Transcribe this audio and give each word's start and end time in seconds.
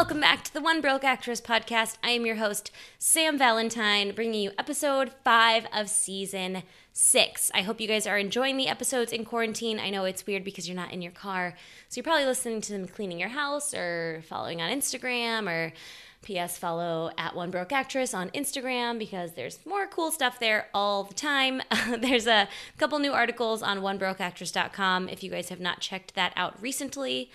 Welcome 0.00 0.20
back 0.20 0.44
to 0.44 0.54
the 0.54 0.62
One 0.62 0.80
Broke 0.80 1.04
Actress 1.04 1.42
podcast. 1.42 1.98
I 2.02 2.12
am 2.12 2.24
your 2.24 2.36
host, 2.36 2.70
Sam 2.98 3.36
Valentine, 3.36 4.14
bringing 4.14 4.40
you 4.40 4.50
episode 4.58 5.12
five 5.22 5.66
of 5.74 5.90
season 5.90 6.62
six. 6.94 7.50
I 7.52 7.60
hope 7.60 7.82
you 7.82 7.86
guys 7.86 8.06
are 8.06 8.16
enjoying 8.16 8.56
the 8.56 8.68
episodes 8.68 9.12
in 9.12 9.26
quarantine. 9.26 9.78
I 9.78 9.90
know 9.90 10.06
it's 10.06 10.26
weird 10.26 10.42
because 10.42 10.66
you're 10.66 10.74
not 10.74 10.90
in 10.90 11.02
your 11.02 11.12
car, 11.12 11.54
so 11.90 11.98
you're 11.98 12.04
probably 12.04 12.24
listening 12.24 12.62
to 12.62 12.72
them 12.72 12.88
cleaning 12.88 13.20
your 13.20 13.28
house 13.28 13.74
or 13.74 14.22
following 14.26 14.62
on 14.62 14.70
Instagram 14.70 15.46
or 15.46 15.74
P.S. 16.22 16.56
Follow 16.56 17.10
at 17.18 17.36
One 17.36 17.50
Broke 17.50 17.70
Actress 17.70 18.14
on 18.14 18.30
Instagram 18.30 18.98
because 18.98 19.32
there's 19.32 19.58
more 19.66 19.86
cool 19.86 20.10
stuff 20.10 20.40
there 20.40 20.68
all 20.72 21.04
the 21.04 21.12
time. 21.12 21.60
there's 21.98 22.26
a 22.26 22.48
couple 22.78 22.98
new 23.00 23.12
articles 23.12 23.62
on 23.62 23.80
OneBrokeActress.com 23.80 25.10
if 25.10 25.22
you 25.22 25.30
guys 25.30 25.50
have 25.50 25.60
not 25.60 25.80
checked 25.80 26.14
that 26.14 26.32
out 26.36 26.60
recently. 26.62 27.30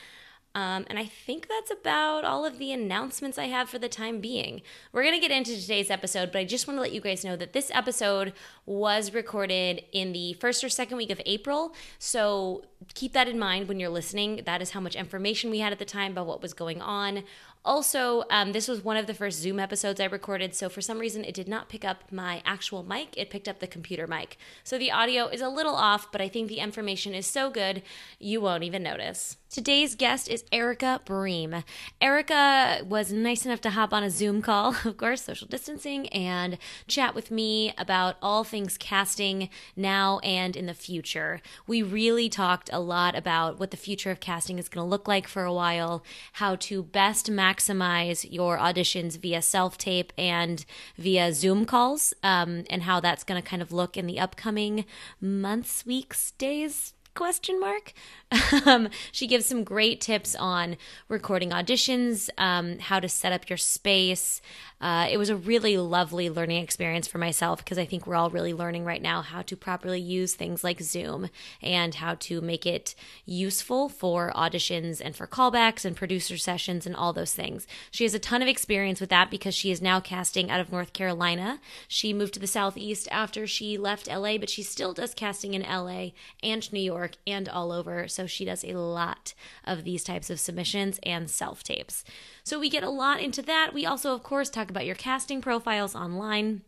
Um, 0.56 0.86
and 0.88 0.98
I 0.98 1.06
think 1.06 1.50
that's 1.50 1.70
about 1.70 2.24
all 2.24 2.46
of 2.46 2.60
the 2.60 2.72
announcements 2.72 3.38
I 3.38 3.48
have 3.48 3.70
for 3.70 3.78
the 3.78 3.90
time 3.90 4.22
being. 4.22 4.62
We're 4.94 5.04
going 5.04 5.14
to 5.14 5.20
get 5.20 5.30
into 5.30 5.60
today's 5.60 5.92
episode, 5.92 6.32
but 6.32 6.40
I 6.40 6.46
just 6.46 6.66
want 6.66 6.78
to 6.78 6.82
let 6.82 6.94
you 6.94 7.02
guys 7.02 7.26
know 7.26 7.36
that 7.36 7.52
this 7.52 7.70
episode 7.74 8.32
was 8.66 9.14
recorded 9.14 9.84
in 9.92 10.14
the 10.14 10.32
first 10.34 10.64
or 10.64 10.70
second 10.70 10.96
week 10.96 11.12
of 11.12 11.22
April. 11.26 11.76
So 12.00 12.64
keep 12.94 13.12
that 13.12 13.28
in 13.28 13.38
mind 13.38 13.68
when 13.68 13.82
you're 13.82 13.90
listening. 13.90 14.44
That 14.46 14.62
is 14.62 14.72
how 14.72 14.80
much 14.80 14.96
information 14.96 15.52
we 15.52 15.60
had 15.60 15.74
at 15.74 15.80
the 15.80 15.86
time 15.86 16.14
about 16.14 16.28
what 16.28 16.42
was 16.42 16.54
going 16.54 16.82
on. 16.82 17.24
Also, 17.66 18.24
um, 18.30 18.52
this 18.52 18.68
was 18.68 18.84
one 18.84 18.96
of 18.96 19.08
the 19.08 19.14
first 19.14 19.40
Zoom 19.40 19.60
episodes 19.60 20.00
I 20.00 20.06
recorded, 20.06 20.54
so 20.54 20.70
for 20.70 20.82
some 20.82 21.00
reason 21.00 21.26
it 21.26 21.34
did 21.34 21.48
not 21.48 21.68
pick 21.68 21.84
up 21.84 22.04
my 22.12 22.44
actual 22.46 22.84
mic, 22.84 23.18
it 23.18 23.32
picked 23.32 23.48
up 23.48 23.60
the 23.60 23.66
computer 23.66 24.06
mic. 24.06 24.38
So 24.64 24.78
the 24.78 24.92
audio 24.92 25.28
is 25.28 25.42
a 25.42 25.50
little 25.50 25.74
off, 25.74 26.12
but 26.12 26.22
I 26.22 26.30
think 26.30 26.48
the 26.48 26.60
information 26.60 27.16
is 27.16 27.26
so 27.26 27.50
good 27.50 27.82
you 28.20 28.40
won't 28.40 28.64
even 28.64 28.84
notice. 28.84 29.38
Today's 29.50 29.96
guest 29.96 30.28
is 30.28 30.44
Erica 30.52 31.00
Bream. 31.06 31.64
Erica 32.02 32.82
was 32.84 33.14
nice 33.14 33.46
enough 33.46 33.62
to 33.62 33.70
hop 33.70 33.94
on 33.94 34.04
a 34.04 34.10
Zoom 34.10 34.42
call, 34.42 34.76
of 34.86 34.98
course, 34.98 35.22
social 35.22 35.48
distancing, 35.48 36.10
and 36.10 36.58
chat 36.88 37.16
with 37.16 37.32
me 37.32 37.74
about 37.78 38.18
all 38.22 38.44
things 38.44 38.78
casting 38.78 39.50
now 39.76 40.20
and 40.24 40.58
in 40.58 40.66
the 40.66 40.74
future. 40.74 41.42
We 41.68 41.84
really 41.84 42.28
talked 42.28 42.70
a 42.74 42.80
lot 42.80 43.16
about 43.16 43.58
what 43.60 43.72
the 43.72 43.78
future 43.78 44.12
of 44.12 44.20
casting 44.20 44.60
is 44.60 44.68
going 44.68 44.84
to 44.84 44.90
look 44.90 45.08
like 45.08 45.28
for 45.28 45.46
a 45.46 45.54
while, 45.54 46.04
how 46.34 46.56
to 46.58 46.84
best 46.84 47.32
maximize 47.32 48.28
your 48.30 48.58
auditions 48.58 49.18
via 49.18 49.42
self 49.42 49.78
tape 49.78 50.12
and 50.18 50.66
via 50.98 51.32
Zoom 51.32 51.66
calls, 51.66 52.14
um, 52.24 52.66
and 52.70 52.84
how 52.84 53.00
that's 53.00 53.24
going 53.24 53.42
to 53.42 53.48
kind 53.48 53.62
of 53.62 53.72
look 53.72 53.96
in 53.96 54.08
the 54.08 54.20
upcoming 54.20 54.86
months, 55.22 55.86
weeks, 55.86 56.32
days, 56.32 56.95
question 57.16 57.60
mark. 57.60 57.94
Um, 58.66 58.90
she 59.12 59.28
gives 59.28 59.46
some 59.46 59.64
great 59.64 60.02
tips 60.02 60.36
on 60.36 60.78
recording 61.08 61.52
auditions 61.52 62.30
um, 62.38 62.80
how 62.80 63.00
to 63.00 63.08
set 63.08 63.32
up 63.32 63.50
your 63.50 63.58
space. 63.58 64.42
Uh, 64.82 65.08
it 65.10 65.18
was 65.18 65.30
a 65.30 65.36
really 65.36 65.78
lovely 65.78 66.30
learning 66.30 66.62
experience 66.62 67.08
for 67.08 67.18
myself 67.18 67.64
because 67.64 67.78
i 67.78 67.86
think 67.86 68.06
we're 68.06 68.16
all 68.16 68.30
really 68.30 68.54
learning 68.54 68.84
right 68.84 69.02
now 69.02 69.22
how 69.22 69.42
to 69.42 69.56
properly 69.56 70.02
use 70.02 70.34
things 70.34 70.66
like 70.66 70.82
zoom 70.82 71.30
and 71.62 71.96
how 71.96 72.14
to 72.16 72.42
make 72.42 72.66
it 72.66 72.94
useful 73.26 73.88
for 73.88 74.34
auditions 74.36 75.02
and 75.04 75.16
for 75.16 75.26
callbacks 75.26 75.86
and 75.86 75.96
producer 75.96 76.38
sessions 76.38 76.86
and 76.86 76.96
all 76.96 77.14
those 77.14 77.34
things. 77.34 77.68
She 77.90 78.04
has 78.04 78.14
a 78.14 78.20
ton 78.20 78.42
of 78.42 78.48
experience 78.48 79.00
with 79.00 79.10
that 79.10 79.32
because 79.32 79.56
she 79.56 79.72
is 79.72 79.82
now 79.82 80.00
casting 80.00 80.52
out 80.52 80.60
of 80.60 80.72
north 80.72 80.92
carolina. 80.92 81.62
She 81.88 82.14
moved 82.14 82.34
to 82.34 82.40
the 82.40 82.48
southeast 82.48 83.08
after 83.12 83.48
she 83.48 83.78
left 83.78 84.08
la 84.08 84.38
but 84.38 84.50
she 84.50 84.64
still 84.64 84.94
does 84.94 85.14
casting 85.14 85.54
in 85.54 85.62
la 85.62 86.10
and 86.44 86.74
new 86.74 86.82
york 86.82 87.05
York 87.06 87.18
and 87.28 87.48
all 87.48 87.72
over. 87.72 88.08
So 88.08 88.26
she 88.26 88.46
does 88.46 88.64
a 88.64 88.74
lot 88.74 89.34
of 89.64 89.84
these 89.84 90.04
types 90.04 90.30
of 90.30 90.40
submissions 90.40 91.00
and 91.04 91.30
self 91.30 91.64
tapes. 91.64 92.04
So 92.44 92.60
we 92.60 92.70
get 92.70 92.84
a 92.84 92.90
lot 92.90 93.22
into 93.22 93.42
that. 93.44 93.74
We 93.74 93.86
also, 93.86 94.14
of 94.14 94.24
course, 94.24 94.50
talk 94.50 94.70
about 94.70 94.86
your 94.86 94.96
casting 94.96 95.42
profiles 95.42 95.96
online 95.96 96.62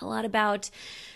a 0.00 0.06
lot 0.06 0.24
about, 0.24 0.70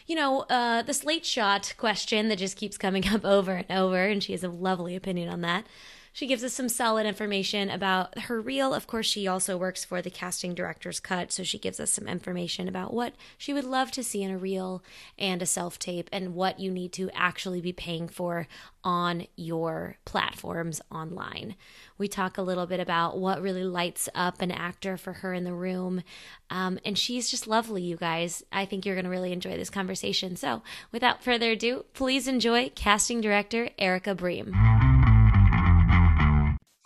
you 0.08 0.16
know, 0.16 0.40
uh, 0.50 0.82
the 0.82 0.92
slate 0.92 1.24
shot 1.24 1.72
question 1.78 2.28
that 2.28 2.38
just 2.38 2.56
keeps 2.56 2.76
coming 2.76 3.06
up 3.14 3.24
over 3.24 3.52
and 3.52 3.70
over, 3.70 4.04
and 4.06 4.22
she 4.22 4.32
has 4.32 4.42
a 4.42 4.48
lovely 4.48 4.96
opinion 4.96 5.28
on 5.28 5.40
that. 5.42 5.66
She 6.12 6.26
gives 6.26 6.44
us 6.44 6.52
some 6.52 6.68
solid 6.68 7.06
information 7.06 7.70
about 7.70 8.18
her 8.20 8.40
reel. 8.40 8.74
Of 8.74 8.86
course, 8.86 9.06
she 9.06 9.26
also 9.26 9.56
works 9.56 9.84
for 9.84 10.02
the 10.02 10.10
casting 10.10 10.54
director's 10.54 11.00
cut, 11.00 11.32
so 11.32 11.42
she 11.42 11.58
gives 11.58 11.80
us 11.80 11.90
some 11.90 12.06
information 12.06 12.68
about 12.68 12.92
what 12.92 13.14
she 13.38 13.54
would 13.54 13.64
love 13.64 13.90
to 13.92 14.04
see 14.04 14.22
in 14.22 14.30
a 14.30 14.36
reel 14.36 14.82
and 15.18 15.40
a 15.40 15.46
self 15.46 15.78
tape 15.78 16.10
and 16.12 16.34
what 16.34 16.60
you 16.60 16.70
need 16.70 16.92
to 16.94 17.10
actually 17.14 17.62
be 17.62 17.72
paying 17.72 18.08
for 18.08 18.46
on 18.84 19.26
your 19.36 19.96
platforms 20.04 20.82
online. 20.90 21.56
We 21.96 22.08
talk 22.08 22.36
a 22.36 22.42
little 22.42 22.66
bit 22.66 22.80
about 22.80 23.18
what 23.18 23.40
really 23.40 23.64
lights 23.64 24.08
up 24.14 24.42
an 24.42 24.50
actor 24.50 24.98
for 24.98 25.14
her 25.14 25.32
in 25.32 25.44
the 25.44 25.54
room. 25.54 26.02
Um, 26.50 26.78
and 26.84 26.98
she's 26.98 27.30
just 27.30 27.46
lovely, 27.46 27.82
you 27.82 27.96
guys. 27.96 28.42
I 28.52 28.66
think 28.66 28.84
you're 28.84 28.96
going 28.96 29.04
to 29.04 29.10
really 29.10 29.32
enjoy 29.32 29.56
this 29.56 29.70
conversation. 29.70 30.36
So, 30.36 30.62
without 30.90 31.22
further 31.22 31.52
ado, 31.52 31.86
please 31.94 32.28
enjoy 32.28 32.70
casting 32.74 33.20
director 33.20 33.70
Erica 33.78 34.14
Bream 34.14 34.91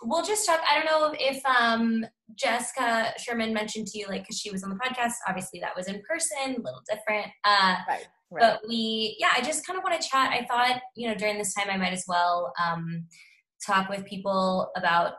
we'll 0.07 0.23
just 0.23 0.45
talk. 0.45 0.61
I 0.69 0.75
don't 0.75 0.85
know 0.85 1.13
if 1.19 1.45
um, 1.45 2.05
Jessica 2.35 3.13
Sherman 3.17 3.53
mentioned 3.53 3.87
to 3.87 3.99
you, 3.99 4.07
like, 4.07 4.21
because 4.23 4.39
she 4.39 4.51
was 4.51 4.63
on 4.63 4.69
the 4.69 4.75
podcast. 4.75 5.13
Obviously, 5.27 5.59
that 5.59 5.75
was 5.75 5.87
in 5.87 6.01
person, 6.09 6.37
a 6.45 6.61
little 6.61 6.81
different. 6.89 7.27
Uh, 7.43 7.75
right, 7.87 8.07
right. 8.31 8.41
But 8.41 8.61
we, 8.67 9.17
yeah, 9.19 9.29
I 9.35 9.41
just 9.41 9.65
kind 9.67 9.77
of 9.77 9.83
want 9.83 10.01
to 10.01 10.07
chat. 10.07 10.31
I 10.31 10.45
thought, 10.45 10.81
you 10.95 11.07
know, 11.07 11.15
during 11.15 11.37
this 11.37 11.53
time, 11.53 11.67
I 11.69 11.77
might 11.77 11.93
as 11.93 12.05
well 12.07 12.53
um, 12.63 13.05
talk 13.65 13.89
with 13.89 14.05
people 14.05 14.71
about. 14.77 15.13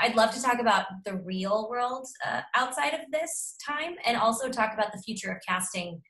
I'd 0.00 0.16
love 0.16 0.34
to 0.34 0.42
talk 0.42 0.58
about 0.58 0.86
the 1.04 1.16
real 1.18 1.68
world 1.68 2.06
uh, 2.26 2.40
outside 2.56 2.94
of 2.94 3.00
this 3.12 3.56
time, 3.64 3.94
and 4.04 4.16
also 4.16 4.48
talk 4.48 4.72
about 4.74 4.92
the 4.92 5.02
future 5.02 5.30
of 5.30 5.38
casting, 5.46 6.00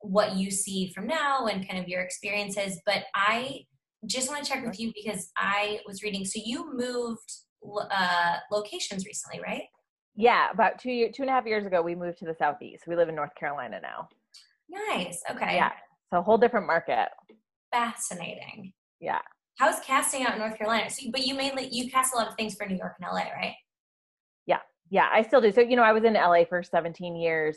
what 0.00 0.36
you 0.36 0.50
see 0.50 0.92
from 0.94 1.06
now, 1.06 1.46
and 1.46 1.68
kind 1.68 1.82
of 1.82 1.88
your 1.88 2.00
experiences. 2.00 2.80
But 2.86 3.04
I 3.14 3.64
just 4.06 4.28
want 4.28 4.44
to 4.44 4.50
check 4.50 4.64
with 4.64 4.78
you 4.78 4.92
because 4.94 5.30
I 5.36 5.80
was 5.86 6.02
reading. 6.02 6.24
So 6.24 6.40
you 6.44 6.76
moved 6.76 7.43
uh, 7.90 8.36
locations 8.50 9.04
recently, 9.06 9.40
right? 9.40 9.62
Yeah, 10.16 10.50
about 10.50 10.78
two 10.78 10.92
year, 10.92 11.10
two 11.12 11.22
and 11.22 11.30
a 11.30 11.32
half 11.32 11.46
years 11.46 11.66
ago, 11.66 11.82
we 11.82 11.94
moved 11.94 12.18
to 12.18 12.24
the 12.24 12.34
southeast. 12.34 12.84
We 12.86 12.96
live 12.96 13.08
in 13.08 13.14
North 13.14 13.34
Carolina 13.34 13.80
now. 13.82 14.08
Nice. 14.68 15.20
Okay. 15.30 15.56
Yeah. 15.56 15.72
So 16.10 16.18
a 16.18 16.22
whole 16.22 16.38
different 16.38 16.66
market. 16.66 17.08
Fascinating. 17.72 18.72
Yeah. 19.00 19.20
How's 19.56 19.80
casting 19.80 20.24
out 20.24 20.34
in 20.34 20.38
North 20.38 20.56
Carolina? 20.56 20.88
So, 20.90 21.10
but 21.10 21.26
you 21.26 21.34
mainly 21.34 21.68
you 21.70 21.90
cast 21.90 22.14
a 22.14 22.16
lot 22.16 22.28
of 22.28 22.34
things 22.36 22.54
for 22.54 22.66
New 22.66 22.76
York 22.76 22.94
and 23.00 23.08
LA, 23.12 23.30
right? 23.36 23.54
Yeah. 24.46 24.60
Yeah, 24.90 25.08
I 25.12 25.22
still 25.22 25.40
do. 25.40 25.50
So 25.50 25.60
you 25.60 25.76
know, 25.76 25.82
I 25.82 25.92
was 25.92 26.04
in 26.04 26.14
LA 26.14 26.44
for 26.48 26.62
17 26.62 27.16
years. 27.16 27.56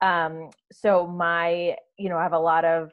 Um, 0.00 0.48
so 0.72 1.06
my, 1.06 1.76
you 1.98 2.08
know, 2.08 2.16
I 2.16 2.22
have 2.22 2.32
a 2.32 2.38
lot 2.38 2.64
of 2.64 2.90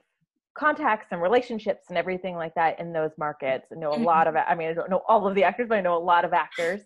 contacts 0.58 1.08
and 1.12 1.22
relationships 1.22 1.86
and 1.90 1.98
everything 1.98 2.36
like 2.36 2.56
that 2.56 2.80
in 2.80 2.92
those 2.92 3.12
markets. 3.18 3.68
I 3.72 3.76
know 3.80 3.92
a 3.92 3.96
mm-hmm. 3.96 4.04
lot 4.04 4.28
of 4.28 4.36
I 4.36 4.56
mean 4.56 4.70
I 4.70 4.74
don't 4.74 4.90
know 4.90 5.04
all 5.08 5.28
of 5.28 5.36
the 5.36 5.44
actors, 5.44 5.68
but 5.70 5.78
I 5.78 5.82
know 5.82 5.98
a 5.98 6.00
lot 6.00 6.26
of 6.26 6.34
actors 6.34 6.82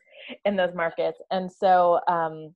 in 0.46 0.56
those 0.56 0.74
markets. 0.76 1.20
And 1.32 1.52
so 1.52 2.00
um, 2.08 2.54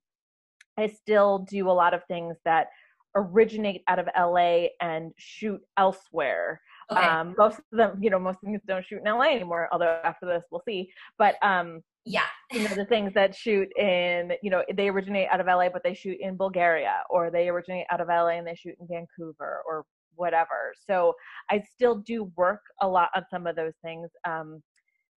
I 0.77 0.87
still 0.87 1.39
do 1.39 1.69
a 1.69 1.71
lot 1.71 1.93
of 1.93 2.03
things 2.05 2.35
that 2.45 2.67
originate 3.15 3.81
out 3.87 3.99
of 3.99 4.07
LA 4.17 4.67
and 4.81 5.13
shoot 5.17 5.61
elsewhere. 5.77 6.61
Okay. 6.91 7.01
Um, 7.01 7.33
most 7.37 7.59
of 7.59 7.77
them, 7.77 7.97
you 8.01 8.09
know, 8.09 8.19
most 8.19 8.39
things 8.41 8.61
don't 8.67 8.85
shoot 8.85 8.99
in 9.03 9.05
LA 9.05 9.31
anymore, 9.31 9.69
although 9.71 9.99
after 10.03 10.25
this 10.25 10.43
we'll 10.51 10.61
see. 10.67 10.91
But 11.17 11.35
um, 11.41 11.81
yeah, 12.05 12.25
you 12.51 12.63
know, 12.63 12.69
the 12.75 12.85
things 12.85 13.13
that 13.13 13.33
shoot 13.35 13.69
in, 13.77 14.33
you 14.43 14.49
know, 14.49 14.63
they 14.75 14.89
originate 14.89 15.29
out 15.31 15.39
of 15.39 15.47
LA, 15.47 15.69
but 15.69 15.81
they 15.83 15.93
shoot 15.93 16.17
in 16.19 16.35
Bulgaria, 16.35 17.03
or 17.09 17.31
they 17.31 17.47
originate 17.49 17.87
out 17.89 18.01
of 18.01 18.09
LA 18.09 18.37
and 18.37 18.45
they 18.45 18.55
shoot 18.55 18.75
in 18.79 18.87
Vancouver, 18.87 19.61
or 19.65 19.85
whatever. 20.15 20.73
So 20.87 21.13
I 21.49 21.63
still 21.73 21.95
do 22.05 22.31
work 22.35 22.61
a 22.81 22.87
lot 22.87 23.09
on 23.15 23.23
some 23.29 23.47
of 23.47 23.55
those 23.55 23.73
things. 23.83 24.09
Um, 24.27 24.61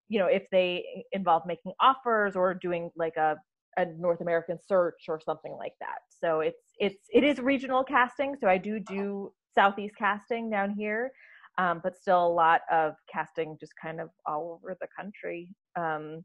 you 0.09 0.19
know, 0.19 0.27
if 0.27 0.45
they 0.50 0.85
involve 1.12 1.43
making 1.47 1.73
offers 1.81 2.35
or 2.35 2.55
doing 2.55 2.91
like 2.97 3.17
a, 3.17 3.37
a 3.77 3.87
North 3.99 4.21
American 4.21 4.59
search 4.67 5.03
or 5.09 5.21
something 5.21 5.56
like 5.59 5.75
that. 5.81 5.99
So 6.09 6.41
it's 6.41 6.62
it's 6.79 7.09
it 7.11 7.25
is 7.25 7.39
regional 7.39 7.85
casting. 7.85 8.35
So 8.41 8.49
I 8.49 8.59
do 8.59 8.81
do 8.81 9.33
southeast 9.55 9.95
casting 9.99 10.50
down 10.50 10.75
here, 10.77 11.11
um, 11.59 11.81
but 11.83 11.97
still 11.97 12.27
a 12.27 12.29
lot 12.29 12.62
of 12.73 12.95
casting 13.12 13.56
just 13.61 13.73
kind 13.81 14.00
of 14.00 14.09
all 14.27 14.59
over 14.59 14.77
the 14.81 14.89
country. 14.97 15.49
Um, 15.77 16.25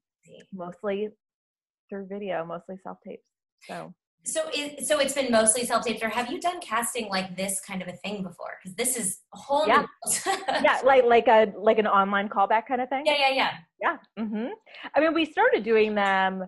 mostly 0.54 1.10
through 1.90 2.08
video, 2.08 2.46
mostly 2.46 2.78
self 2.82 2.98
tapes. 3.06 3.28
So 3.68 3.94
so, 4.26 4.44
it, 4.54 4.86
so 4.86 5.00
it's 5.00 5.14
been 5.14 5.32
mostly 5.32 5.66
self-taped, 5.66 6.02
or 6.02 6.10
have 6.10 6.32
you 6.32 6.40
done 6.40 6.62
casting 6.62 7.10
like 7.10 7.36
this 7.36 7.60
kind 7.60 7.82
of 7.82 7.88
a 7.88 7.94
thing 7.94 8.24
before? 8.24 8.58
Because 8.62 8.76
this 8.76 8.96
is 8.96 9.20
a 9.34 9.38
whole 9.38 9.68
yeah, 9.68 9.86
yeah, 10.64 10.80
like 10.84 11.04
like 11.04 11.28
a 11.28 11.52
like 11.58 11.78
an 11.78 11.88
online 11.88 12.30
callback 12.30 12.68
kind 12.68 12.82
of 12.82 12.90
thing. 12.90 13.04
Yeah, 13.06 13.18
yeah, 13.20 13.32
yeah, 13.32 13.52
yeah. 13.82 14.24
Mm-hmm. 14.24 14.48
I 14.96 15.00
mean, 15.00 15.14
we 15.14 15.26
started 15.26 15.64
doing 15.64 15.94
them 15.94 16.46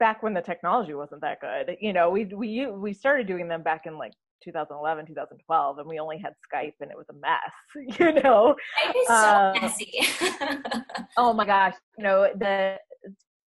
back 0.00 0.22
when 0.22 0.34
the 0.34 0.40
technology 0.40 0.94
wasn't 0.94 1.20
that 1.20 1.40
good. 1.40 1.76
You 1.80 1.92
know, 1.92 2.10
we 2.10 2.24
we 2.24 2.66
we 2.66 2.92
started 2.92 3.26
doing 3.28 3.46
them 3.46 3.62
back 3.62 3.86
in 3.86 3.96
like 3.98 4.12
2011 4.42 5.06
2012 5.06 5.78
and 5.78 5.88
we 5.88 6.00
only 6.00 6.18
had 6.18 6.32
skype 6.32 6.72
and 6.80 6.90
it 6.90 6.96
was 6.96 7.06
a 7.10 7.14
mess 7.14 7.96
you 8.00 8.12
know 8.22 8.56
it 8.84 8.96
is 8.96 9.06
so 9.06 9.14
um, 9.14 9.52
messy 9.60 10.00
oh 11.16 11.32
my 11.32 11.44
gosh 11.44 11.74
you 11.96 12.02
know 12.02 12.28
the 12.36 12.76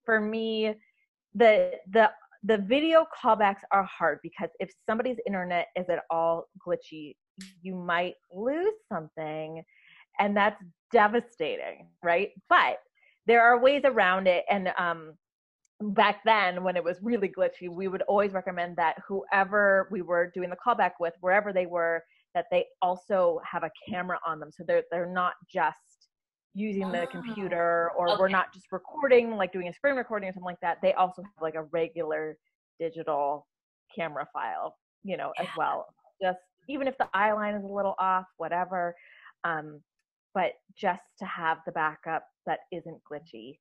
for 0.06 0.20
me 0.20 0.74
the 1.34 1.72
the 1.90 2.10
the 2.46 2.58
video 2.58 3.04
callbacks 3.22 3.62
are 3.72 3.82
hard 3.84 4.20
because 4.22 4.50
if 4.60 4.70
somebody's 4.88 5.18
internet 5.26 5.66
is 5.76 5.88
at 5.88 6.04
all 6.10 6.46
glitchy, 6.64 7.16
you 7.60 7.74
might 7.74 8.14
lose 8.32 8.74
something 8.90 9.62
and 10.18 10.36
that's 10.36 10.62
devastating, 10.92 11.88
right? 12.02 12.30
But 12.48 12.78
there 13.26 13.42
are 13.42 13.60
ways 13.60 13.82
around 13.84 14.28
it 14.28 14.44
and 14.48 14.72
um 14.78 15.14
back 15.80 16.20
then 16.24 16.62
when 16.62 16.76
it 16.76 16.84
was 16.84 16.98
really 17.02 17.28
glitchy, 17.28 17.68
we 17.68 17.88
would 17.88 18.02
always 18.02 18.32
recommend 18.32 18.76
that 18.76 18.96
whoever 19.06 19.88
we 19.90 20.00
were 20.00 20.30
doing 20.32 20.48
the 20.48 20.56
callback 20.64 20.92
with, 21.00 21.14
wherever 21.20 21.52
they 21.52 21.66
were, 21.66 22.02
that 22.34 22.46
they 22.50 22.64
also 22.80 23.40
have 23.50 23.64
a 23.64 23.70
camera 23.88 24.18
on 24.26 24.38
them 24.38 24.50
so 24.52 24.62
they're 24.66 24.84
they're 24.92 25.12
not 25.12 25.34
just 25.52 25.76
using 26.56 26.90
the 26.90 27.06
computer 27.10 27.90
or 27.98 28.08
okay. 28.08 28.16
we're 28.18 28.28
not 28.28 28.52
just 28.52 28.72
recording 28.72 29.36
like 29.36 29.52
doing 29.52 29.68
a 29.68 29.72
screen 29.74 29.94
recording 29.94 30.26
or 30.26 30.32
something 30.32 30.46
like 30.46 30.60
that 30.62 30.78
they 30.80 30.94
also 30.94 31.20
have 31.20 31.30
like 31.42 31.54
a 31.54 31.64
regular 31.64 32.38
digital 32.80 33.46
camera 33.94 34.26
file 34.32 34.74
you 35.04 35.18
know 35.18 35.32
yeah. 35.36 35.42
as 35.42 35.48
well 35.58 35.86
just 36.20 36.38
even 36.66 36.88
if 36.88 36.96
the 36.96 37.06
eye 37.12 37.30
line 37.30 37.54
is 37.54 37.62
a 37.62 37.66
little 37.66 37.94
off 37.98 38.24
whatever 38.38 38.94
um 39.44 39.82
but 40.32 40.52
just 40.74 41.02
to 41.18 41.26
have 41.26 41.58
the 41.66 41.72
backup 41.72 42.24
that 42.46 42.60
isn't 42.72 43.00
glitchy 43.10 43.58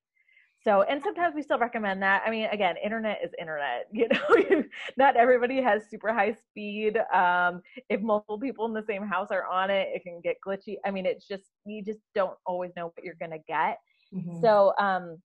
so, 0.66 0.82
and 0.82 1.02
sometimes 1.04 1.36
we 1.36 1.44
still 1.44 1.60
recommend 1.60 2.02
that. 2.02 2.24
I 2.26 2.32
mean, 2.32 2.46
again, 2.52 2.76
internet 2.84 3.20
is 3.24 3.32
internet. 3.40 3.88
You 3.94 4.08
know, 4.10 4.64
not 4.98 5.16
everybody 5.16 5.62
has 5.62 5.84
super 5.90 6.12
high 6.12 6.34
speed. 6.34 6.98
Um, 7.14 7.62
if 7.90 8.02
multiple 8.02 8.40
people 8.40 8.66
in 8.66 8.74
the 8.74 8.84
same 8.84 9.06
house 9.06 9.28
are 9.32 9.46
on 9.46 9.70
it, 9.70 9.90
it 9.94 10.04
can 10.04 10.22
get 10.22 10.38
glitchy. 10.46 10.78
I 10.84 10.92
mean, 10.92 11.06
it's 11.06 11.28
just 11.28 11.44
you 11.66 11.84
just 11.84 12.00
don't 12.16 12.38
always 12.46 12.72
know 12.76 12.86
what 12.86 13.04
you're 13.04 13.16
gonna 13.20 13.38
get. 13.48 13.78
Mm-hmm. 14.14 14.42
So, 14.42 14.74
um, 14.80 15.22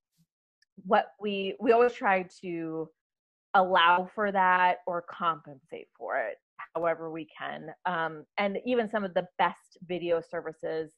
what 0.85 1.07
we 1.19 1.57
we 1.59 1.73
always 1.73 1.95
try 1.95 2.27
to 2.43 2.89
allow 3.55 4.09
for 4.15 4.31
that 4.31 4.79
or 4.87 5.03
compensate 5.11 5.89
for 5.97 6.19
it 6.19 6.37
however 6.75 7.11
we 7.11 7.27
can. 7.37 7.71
Um, 7.87 8.25
and 8.39 8.59
even 8.65 8.91
some 8.91 9.05
of 9.05 9.15
the 9.15 9.27
best 9.39 9.79
video 9.89 10.21
services 10.21 10.93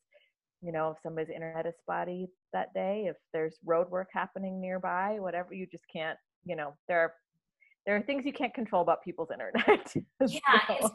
you 0.63 0.73
know, 0.73 0.91
if 0.91 0.97
somebody's 1.03 1.31
internet 1.31 1.67
is 1.67 1.75
spotty 1.81 2.29
that 2.53 2.73
day, 2.73 3.07
if 3.09 3.17
there's 3.33 3.57
road 3.65 3.91
work 3.91 4.09
happening 4.13 4.61
nearby, 4.61 5.17
whatever, 5.19 5.53
you 5.53 5.67
just 5.67 5.85
can't, 5.93 6.19
you 6.45 6.57
know, 6.57 6.75
there 6.89 7.01
are 7.01 7.15
there 7.85 7.97
are 7.97 8.03
things 8.03 8.25
you 8.25 8.33
can't 8.33 8.55
control 8.55 8.81
about 8.81 9.03
people's 9.03 9.31
internet. 9.33 9.93
yeah, 10.29 10.67
so. 10.69 10.77
it's, 10.79 10.91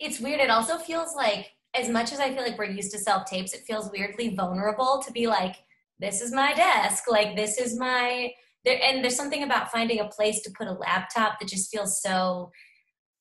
it's 0.00 0.20
weird. 0.20 0.40
It 0.40 0.50
also 0.50 0.76
feels 0.76 1.14
like 1.14 1.52
as 1.74 1.88
much 1.88 2.12
as 2.12 2.18
I 2.18 2.34
feel 2.34 2.42
like 2.42 2.58
we're 2.58 2.64
used 2.64 2.90
to 2.92 2.98
self 2.98 3.26
tapes, 3.26 3.54
it 3.54 3.60
feels 3.60 3.90
weirdly 3.92 4.34
vulnerable 4.34 5.00
to 5.06 5.12
be 5.12 5.28
like, 5.28 5.56
this 6.00 6.20
is 6.20 6.32
my 6.32 6.52
desk, 6.52 7.04
like 7.08 7.36
this 7.36 7.58
is 7.58 7.78
my 7.78 8.32
there 8.64 8.78
and 8.82 9.02
there's 9.02 9.16
something 9.16 9.42
about 9.42 9.70
finding 9.70 10.00
a 10.00 10.08
place 10.08 10.40
to 10.42 10.50
put 10.56 10.68
a 10.68 10.72
laptop 10.72 11.38
that 11.40 11.48
just 11.48 11.70
feels 11.70 12.00
so 12.00 12.50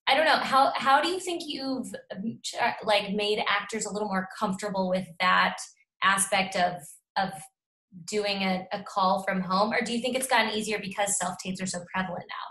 I 0.07 0.15
don't 0.15 0.25
know 0.25 0.37
how 0.37 0.71
how 0.75 1.01
do 1.01 1.09
you 1.09 1.19
think 1.19 1.43
you've 1.45 1.93
uh, 2.11 2.71
like 2.83 3.13
made 3.13 3.43
actors 3.47 3.85
a 3.85 3.91
little 3.93 4.07
more 4.07 4.27
comfortable 4.37 4.89
with 4.89 5.07
that 5.19 5.57
aspect 6.03 6.55
of 6.55 6.73
of 7.17 7.29
doing 8.05 8.43
a, 8.43 8.65
a 8.71 8.83
call 8.83 9.23
from 9.23 9.41
home 9.41 9.73
or 9.73 9.81
do 9.81 9.91
you 9.93 10.01
think 10.01 10.15
it's 10.15 10.27
gotten 10.27 10.51
easier 10.51 10.79
because 10.79 11.17
self 11.17 11.37
tapes 11.37 11.61
are 11.61 11.65
so 11.65 11.83
prevalent 11.93 12.23
now? 12.29 12.45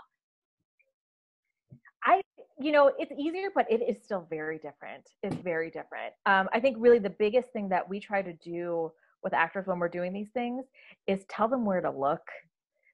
I 2.13 2.21
you 2.59 2.71
know 2.71 2.91
it's 2.97 3.11
easier 3.17 3.49
but 3.53 3.65
it 3.71 3.81
is 3.81 4.03
still 4.03 4.27
very 4.29 4.57
different. 4.57 5.09
It's 5.23 5.35
very 5.35 5.69
different. 5.69 6.13
Um, 6.25 6.49
i 6.53 6.59
think 6.59 6.77
really 6.79 6.99
the 6.99 7.09
biggest 7.09 7.49
thing 7.51 7.69
that 7.69 7.87
we 7.87 7.99
try 7.99 8.21
to 8.21 8.33
do 8.33 8.91
with 9.23 9.33
actors 9.33 9.67
when 9.67 9.79
we're 9.79 9.89
doing 9.89 10.13
these 10.13 10.29
things 10.33 10.65
is 11.07 11.23
tell 11.29 11.47
them 11.47 11.65
where 11.65 11.81
to 11.81 11.91
look 11.91 12.21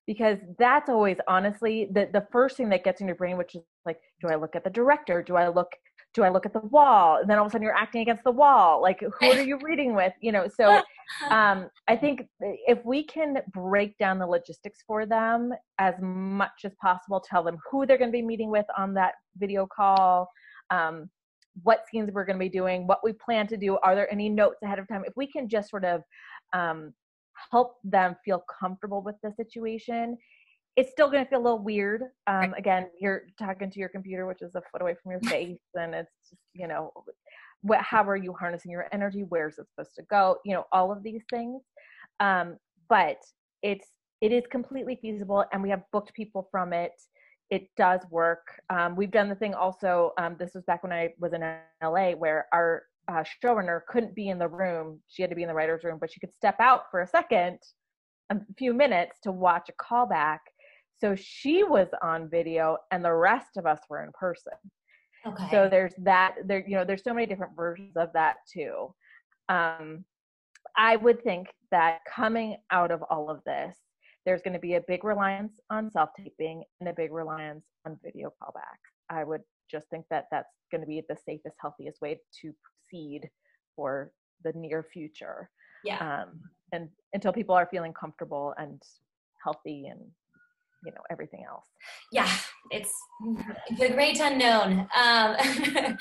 because 0.05 0.37
that's 0.57 0.89
always 0.89 1.17
honestly 1.27 1.89
the, 1.91 2.09
the 2.13 2.25
first 2.31 2.57
thing 2.57 2.69
that 2.69 2.83
gets 2.83 3.01
in 3.01 3.07
your 3.07 3.15
brain 3.15 3.37
which 3.37 3.55
is 3.55 3.61
like 3.85 3.99
do 4.21 4.27
i 4.27 4.35
look 4.35 4.55
at 4.55 4.63
the 4.63 4.69
director? 4.69 5.21
Do 5.21 5.35
i 5.35 5.47
look 5.47 5.71
do 6.13 6.23
I 6.23 6.29
look 6.29 6.45
at 6.45 6.53
the 6.53 6.59
wall? 6.59 7.17
And 7.17 7.29
then 7.29 7.37
all 7.37 7.45
of 7.45 7.49
a 7.49 7.51
sudden 7.51 7.63
you're 7.63 7.75
acting 7.75 8.01
against 8.01 8.23
the 8.23 8.31
wall. 8.31 8.81
Like, 8.81 9.01
who 9.01 9.27
are 9.27 9.41
you 9.41 9.59
reading 9.63 9.93
with? 9.93 10.13
You 10.21 10.31
know, 10.31 10.47
so 10.47 10.81
um, 11.29 11.69
I 11.87 11.95
think 11.95 12.27
if 12.39 12.83
we 12.83 13.03
can 13.03 13.37
break 13.53 13.97
down 13.97 14.19
the 14.19 14.25
logistics 14.25 14.79
for 14.85 15.05
them 15.05 15.53
as 15.79 15.95
much 16.01 16.65
as 16.65 16.73
possible, 16.81 17.19
tell 17.19 17.43
them 17.43 17.57
who 17.69 17.85
they're 17.85 17.97
going 17.97 18.11
to 18.11 18.17
be 18.17 18.21
meeting 18.21 18.49
with 18.49 18.65
on 18.77 18.93
that 18.95 19.13
video 19.37 19.67
call, 19.67 20.29
um, 20.71 21.09
what 21.63 21.83
scenes 21.89 22.11
we're 22.11 22.25
going 22.25 22.37
to 22.37 22.43
be 22.43 22.49
doing, 22.49 22.87
what 22.87 22.99
we 23.03 23.13
plan 23.13 23.47
to 23.47 23.57
do, 23.57 23.77
are 23.83 23.95
there 23.95 24.11
any 24.11 24.29
notes 24.29 24.61
ahead 24.63 24.79
of 24.79 24.87
time? 24.87 25.03
If 25.05 25.13
we 25.15 25.27
can 25.27 25.49
just 25.49 25.69
sort 25.69 25.85
of 25.85 26.01
um, 26.53 26.93
help 27.51 27.75
them 27.83 28.15
feel 28.23 28.43
comfortable 28.59 29.01
with 29.01 29.15
the 29.23 29.31
situation, 29.31 30.17
it's 30.77 30.91
still 30.91 31.09
going 31.09 31.23
to 31.23 31.29
feel 31.29 31.39
a 31.39 31.41
little 31.41 31.59
weird. 31.59 32.03
Um, 32.27 32.53
again, 32.53 32.87
you're 32.99 33.23
talking 33.37 33.71
to 33.71 33.79
your 33.79 33.89
computer, 33.89 34.27
which 34.27 34.43
is 34.43 34.53
a 34.53 34.61
foot 34.71 34.81
away 34.81 34.95
from 35.01 35.11
your 35.11 35.21
face, 35.29 35.57
and 35.73 35.95
it's 35.95 36.11
just, 36.29 36.41
you 36.53 36.67
know, 36.67 36.93
what, 37.61 37.81
how 37.81 38.03
are 38.03 38.15
you 38.15 38.31
harnessing 38.31 38.71
your 38.71 38.85
energy? 38.93 39.25
Where's 39.27 39.57
it 39.57 39.65
supposed 39.71 39.95
to 39.95 40.03
go? 40.03 40.37
You 40.45 40.53
know, 40.53 40.65
all 40.71 40.91
of 40.91 41.01
these 41.01 41.23
things. 41.31 41.63
Um, 42.19 42.57
but 42.87 43.17
it's 43.63 43.87
it 44.21 44.31
is 44.31 44.43
completely 44.49 44.97
feasible, 45.01 45.45
and 45.51 45.61
we 45.61 45.69
have 45.71 45.81
booked 45.91 46.13
people 46.13 46.47
from 46.51 46.73
it. 46.73 46.93
It 47.49 47.69
does 47.75 48.01
work. 48.11 48.47
Um, 48.69 48.95
we've 48.95 49.11
done 49.11 49.29
the 49.29 49.35
thing 49.35 49.55
also. 49.55 50.11
Um, 50.19 50.35
this 50.39 50.51
was 50.53 50.63
back 50.65 50.83
when 50.83 50.93
I 50.93 51.13
was 51.19 51.33
in 51.33 51.41
LA, 51.83 52.11
where 52.11 52.45
our 52.53 52.83
uh, 53.07 53.23
showrunner 53.43 53.81
couldn't 53.87 54.13
be 54.15 54.29
in 54.29 54.37
the 54.37 54.47
room. 54.47 54.99
She 55.07 55.23
had 55.23 55.29
to 55.29 55.35
be 55.35 55.43
in 55.43 55.47
the 55.47 55.53
writer's 55.55 55.83
room, 55.83 55.97
but 55.99 56.11
she 56.11 56.19
could 56.19 56.33
step 56.35 56.59
out 56.59 56.83
for 56.91 57.01
a 57.01 57.07
second, 57.07 57.59
a 58.29 58.37
few 58.57 58.73
minutes 58.73 59.17
to 59.23 59.31
watch 59.31 59.69
a 59.69 59.83
callback 59.83 60.39
so 60.99 61.15
she 61.15 61.63
was 61.63 61.87
on 62.01 62.29
video 62.29 62.77
and 62.91 63.03
the 63.03 63.13
rest 63.13 63.57
of 63.57 63.65
us 63.65 63.79
were 63.89 64.03
in 64.03 64.11
person. 64.13 64.53
Okay. 65.25 65.47
So 65.51 65.67
there's 65.69 65.93
that 65.99 66.35
there 66.45 66.63
you 66.67 66.75
know 66.75 66.85
there's 66.85 67.03
so 67.03 67.13
many 67.13 67.25
different 67.25 67.55
versions 67.55 67.95
of 67.95 68.11
that 68.13 68.37
too. 68.51 68.93
Um 69.49 70.05
I 70.75 70.95
would 70.95 71.23
think 71.23 71.47
that 71.71 71.99
coming 72.13 72.57
out 72.71 72.91
of 72.91 73.03
all 73.09 73.29
of 73.29 73.41
this 73.45 73.75
there's 74.25 74.41
going 74.41 74.53
to 74.53 74.59
be 74.59 74.75
a 74.75 74.81
big 74.81 75.05
reliance 75.05 75.57
on 75.69 75.89
self-taping 75.89 76.61
and 76.81 76.89
a 76.89 76.93
big 76.93 77.13
reliance 77.13 77.65
on 77.85 77.97
video 78.03 78.33
callbacks. 78.43 78.91
I 79.09 79.23
would 79.23 79.41
just 79.71 79.89
think 79.89 80.05
that 80.09 80.25
that's 80.31 80.53
going 80.69 80.81
to 80.81 80.87
be 80.87 81.01
the 81.07 81.15
safest 81.25 81.55
healthiest 81.61 82.01
way 82.01 82.19
to 82.41 82.53
proceed 82.61 83.29
for 83.75 84.11
the 84.43 84.51
near 84.53 84.83
future. 84.83 85.49
Yeah. 85.83 86.21
Um 86.21 86.41
and 86.71 86.89
until 87.13 87.33
people 87.33 87.55
are 87.55 87.67
feeling 87.69 87.93
comfortable 87.93 88.53
and 88.57 88.81
healthy 89.43 89.87
and 89.87 90.01
you 90.87 90.93
know 90.93 91.03
everything 91.11 91.43
else. 91.47 91.67
Yeah 92.11 92.29
it's 92.71 92.93
the 93.77 93.89
great 93.89 94.19
unknown. 94.19 94.87
Um 94.95 95.35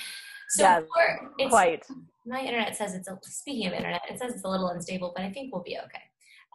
so 0.49 0.62
yes, 0.62 0.83
for, 0.93 1.49
quite. 1.49 1.85
My 2.25 2.40
internet 2.40 2.76
says 2.76 2.95
it's 2.95 3.09
a 3.09 3.19
speaking 3.23 3.66
of 3.69 3.73
internet 3.75 4.02
it 4.09 4.19
says 4.19 4.35
it's 4.35 4.45
a 4.45 4.49
little 4.49 4.69
unstable 4.69 5.12
but 5.14 5.25
i 5.25 5.31
think 5.31 5.52
we'll 5.52 5.62
be 5.62 5.78
okay. 5.78 6.02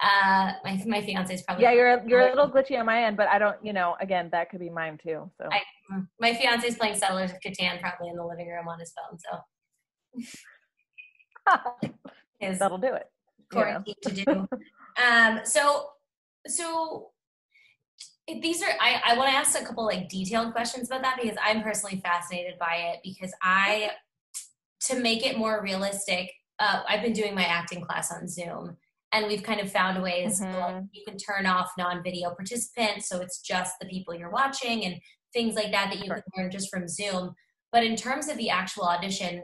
Uh 0.01 0.53
my 0.63 0.81
my 0.87 1.01
fiance 1.01 1.33
is 1.33 1.43
probably 1.43 1.63
yeah 1.63 1.71
you're 1.71 2.01
you're 2.07 2.21
a 2.21 2.29
little 2.29 2.49
glitchy 2.49 2.79
on 2.79 2.85
my 2.85 3.03
end 3.03 3.17
but 3.17 3.27
i 3.27 3.37
don't 3.37 3.57
you 3.63 3.73
know 3.73 3.95
again 4.01 4.29
that 4.31 4.49
could 4.49 4.59
be 4.59 4.69
mine 4.69 4.97
too 5.01 5.29
so. 5.37 5.47
I, 5.51 5.61
my 6.19 6.33
fiance 6.33 6.67
is 6.67 6.75
playing 6.75 6.95
settlers 6.95 7.31
of 7.31 7.37
catan 7.45 7.79
probably 7.81 8.09
in 8.09 8.15
the 8.15 8.25
living 8.25 8.47
room 8.47 8.67
on 8.67 8.79
his 8.79 8.93
phone 8.93 9.19
so. 9.19 9.39
His 12.39 12.59
that'll 12.59 12.77
do 12.77 12.93
it 12.93 13.05
quarantine 13.51 13.95
to 14.01 14.11
do. 14.11 14.47
Um 15.01 15.41
so 15.43 15.89
so 16.47 17.10
these 18.39 18.61
are 18.61 18.71
i, 18.79 19.01
I 19.05 19.17
want 19.17 19.29
to 19.29 19.35
ask 19.35 19.59
a 19.59 19.65
couple 19.65 19.85
like 19.85 20.09
detailed 20.09 20.53
questions 20.53 20.87
about 20.87 21.01
that 21.01 21.17
because 21.21 21.37
i'm 21.43 21.61
personally 21.61 22.01
fascinated 22.03 22.53
by 22.59 22.93
it 22.93 22.99
because 23.03 23.33
i 23.41 23.91
to 24.81 24.99
make 24.99 25.25
it 25.25 25.37
more 25.37 25.61
realistic 25.63 26.31
uh, 26.59 26.81
i've 26.87 27.01
been 27.01 27.13
doing 27.13 27.35
my 27.35 27.43
acting 27.43 27.81
class 27.81 28.11
on 28.11 28.27
zoom 28.27 28.77
and 29.13 29.27
we've 29.27 29.43
kind 29.43 29.59
of 29.59 29.71
found 29.71 30.01
ways 30.01 30.39
mm-hmm. 30.39 30.59
like 30.59 30.83
you 30.91 31.03
can 31.07 31.17
turn 31.17 31.45
off 31.45 31.71
non-video 31.77 32.29
participants 32.31 33.09
so 33.09 33.19
it's 33.19 33.41
just 33.41 33.75
the 33.79 33.87
people 33.87 34.13
you're 34.13 34.31
watching 34.31 34.85
and 34.85 34.95
things 35.33 35.55
like 35.55 35.71
that 35.71 35.89
that 35.89 35.99
you 35.99 36.05
sure. 36.05 36.15
can 36.15 36.43
learn 36.43 36.51
just 36.51 36.69
from 36.69 36.87
zoom 36.87 37.33
but 37.71 37.83
in 37.83 37.95
terms 37.95 38.27
of 38.27 38.37
the 38.37 38.49
actual 38.49 38.83
audition 38.83 39.43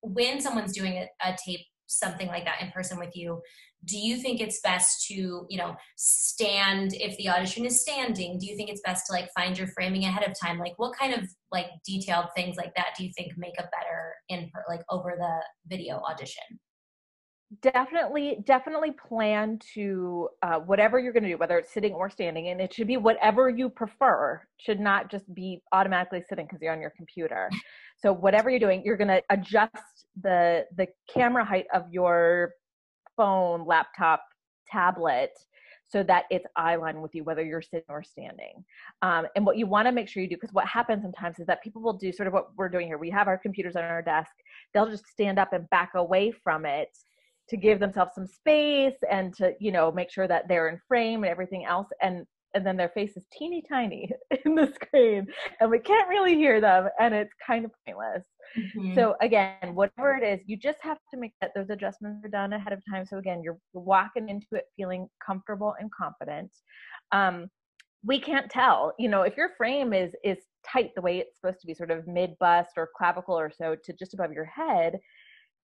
when 0.00 0.40
someone's 0.40 0.76
doing 0.76 0.94
a, 0.94 1.08
a 1.24 1.36
tape 1.44 1.60
something 1.86 2.28
like 2.28 2.44
that 2.44 2.60
in 2.60 2.70
person 2.70 2.98
with 2.98 3.14
you 3.14 3.40
do 3.84 3.98
you 3.98 4.16
think 4.16 4.40
it's 4.40 4.60
best 4.60 5.06
to 5.06 5.46
you 5.48 5.58
know 5.58 5.74
stand 5.96 6.92
if 6.94 7.16
the 7.18 7.28
audition 7.28 7.64
is 7.64 7.80
standing 7.80 8.38
do 8.38 8.46
you 8.46 8.56
think 8.56 8.70
it's 8.70 8.82
best 8.84 9.06
to 9.06 9.12
like 9.12 9.28
find 9.36 9.58
your 9.58 9.68
framing 9.68 10.04
ahead 10.04 10.28
of 10.28 10.34
time? 10.38 10.58
Like 10.58 10.74
what 10.76 10.96
kind 10.96 11.14
of 11.14 11.28
like 11.52 11.66
detailed 11.86 12.26
things 12.36 12.56
like 12.56 12.74
that 12.76 12.94
do 12.96 13.04
you 13.04 13.12
think 13.16 13.32
make 13.36 13.58
a 13.58 13.62
better 13.62 14.14
in 14.28 14.50
like 14.68 14.82
over 14.90 15.14
the 15.18 15.40
video 15.68 16.00
audition? 16.08 16.42
Definitely 17.62 18.38
definitely 18.44 18.92
plan 18.92 19.60
to 19.74 20.28
uh, 20.42 20.58
whatever 20.60 20.98
you're 20.98 21.12
going 21.12 21.22
to 21.22 21.28
do 21.28 21.38
whether 21.38 21.58
it's 21.58 21.72
sitting 21.72 21.92
or 21.92 22.10
standing 22.10 22.48
and 22.48 22.60
it 22.60 22.74
should 22.74 22.88
be 22.88 22.96
whatever 22.96 23.48
you 23.48 23.68
prefer. 23.68 24.42
Should 24.58 24.80
not 24.80 25.10
just 25.10 25.32
be 25.34 25.62
automatically 25.72 26.22
sitting 26.28 26.46
because 26.46 26.60
you're 26.60 26.72
on 26.72 26.80
your 26.80 26.92
computer. 26.96 27.50
So 27.96 28.12
whatever 28.12 28.50
you're 28.50 28.60
doing 28.60 28.82
you're 28.84 28.96
going 28.96 29.08
to 29.08 29.22
adjust 29.30 30.06
the 30.20 30.66
the 30.76 30.88
camera 31.08 31.44
height 31.44 31.66
of 31.72 31.84
your 31.90 32.52
phone 33.16 33.66
laptop 33.66 34.22
tablet 34.66 35.30
so 35.86 36.02
that 36.02 36.24
it's 36.30 36.46
eye 36.56 36.76
line 36.76 37.00
with 37.00 37.14
you, 37.14 37.22
whether 37.24 37.44
you're 37.44 37.62
sitting 37.62 37.84
or 37.88 38.02
standing. 38.02 38.64
Um, 39.02 39.26
and 39.36 39.46
what 39.46 39.56
you 39.56 39.66
want 39.66 39.86
to 39.86 39.92
make 39.92 40.08
sure 40.08 40.22
you 40.22 40.28
do, 40.28 40.36
because 40.36 40.52
what 40.52 40.66
happens 40.66 41.02
sometimes 41.02 41.38
is 41.38 41.46
that 41.46 41.62
people 41.62 41.82
will 41.82 41.92
do 41.92 42.10
sort 42.12 42.26
of 42.26 42.32
what 42.32 42.48
we're 42.56 42.68
doing 42.68 42.86
here. 42.86 42.98
We 42.98 43.10
have 43.10 43.28
our 43.28 43.38
computers 43.38 43.76
on 43.76 43.84
our 43.84 44.02
desk, 44.02 44.32
they'll 44.72 44.90
just 44.90 45.06
stand 45.06 45.38
up 45.38 45.52
and 45.52 45.68
back 45.70 45.92
away 45.94 46.32
from 46.32 46.66
it 46.66 46.88
to 47.48 47.56
give 47.56 47.78
themselves 47.78 48.12
some 48.14 48.26
space 48.26 48.96
and 49.10 49.34
to 49.34 49.52
you 49.60 49.70
know 49.70 49.92
make 49.92 50.10
sure 50.10 50.26
that 50.26 50.48
they're 50.48 50.68
in 50.68 50.80
frame 50.88 51.24
and 51.24 51.30
everything 51.30 51.64
else 51.64 51.88
and 52.02 52.24
and 52.54 52.64
then 52.64 52.76
their 52.76 52.88
face 52.90 53.16
is 53.16 53.24
teeny 53.32 53.62
tiny 53.68 54.08
in 54.44 54.54
the 54.54 54.72
screen 54.74 55.26
and 55.60 55.70
we 55.70 55.78
can't 55.78 56.08
really 56.08 56.34
hear 56.34 56.60
them 56.60 56.88
and 57.00 57.14
it's 57.14 57.32
kind 57.44 57.64
of 57.64 57.70
pointless 57.86 58.24
mm-hmm. 58.56 58.94
so 58.94 59.14
again 59.20 59.74
whatever 59.74 60.16
it 60.16 60.22
is 60.22 60.40
you 60.46 60.56
just 60.56 60.78
have 60.80 60.98
to 61.12 61.18
make 61.18 61.32
that 61.40 61.50
those 61.54 61.70
adjustments 61.70 62.24
are 62.24 62.28
done 62.28 62.52
ahead 62.52 62.72
of 62.72 62.80
time 62.90 63.04
so 63.04 63.18
again 63.18 63.42
you're 63.42 63.58
walking 63.72 64.28
into 64.28 64.46
it 64.52 64.64
feeling 64.76 65.08
comfortable 65.24 65.74
and 65.78 65.90
confident 65.92 66.50
um, 67.12 67.48
we 68.04 68.18
can't 68.18 68.50
tell 68.50 68.92
you 68.98 69.08
know 69.08 69.22
if 69.22 69.36
your 69.36 69.50
frame 69.56 69.92
is 69.92 70.12
is 70.24 70.38
tight 70.66 70.90
the 70.96 71.02
way 71.02 71.18
it's 71.18 71.36
supposed 71.36 71.60
to 71.60 71.66
be 71.66 71.74
sort 71.74 71.90
of 71.90 72.06
mid 72.06 72.30
bust 72.38 72.70
or 72.76 72.88
clavicle 72.96 73.38
or 73.38 73.50
so 73.50 73.76
to 73.84 73.92
just 73.92 74.14
above 74.14 74.32
your 74.32 74.46
head 74.46 74.98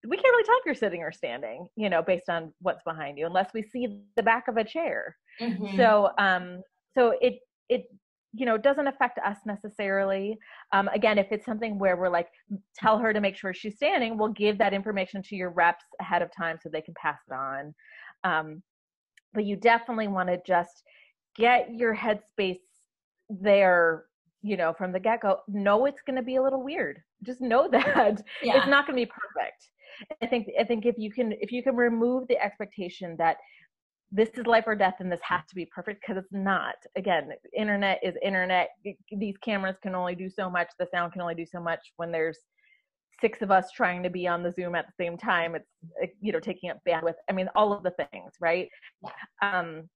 we 0.08 0.16
can't 0.16 0.32
really 0.32 0.44
tell 0.44 0.56
if 0.56 0.66
you're 0.66 0.74
sitting 0.74 1.02
or 1.02 1.12
standing, 1.12 1.68
you 1.76 1.90
know, 1.90 2.02
based 2.02 2.28
on 2.28 2.52
what's 2.60 2.82
behind 2.84 3.18
you, 3.18 3.26
unless 3.26 3.50
we 3.52 3.62
see 3.62 4.00
the 4.16 4.22
back 4.22 4.48
of 4.48 4.56
a 4.56 4.64
chair. 4.64 5.16
Mm-hmm. 5.40 5.76
So, 5.76 6.10
um, 6.18 6.62
so 7.00 7.14
it 7.20 7.38
it 7.68 7.84
you 8.32 8.46
know 8.46 8.58
doesn't 8.58 8.86
affect 8.86 9.18
us 9.24 9.38
necessarily. 9.46 10.38
Um, 10.72 10.88
again, 10.88 11.18
if 11.18 11.28
it's 11.30 11.46
something 11.46 11.78
where 11.78 11.96
we're 11.96 12.10
like, 12.10 12.28
tell 12.76 12.98
her 12.98 13.12
to 13.12 13.20
make 13.20 13.36
sure 13.36 13.54
she's 13.54 13.76
standing, 13.76 14.18
we'll 14.18 14.28
give 14.28 14.58
that 14.58 14.74
information 14.74 15.22
to 15.22 15.36
your 15.36 15.50
reps 15.50 15.84
ahead 16.00 16.22
of 16.22 16.30
time 16.36 16.58
so 16.62 16.68
they 16.68 16.82
can 16.82 16.94
pass 16.94 17.18
it 17.28 17.34
on. 17.34 17.74
Um, 18.22 18.62
but 19.32 19.44
you 19.44 19.56
definitely 19.56 20.08
want 20.08 20.28
to 20.28 20.40
just 20.46 20.82
get 21.36 21.72
your 21.72 21.96
headspace 21.96 22.58
there 23.28 24.04
you 24.42 24.56
know 24.56 24.74
from 24.76 24.90
the 24.90 24.98
get-go 24.98 25.38
know 25.46 25.86
it's 25.86 26.02
going 26.04 26.16
to 26.16 26.22
be 26.22 26.34
a 26.36 26.42
little 26.42 26.64
weird 26.64 27.00
just 27.22 27.40
know 27.40 27.68
that 27.72 28.20
yeah. 28.42 28.56
it's 28.56 28.66
not 28.66 28.84
going 28.84 28.98
to 28.98 29.06
be 29.06 29.06
perfect 29.06 29.70
I 30.22 30.26
think 30.26 30.48
I 30.58 30.64
think 30.64 30.86
if 30.86 30.96
you 30.98 31.12
can 31.12 31.32
if 31.40 31.52
you 31.52 31.62
can 31.62 31.76
remove 31.76 32.26
the 32.26 32.42
expectation 32.42 33.14
that 33.18 33.36
this 34.12 34.30
is 34.36 34.46
life 34.46 34.64
or 34.66 34.74
death 34.74 34.96
and 35.00 35.10
this 35.10 35.20
has 35.22 35.42
to 35.48 35.54
be 35.54 35.66
perfect 35.66 36.02
because 36.02 36.22
it's 36.22 36.32
not. 36.32 36.74
Again, 36.96 37.30
internet 37.56 38.00
is 38.02 38.14
internet. 38.22 38.70
These 39.10 39.36
cameras 39.38 39.76
can 39.82 39.94
only 39.94 40.14
do 40.14 40.28
so 40.28 40.50
much. 40.50 40.68
The 40.78 40.88
sound 40.92 41.12
can 41.12 41.22
only 41.22 41.36
do 41.36 41.46
so 41.46 41.60
much 41.60 41.80
when 41.96 42.10
there's 42.10 42.38
six 43.20 43.42
of 43.42 43.50
us 43.50 43.70
trying 43.70 44.02
to 44.02 44.10
be 44.10 44.26
on 44.26 44.42
the 44.42 44.52
Zoom 44.52 44.74
at 44.74 44.86
the 44.86 45.04
same 45.04 45.16
time. 45.16 45.54
It's 45.54 46.16
you 46.20 46.32
know 46.32 46.40
taking 46.40 46.70
up 46.70 46.78
bandwidth. 46.88 47.14
I 47.28 47.32
mean, 47.32 47.48
all 47.54 47.72
of 47.72 47.82
the 47.82 47.92
things, 48.12 48.32
right? 48.40 48.68
Um, 49.42 49.88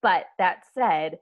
but 0.00 0.24
that 0.38 0.62
said, 0.72 1.18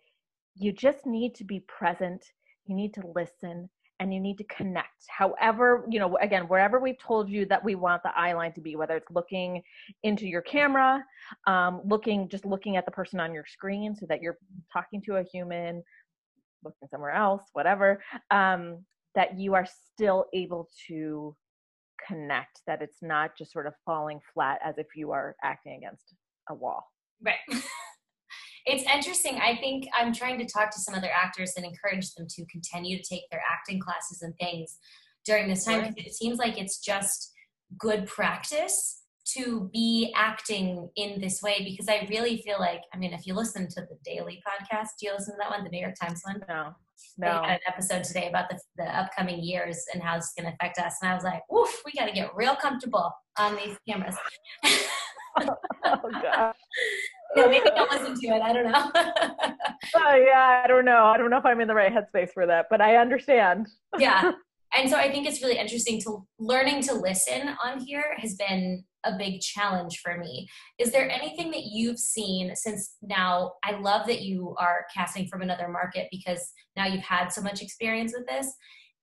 you 0.55 0.73
just 0.73 1.07
need 1.07 1.35
to 1.37 1.45
be 1.45 1.65
present. 1.67 2.25
You 2.67 2.77
need 2.77 2.95
to 2.95 3.03
listen 3.15 3.69
and 4.01 4.13
you 4.13 4.19
need 4.19 4.39
to 4.39 4.45
connect. 4.45 5.05
However 5.09 5.85
you 5.89 6.01
know 6.01 6.17
again 6.21 6.49
wherever 6.49 6.81
we've 6.81 6.99
told 6.99 7.31
you 7.31 7.47
that 7.47 7.63
we 7.63 7.75
want 7.77 8.03
the 8.03 8.11
eye 8.19 8.33
line 8.33 8.53
to 8.55 8.61
be 8.61 8.75
whether 8.75 8.97
it's 8.97 9.11
looking 9.11 9.63
into 10.03 10.27
your 10.27 10.43
camera 10.43 11.05
um, 11.47 11.81
looking 11.85 12.29
just 12.29 12.45
looking 12.45 12.77
at 12.77 12.85
the 12.85 12.91
person 12.91 13.21
on 13.21 13.33
your 13.33 13.45
screen 13.47 13.95
so 13.95 14.07
that 14.07 14.21
you're 14.21 14.39
talking 14.73 15.01
to 15.03 15.17
a 15.17 15.23
human 15.23 15.83
looking 16.65 16.89
somewhere 16.91 17.13
else 17.13 17.43
whatever 17.53 18.03
um, 18.31 18.85
that 19.15 19.39
you 19.39 19.55
are 19.55 19.67
still 19.93 20.27
able 20.33 20.69
to 20.89 21.37
connect 22.07 22.61
that 22.67 22.83
it's 22.83 23.03
not 23.03 23.37
just 23.37 23.53
sort 23.53 23.67
of 23.67 23.75
falling 23.85 24.21
flat 24.33 24.59
as 24.65 24.79
if 24.79 24.87
you 24.95 25.13
are 25.13 25.37
acting 25.43 25.77
against 25.77 26.15
a 26.49 26.55
wall. 26.55 26.85
Right 27.23 27.37
it's 28.71 28.85
interesting. 28.85 29.39
I 29.43 29.57
think 29.57 29.87
I'm 29.99 30.13
trying 30.13 30.39
to 30.39 30.47
talk 30.47 30.71
to 30.71 30.81
some 30.81 30.95
other 30.95 31.11
actors 31.13 31.55
and 31.57 31.67
encourage 31.67 32.15
them 32.15 32.27
to 32.29 32.47
continue 32.47 32.97
to 32.97 33.03
take 33.03 33.29
their 33.31 33.43
acting 33.51 33.81
classes 33.81 34.23
and 34.23 34.35
things 34.39 34.79
during 35.25 35.49
this 35.49 35.65
time. 35.65 35.81
Right. 35.81 35.95
It 35.97 36.15
seems 36.15 36.39
like 36.39 36.59
it's 36.59 36.79
just 36.79 37.33
good 37.79 38.07
practice 38.07 39.03
to 39.35 39.71
be 39.73 40.13
acting 40.17 40.89
in 40.97 41.21
this 41.21 41.43
way 41.43 41.65
because 41.65 41.89
I 41.89 42.07
really 42.11 42.39
feel 42.39 42.59
like, 42.59 42.81
I 42.95 42.99
mean, 42.99 43.13
if 43.13 43.27
you 43.27 43.35
listen 43.35 43.69
to 43.69 43.81
the 43.83 43.99
daily 44.05 44.43
podcast, 44.47 44.89
do 44.99 45.07
you 45.07 45.13
listen 45.13 45.35
to 45.35 45.39
that 45.41 45.51
one, 45.51 45.65
the 45.65 45.71
New 45.71 45.81
York 45.81 45.95
Times 46.01 46.23
one? 46.25 46.43
No. 46.49 46.75
No. 47.19 47.43
They 47.43 47.49
had 47.49 47.55
an 47.55 47.59
episode 47.69 48.05
today 48.05 48.29
about 48.29 48.49
the, 48.51 48.59
the 48.77 48.85
upcoming 48.85 49.43
years 49.43 49.85
and 49.93 50.03
how 50.03 50.17
it's 50.17 50.33
going 50.35 50.47
to 50.47 50.55
affect 50.55 50.79
us. 50.79 50.97
And 51.03 51.11
I 51.11 51.15
was 51.15 51.25
like, 51.25 51.43
woof, 51.51 51.83
we 51.85 51.93
got 51.93 52.07
to 52.07 52.13
get 52.13 52.35
real 52.35 52.57
comfortable 52.57 53.13
on 53.39 53.57
these 53.57 53.77
cameras. 53.89 54.17
oh, 55.37 55.99
God. 56.23 56.55
yeah, 57.37 57.47
maybe 57.47 57.65
don't 57.65 57.91
listen 57.91 58.15
to 58.21 58.27
it. 58.29 58.43
I 58.43 58.53
don't 58.53 58.71
know. 58.71 58.91
oh 58.95 60.15
yeah, 60.27 60.63
I 60.65 60.67
don't 60.67 60.85
know. 60.85 61.05
I 61.05 61.17
don't 61.17 61.31
know 61.31 61.39
if 61.39 61.45
I'm 61.45 61.61
in 61.61 61.69
the 61.69 61.75
right 61.75 61.93
headspace 61.93 62.33
for 62.33 62.47
that, 62.47 62.67
but 62.71 62.81
I 62.81 62.97
understand. 62.97 63.69
yeah. 63.99 64.33
And 64.73 64.89
so 64.89 64.97
I 64.97 65.11
think 65.11 65.27
it's 65.27 65.43
really 65.43 65.59
interesting 65.59 66.01
to 66.03 66.27
learning 66.39 66.83
to 66.83 66.95
listen 66.95 67.57
on 67.65 67.81
here 67.81 68.05
has 68.19 68.35
been 68.37 68.85
a 69.05 69.17
big 69.17 69.41
challenge 69.41 70.01
for 70.03 70.17
me. 70.19 70.47
Is 70.79 70.93
there 70.93 71.11
anything 71.11 71.51
that 71.53 71.65
you've 71.65 71.99
seen 71.99 72.55
since 72.55 72.97
now 73.03 73.53
I 73.65 73.79
love 73.81 74.07
that 74.07 74.23
you 74.23 74.55
are 74.59 74.87
casting 74.95 75.27
from 75.27 75.43
another 75.43 75.69
market 75.69 76.09
because 76.11 76.53
now 76.77 76.87
you've 76.87 77.03
had 77.03 77.29
so 77.29 77.41
much 77.41 77.63
experience 77.63 78.15
with 78.17 78.27
this. 78.29 78.53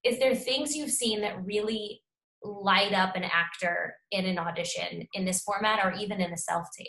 Is 0.03 0.19
there 0.19 0.35
things 0.35 0.75
you've 0.75 0.91
seen 0.91 1.21
that 1.21 1.43
really 1.43 2.01
light 2.43 2.93
up 2.93 3.15
an 3.15 3.23
actor 3.23 3.95
in 4.11 4.25
an 4.25 4.37
audition 4.37 5.07
in 5.13 5.25
this 5.25 5.41
format 5.41 5.83
or 5.83 5.91
even 5.93 6.21
in 6.21 6.31
a 6.31 6.37
self 6.37 6.67
tape? 6.77 6.87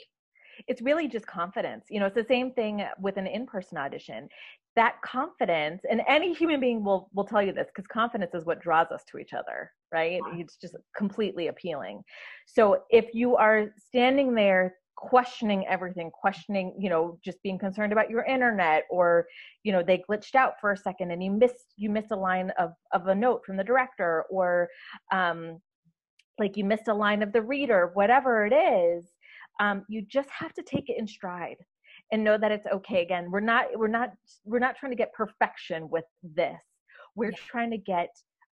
It's 0.69 0.83
really 0.83 1.09
just 1.09 1.27
confidence. 1.27 1.87
You 1.89 2.01
know, 2.01 2.07
it's 2.07 2.15
the 2.15 2.27
same 2.29 2.53
thing 2.53 2.85
with 3.01 3.17
an 3.17 3.27
in-person 3.27 3.79
audition. 3.79 4.29
That 4.77 4.97
confidence, 5.03 5.83
and 5.91 6.03
any 6.07 6.33
human 6.33 6.61
being 6.61 6.85
will 6.85 7.09
will 7.13 7.25
tell 7.25 7.43
you 7.43 7.53
this 7.53 7.69
because 7.75 7.87
confidence 7.89 8.35
is 8.35 8.45
what 8.45 8.61
draws 8.61 8.93
us 8.93 9.03
to 9.11 9.19
each 9.19 9.33
other, 9.33 9.73
right? 9.93 10.21
It's 10.35 10.57
just 10.57 10.77
completely 10.97 11.49
appealing. 11.49 12.03
So 12.47 12.85
if 12.91 13.07
you 13.13 13.35
are 13.37 13.73
standing 13.89 14.35
there 14.35 14.75
questioning 14.99 15.65
everything 15.69 16.11
questioning 16.11 16.75
you 16.77 16.91
know 16.91 17.17
just 17.25 17.41
being 17.45 17.57
concerned 17.57 17.93
about 17.93 18.11
your 18.11 18.25
internet 18.25 18.83
or 18.91 19.29
you 19.63 19.71
know 19.71 19.81
they 19.81 20.03
glitched 20.11 20.35
out 20.35 20.55
for 20.61 20.73
a 20.73 20.77
second 20.77 21.13
and 21.13 21.23
you 21.23 21.31
missed 21.31 21.73
you 21.77 21.89
missed 21.89 22.11
a 22.11 22.17
line 22.17 22.51
of 22.59 22.73
of 22.93 23.07
a 23.07 23.15
note 23.15 23.41
from 23.47 23.57
the 23.57 23.63
director 23.63 24.25
or 24.29 24.69
um 25.13 25.61
like 26.41 26.57
you 26.57 26.65
missed 26.65 26.89
a 26.89 26.95
line 26.95 27.23
of 27.23 27.33
the 27.33 27.41
reader 27.41 27.93
whatever 27.95 28.45
it 28.45 28.53
is 28.53 29.05
um, 29.59 29.85
you 29.89 30.03
just 30.03 30.29
have 30.31 30.53
to 30.55 30.63
take 30.63 30.89
it 30.89 30.99
in 30.99 31.07
stride 31.07 31.57
and 32.13 32.23
know 32.23 32.39
that 32.39 32.53
it's 32.53 32.67
okay 32.67 33.03
again. 33.03 33.31
We're 33.31 33.41
not 33.41 33.67
we're 33.75 33.89
not 33.89 34.11
we're 34.45 34.59
not 34.59 34.77
trying 34.77 34.93
to 34.93 34.97
get 34.97 35.13
perfection 35.13 35.89
with 35.91 36.05
this. 36.23 36.61
We're 37.15 37.33
trying 37.33 37.71
to 37.73 37.79
get 37.79 38.09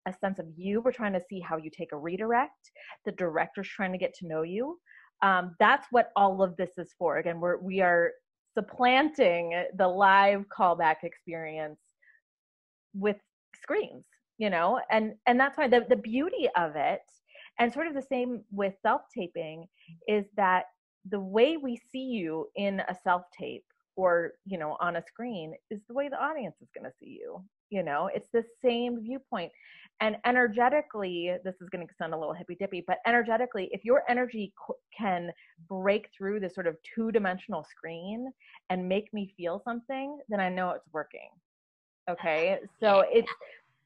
a 0.09 0.13
sense 0.13 0.39
of 0.39 0.47
you. 0.57 0.81
We're 0.81 0.93
trying 0.93 1.13
to 1.15 1.23
see 1.29 1.41
how 1.41 1.57
you 1.57 1.71
take 1.71 1.93
a 1.93 1.97
redirect. 1.97 2.71
The 3.05 3.13
director's 3.13 3.69
trying 3.69 3.93
to 3.93 3.99
get 3.99 4.15
to 4.15 4.27
know 4.27 4.43
you. 4.43 4.79
Um, 5.23 5.57
that's 5.59 5.87
what 5.91 6.11
all 6.17 6.43
of 6.43 6.57
this 6.57 6.71
is 6.77 6.93
for. 6.99 7.19
Again 7.19 7.41
we're 7.41 7.59
we 7.59 7.81
are 7.81 8.13
supplanting 8.57 9.65
the 9.77 9.87
live 9.87 10.45
callback 10.57 10.97
experience 11.03 11.79
with 12.95 13.17
screens 13.61 14.05
you 14.39 14.51
know 14.51 14.81
and 14.91 15.15
and 15.27 15.39
that's 15.39 15.57
why 15.59 15.69
the, 15.69 15.85
the 15.89 15.97
beauty 15.97 16.49
of 16.57 16.77
it 16.77 17.03
and 17.59 17.73
sort 17.73 17.87
of 17.87 17.95
the 17.95 18.03
same 18.03 18.43
with 18.51 18.75
self 18.83 19.03
taping 19.17 19.67
is 20.09 20.25
that 20.37 20.65
the 21.11 21.21
way 21.21 21.57
we 21.57 21.77
see 21.91 22.05
you 22.05 22.47
in 22.57 22.81
a 22.89 22.97
self 23.03 23.23
tape 23.39 23.65
or 23.97 24.33
you 24.45 24.59
know 24.59 24.77
on 24.81 24.97
a 24.97 25.03
screen 25.03 25.55
is 25.71 25.81
the 25.89 25.95
way 25.95 26.09
the 26.09 26.23
audience 26.23 26.57
is 26.61 26.69
going 26.75 26.85
to 26.85 26.97
see 26.99 27.19
you 27.21 27.43
you 27.71 27.83
know? 27.83 28.11
It's 28.15 28.29
the 28.33 28.45
same 28.63 29.03
viewpoint. 29.03 29.53
And 30.01 30.17
energetically 30.27 31.33
this 31.43 31.55
is 31.61 31.71
going 31.71 31.87
to 31.87 31.95
sound 31.95 32.13
a 32.13 32.19
little 32.19 32.35
hippy 32.35 32.55
dippy 32.55 32.85
but 32.87 32.99
energetically 33.07 33.71
if 33.73 33.83
your 33.83 34.03
energy 34.11 34.53
can 34.97 35.31
break 35.71 36.11
through 36.17 36.39
this 36.39 36.55
sort 36.55 36.67
of 36.67 36.77
two 36.83 37.11
dimensional 37.11 37.65
screen 37.65 38.31
and 38.69 38.87
make 38.87 39.11
me 39.15 39.33
feel 39.39 39.63
something 39.65 40.19
then 40.29 40.39
i 40.39 40.51
know 40.51 40.69
it's 40.69 40.87
working 40.93 41.31
okay? 42.11 42.59
So 42.79 43.05
it's 43.11 43.33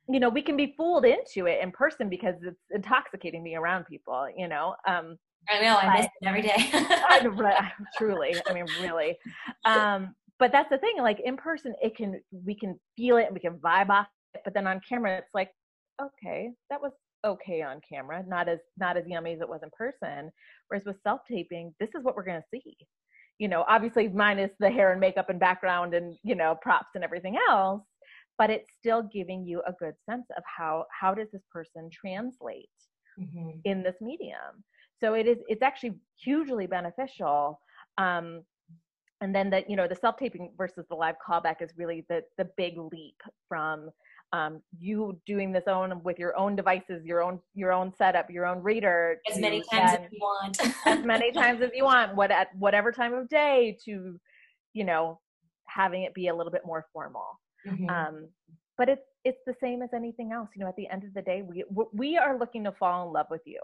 you 0.08 0.18
know 0.18 0.28
we 0.28 0.42
can 0.42 0.56
be 0.56 0.74
fooled 0.76 1.04
into 1.04 1.46
it 1.46 1.62
in 1.62 1.70
person 1.70 2.08
because 2.08 2.34
it's 2.42 2.58
intoxicating 2.72 3.44
me 3.44 3.54
around 3.54 3.84
people 3.84 4.28
you 4.36 4.48
know? 4.48 4.74
Um 4.88 5.16
I 5.48 5.62
know, 5.62 5.76
I 5.76 5.96
miss 5.96 6.06
it 6.06 6.26
every 6.26 6.42
day. 6.42 6.54
I, 6.72 7.72
truly, 7.96 8.34
I 8.46 8.52
mean, 8.52 8.66
really. 8.80 9.16
Um, 9.64 10.14
but 10.38 10.52
that's 10.52 10.70
the 10.70 10.78
thing, 10.78 10.96
like 10.98 11.20
in 11.20 11.36
person, 11.36 11.74
it 11.82 11.96
can 11.96 12.20
we 12.32 12.54
can 12.54 12.78
feel 12.96 13.18
it 13.18 13.26
and 13.26 13.34
we 13.34 13.40
can 13.40 13.58
vibe 13.58 13.90
off 13.90 14.06
it, 14.34 14.40
but 14.44 14.54
then 14.54 14.66
on 14.66 14.80
camera, 14.88 15.18
it's 15.18 15.34
like, 15.34 15.50
okay, 16.00 16.50
that 16.70 16.80
was 16.80 16.92
okay 17.26 17.62
on 17.62 17.80
camera, 17.86 18.24
not 18.26 18.48
as 18.48 18.58
not 18.78 18.96
as 18.96 19.04
yummy 19.06 19.34
as 19.34 19.40
it 19.40 19.48
was 19.48 19.60
in 19.62 19.70
person. 19.76 20.30
Whereas 20.68 20.86
with 20.86 20.96
self 21.02 21.20
taping, 21.28 21.74
this 21.78 21.90
is 21.94 22.02
what 22.02 22.16
we're 22.16 22.24
gonna 22.24 22.42
see. 22.50 22.76
You 23.38 23.48
know, 23.48 23.64
obviously 23.68 24.08
minus 24.08 24.50
the 24.58 24.70
hair 24.70 24.92
and 24.92 25.00
makeup 25.00 25.30
and 25.30 25.38
background 25.38 25.94
and 25.94 26.16
you 26.22 26.34
know 26.34 26.56
props 26.62 26.90
and 26.94 27.04
everything 27.04 27.36
else, 27.48 27.82
but 28.38 28.48
it's 28.48 28.70
still 28.78 29.02
giving 29.02 29.44
you 29.44 29.62
a 29.66 29.72
good 29.72 29.94
sense 30.08 30.26
of 30.36 30.42
how 30.44 30.86
how 30.98 31.12
does 31.12 31.28
this 31.32 31.44
person 31.52 31.90
translate 31.92 32.70
mm-hmm. 33.18 33.50
in 33.64 33.82
this 33.82 33.96
medium 34.00 34.64
so 35.02 35.14
it 35.14 35.26
is 35.26 35.38
it's 35.48 35.62
actually 35.62 35.94
hugely 36.22 36.66
beneficial 36.66 37.60
um, 37.98 38.42
and 39.20 39.34
then 39.34 39.50
the 39.50 39.64
you 39.68 39.76
know 39.76 39.88
the 39.88 39.96
self 39.96 40.16
taping 40.16 40.52
versus 40.56 40.84
the 40.88 40.94
live 40.94 41.16
callback 41.26 41.60
is 41.60 41.70
really 41.76 42.04
the 42.08 42.22
the 42.38 42.48
big 42.56 42.78
leap 42.78 43.16
from 43.48 43.90
um, 44.32 44.62
you 44.78 45.18
doing 45.26 45.52
this 45.52 45.64
own 45.66 46.02
with 46.04 46.18
your 46.18 46.36
own 46.36 46.54
devices, 46.54 47.04
your 47.04 47.22
own 47.22 47.40
your 47.54 47.72
own 47.72 47.92
setup, 47.96 48.30
your 48.30 48.46
own 48.46 48.62
reader. 48.62 49.16
As 49.30 49.38
many 49.38 49.62
times 49.70 49.92
as 49.94 50.00
you 50.12 50.18
want. 50.20 50.60
as 50.86 51.04
many 51.04 51.32
times 51.32 51.60
as 51.62 51.70
you 51.74 51.84
want. 51.84 52.14
What 52.14 52.30
at 52.30 52.54
whatever 52.56 52.92
time 52.92 53.12
of 53.12 53.28
day 53.28 53.76
to, 53.84 54.20
you 54.72 54.84
know, 54.84 55.20
having 55.66 56.04
it 56.04 56.14
be 56.14 56.28
a 56.28 56.34
little 56.34 56.52
bit 56.52 56.62
more 56.64 56.86
formal. 56.92 57.40
Mm-hmm. 57.66 57.90
Um, 57.90 58.28
but 58.78 58.88
it's 58.88 59.06
it's 59.24 59.40
the 59.46 59.54
same 59.60 59.82
as 59.82 59.90
anything 59.94 60.32
else. 60.32 60.48
You 60.54 60.62
know, 60.62 60.68
at 60.68 60.76
the 60.76 60.88
end 60.88 61.04
of 61.04 61.12
the 61.12 61.22
day, 61.22 61.42
we 61.42 61.64
we 61.92 62.16
are 62.16 62.38
looking 62.38 62.64
to 62.64 62.72
fall 62.72 63.06
in 63.08 63.12
love 63.12 63.26
with 63.30 63.42
you, 63.44 63.60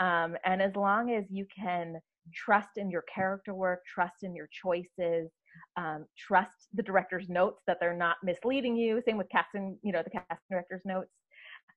um, 0.00 0.36
and 0.44 0.60
as 0.60 0.74
long 0.76 1.12
as 1.12 1.24
you 1.30 1.46
can 1.54 2.00
trust 2.32 2.76
in 2.76 2.90
your 2.90 3.02
character 3.02 3.54
work, 3.54 3.80
trust 3.86 4.22
in 4.22 4.34
your 4.34 4.48
choices, 4.50 5.30
um, 5.76 6.06
trust 6.18 6.68
the 6.72 6.82
director's 6.82 7.28
notes 7.28 7.62
that 7.66 7.78
they're 7.80 7.96
not 7.96 8.16
misleading 8.22 8.76
you. 8.76 9.02
Same 9.06 9.18
with 9.18 9.28
casting, 9.30 9.78
you 9.82 9.92
know, 9.92 10.02
the 10.02 10.10
casting 10.10 10.38
director's 10.50 10.82
notes 10.84 11.10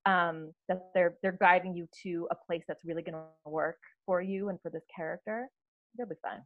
um, 0.06 0.54
that 0.68 0.90
they're 0.94 1.16
they're 1.22 1.38
guiding 1.40 1.76
you 1.76 1.88
to 2.04 2.28
a 2.32 2.36
place 2.36 2.64
that's 2.68 2.86
really 2.86 3.02
going 3.02 3.14
to 3.14 3.50
work 3.50 3.78
for 4.06 4.22
you 4.22 4.50
and 4.50 4.60
for 4.62 4.70
this 4.70 4.84
character. 4.94 5.48
It'll 5.98 6.10
be 6.10 6.16
fun. 6.22 6.42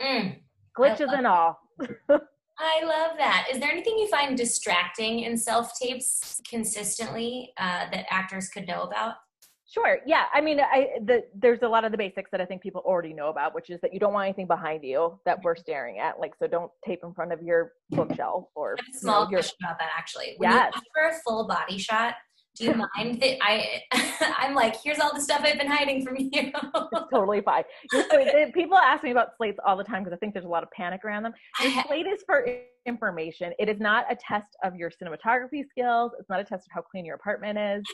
Mm, 0.00 0.36
Glitches 0.78 1.16
and 1.16 1.26
all. 1.26 1.58
I 2.58 2.84
love 2.84 3.12
that. 3.16 3.48
Is 3.50 3.58
there 3.58 3.70
anything 3.70 3.98
you 3.98 4.08
find 4.08 4.36
distracting 4.36 5.20
in 5.20 5.36
self 5.36 5.72
tapes 5.78 6.40
consistently 6.48 7.52
uh, 7.56 7.86
that 7.90 8.04
actors 8.10 8.48
could 8.48 8.68
know 8.68 8.82
about? 8.82 9.14
Sure. 9.70 9.98
Yeah. 10.04 10.24
I 10.34 10.40
mean, 10.40 10.58
I 10.60 10.88
the 11.04 11.24
there's 11.34 11.60
a 11.62 11.68
lot 11.68 11.84
of 11.84 11.92
the 11.92 11.98
basics 11.98 12.30
that 12.32 12.40
I 12.40 12.44
think 12.44 12.60
people 12.60 12.82
already 12.84 13.12
know 13.12 13.28
about, 13.28 13.54
which 13.54 13.70
is 13.70 13.80
that 13.82 13.94
you 13.94 14.00
don't 14.00 14.12
want 14.12 14.26
anything 14.26 14.48
behind 14.48 14.82
you 14.82 15.18
that 15.24 15.38
we're 15.44 15.54
mm-hmm. 15.54 15.60
staring 15.60 15.98
at. 15.98 16.18
Like, 16.18 16.32
so 16.36 16.48
don't 16.48 16.72
tape 16.84 17.00
in 17.04 17.14
front 17.14 17.32
of 17.32 17.40
your 17.40 17.72
bookshelf 17.90 18.46
or. 18.56 18.76
small 18.92 19.26
you 19.26 19.30
know, 19.30 19.36
question 19.36 19.58
about 19.64 19.78
that 19.78 19.90
actually. 19.96 20.34
When 20.38 20.50
yes. 20.50 20.72
you 20.74 20.82
for 20.92 21.08
a 21.08 21.20
full 21.24 21.46
body 21.46 21.78
shot, 21.78 22.14
do 22.56 22.64
you 22.64 22.74
mind 22.74 23.20
that 23.20 23.38
I 23.42 23.82
I'm 24.38 24.54
like, 24.54 24.76
here's 24.82 24.98
all 24.98 25.14
the 25.14 25.20
stuff 25.20 25.42
I've 25.44 25.58
been 25.58 25.70
hiding 25.70 26.04
from 26.04 26.16
you. 26.18 26.28
it's 26.32 27.10
totally 27.12 27.40
fine. 27.40 27.64
People 28.52 28.76
ask 28.76 29.02
me 29.02 29.10
about 29.10 29.36
slates 29.36 29.58
all 29.66 29.76
the 29.76 29.84
time 29.84 30.02
because 30.02 30.14
I 30.14 30.18
think 30.18 30.34
there's 30.34 30.44
a 30.44 30.48
lot 30.48 30.62
of 30.62 30.70
panic 30.70 31.04
around 31.04 31.22
them. 31.22 31.32
Your 31.62 31.84
slate 31.86 32.06
is 32.06 32.22
for 32.26 32.46
information. 32.86 33.52
It 33.58 33.68
is 33.68 33.78
not 33.80 34.06
a 34.10 34.16
test 34.16 34.56
of 34.64 34.74
your 34.74 34.90
cinematography 34.90 35.68
skills. 35.68 36.12
It's 36.18 36.28
not 36.28 36.40
a 36.40 36.44
test 36.44 36.66
of 36.66 36.72
how 36.72 36.82
clean 36.82 37.04
your 37.04 37.16
apartment 37.16 37.58
is. 37.58 37.84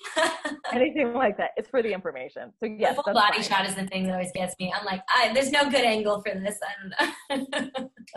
anything 0.72 1.12
like 1.12 1.36
that. 1.38 1.50
It's 1.56 1.68
for 1.68 1.82
the 1.82 1.92
information. 1.92 2.52
So 2.60 2.66
yes, 2.66 2.96
the 2.96 3.02
full 3.02 3.14
body 3.14 3.42
fine. 3.42 3.42
shot 3.42 3.66
is 3.66 3.74
the 3.74 3.86
thing 3.86 4.06
that 4.06 4.12
always 4.12 4.32
gets 4.32 4.54
me. 4.58 4.72
I'm 4.76 4.84
like, 4.84 5.02
I, 5.14 5.32
there's 5.32 5.50
no 5.50 5.70
good 5.70 5.84
angle 5.84 6.22
for 6.22 6.38
this. 6.38 6.58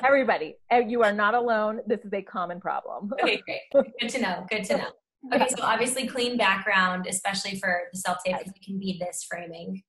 Everybody, 0.03 0.55
eh, 0.71 0.83
you 0.87 1.03
are 1.03 1.13
not 1.13 1.35
alone. 1.35 1.81
This 1.87 1.99
is 2.05 2.13
a 2.13 2.21
common 2.21 2.59
problem. 2.59 3.11
okay, 3.21 3.41
great. 3.45 3.85
Good 3.99 4.09
to 4.09 4.21
know. 4.21 4.45
Good 4.49 4.63
to 4.65 4.77
know. 4.77 4.87
Okay, 5.33 5.47
so 5.49 5.63
obviously 5.63 6.07
clean 6.07 6.37
background, 6.37 7.05
especially 7.07 7.59
for 7.59 7.81
the 7.91 7.99
self 7.99 8.17
tape, 8.25 8.37
because 8.37 8.53
it 8.53 8.63
can 8.63 8.79
be 8.79 8.97
this 8.99 9.25
framing. 9.29 9.83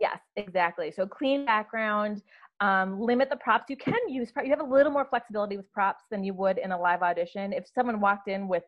Yes, 0.00 0.20
exactly. 0.36 0.92
So 0.92 1.06
clean 1.06 1.44
background. 1.44 2.22
Um, 2.60 3.00
limit 3.00 3.30
the 3.30 3.36
props. 3.36 3.66
You 3.68 3.76
can 3.76 4.08
use 4.08 4.32
you 4.42 4.50
have 4.50 4.60
a 4.60 4.64
little 4.64 4.90
more 4.90 5.06
flexibility 5.08 5.56
with 5.56 5.70
props 5.70 6.04
than 6.10 6.24
you 6.24 6.34
would 6.34 6.58
in 6.58 6.72
a 6.72 6.80
live 6.80 7.02
audition. 7.02 7.52
If 7.52 7.66
someone 7.72 8.00
walked 8.00 8.28
in 8.28 8.48
with 8.48 8.64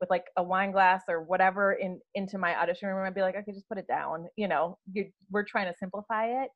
with 0.00 0.10
like 0.10 0.24
a 0.36 0.42
wine 0.42 0.72
glass 0.72 1.02
or 1.08 1.22
whatever 1.22 1.72
in 1.74 2.00
into 2.14 2.38
my 2.38 2.58
audition 2.60 2.88
room, 2.88 3.06
I'd 3.06 3.14
be 3.14 3.22
like, 3.22 3.36
okay, 3.36 3.52
just 3.52 3.68
put 3.68 3.78
it 3.78 3.86
down. 3.86 4.26
You 4.36 4.48
know, 4.48 4.78
we're 5.30 5.44
trying 5.44 5.72
to 5.72 5.78
simplify 5.78 6.42
it. 6.42 6.50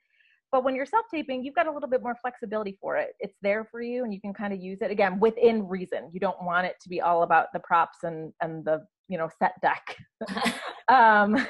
But 0.55 0.63
when 0.63 0.77
you're 0.77 0.87
self 0.87 1.07
taping, 1.13 1.43
you've 1.43 1.57
got 1.57 1.67
a 1.67 1.71
little 1.73 1.89
bit 1.89 2.01
more 2.01 2.15
flexibility 2.23 2.79
for 2.81 2.97
it. 2.97 3.17
It's 3.19 3.35
there 3.43 3.65
for 3.65 3.83
you, 3.83 4.05
and 4.05 4.15
you 4.15 4.21
can 4.21 4.33
kind 4.33 4.53
of 4.53 4.61
use 4.61 4.83
it 4.83 4.91
again 4.93 5.19
within 5.19 5.67
reason. 5.67 6.11
You 6.13 6.21
don't 6.21 6.41
want 6.45 6.65
it 6.65 6.77
to 6.83 6.89
be 6.89 7.01
all 7.01 7.25
about 7.25 7.49
the 7.53 7.59
props 7.59 8.05
and 8.05 8.33
and 8.41 8.65
the 8.65 8.87
you 9.09 9.19
know 9.19 9.29
set 9.37 9.61
deck. 9.63 9.97
um, 10.89 11.45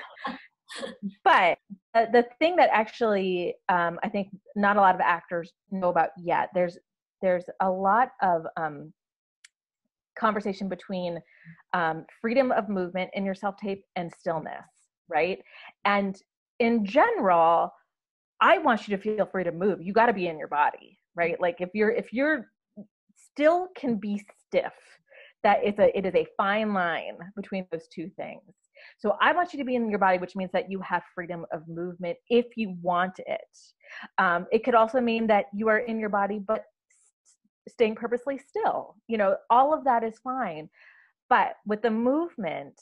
but 1.23 1.59
the 1.93 2.25
thing 2.39 2.57
that 2.57 2.71
actually 2.73 3.57
um, 3.69 4.01
I 4.03 4.09
think 4.09 4.29
not 4.57 4.79
a 4.79 4.81
lot 4.81 4.95
of 4.95 5.03
actors 5.03 5.53
know 5.71 5.91
about 5.91 6.09
yet 6.17 6.49
there's 6.55 6.79
there's 7.21 7.45
a 7.61 7.71
lot 7.71 8.13
of 8.23 8.47
um, 8.57 8.91
conversation 10.19 10.67
between 10.67 11.21
um, 11.75 12.07
freedom 12.23 12.53
of 12.53 12.71
movement 12.71 13.11
in 13.13 13.27
your 13.27 13.35
self 13.35 13.59
tape 13.59 13.85
and 13.97 14.11
stillness, 14.19 14.65
right? 15.11 15.43
And 15.85 16.19
in 16.59 16.87
general, 16.87 17.71
I 18.45 18.59
want 18.59 18.87
you 18.87 18.95
to 18.95 19.03
feel 19.03 19.25
free 19.25 19.43
to 19.45 19.53
move. 19.53 19.81
You 19.81 19.95
got 19.95 20.07
to 20.07 20.13
be 20.13 20.29
in 20.29 20.39
your 20.39 20.49
body, 20.49 20.99
right? 21.17 21.41
Like 21.41 21.63
if 21.63 21.71
you're 21.73 21.91
if 21.91 22.13
you're 22.13 22.51
still 23.17 23.69
can 23.75 23.97
be 23.97 24.23
stiff, 24.47 24.75
that 25.43 25.61
it's 25.65 25.79
a 25.79 25.97
it 25.97 26.05
is 26.05 26.15
a 26.15 26.27
fine 26.37 26.75
line 26.75 27.17
between 27.37 27.67
those 27.73 27.89
two 27.89 28.11
things. 28.19 28.43
So 28.99 29.17
I 29.19 29.33
want 29.33 29.55
you 29.55 29.59
to 29.61 29.65
be 29.65 29.77
in 29.77 29.89
your 29.89 29.99
body, 29.99 30.19
which 30.19 30.37
means 30.37 30.51
that 30.53 30.71
you 30.71 30.79
have 30.83 31.03
freedom 31.15 31.47
of 31.55 31.67
movement 31.69 32.19
if 32.29 32.45
you 32.57 32.77
want 32.83 33.19
it. 33.19 33.41
Um, 34.19 34.47
it 34.53 34.63
could 34.63 34.75
also 34.75 35.01
mean 35.01 35.27
that 35.29 35.47
you 35.55 35.69
are 35.69 35.79
in 35.79 35.99
your 35.99 36.11
body, 36.11 36.39
but 36.39 36.65
staying 37.67 37.95
purposely 37.95 38.37
still. 38.37 38.97
You 39.09 39.17
know, 39.17 39.37
all 39.49 39.73
of 39.73 39.85
that 39.85 40.05
is 40.05 40.19
fine. 40.23 40.69
But 41.31 41.55
with 41.65 41.81
the 41.81 41.91
movement, 41.91 42.79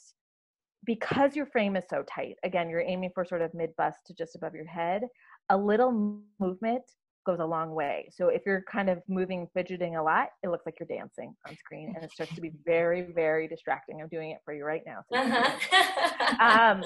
because 0.85 1.35
your 1.37 1.45
frame 1.45 1.77
is 1.77 1.85
so 1.89 2.03
tight, 2.03 2.35
again, 2.43 2.69
you're 2.69 2.81
aiming 2.81 3.11
for 3.13 3.23
sort 3.23 3.41
of 3.41 3.53
mid 3.53 3.73
bust 3.77 3.99
to 4.07 4.13
just 4.13 4.35
above 4.35 4.53
your 4.53 4.67
head, 4.67 5.03
a 5.49 5.57
little 5.57 6.21
movement 6.39 6.83
goes 7.25 7.39
a 7.39 7.45
long 7.45 7.73
way. 7.73 8.09
So 8.11 8.27
if 8.27 8.43
you're 8.45 8.63
kind 8.69 8.89
of 8.89 9.01
moving, 9.07 9.47
fidgeting 9.53 9.95
a 9.95 10.03
lot, 10.03 10.29
it 10.43 10.49
looks 10.49 10.65
like 10.65 10.75
you're 10.79 10.87
dancing 10.87 11.33
on 11.47 11.55
screen, 11.57 11.93
and 11.95 12.03
it 12.03 12.11
starts 12.11 12.33
to 12.35 12.41
be 12.41 12.51
very, 12.65 13.13
very 13.13 13.47
distracting. 13.47 14.01
I'm 14.01 14.09
doing 14.09 14.31
it 14.31 14.39
for 14.45 14.53
you 14.53 14.65
right 14.65 14.81
now. 14.85 14.99
So 15.11 15.19
uh-huh. 15.19 16.73
um, 16.73 16.83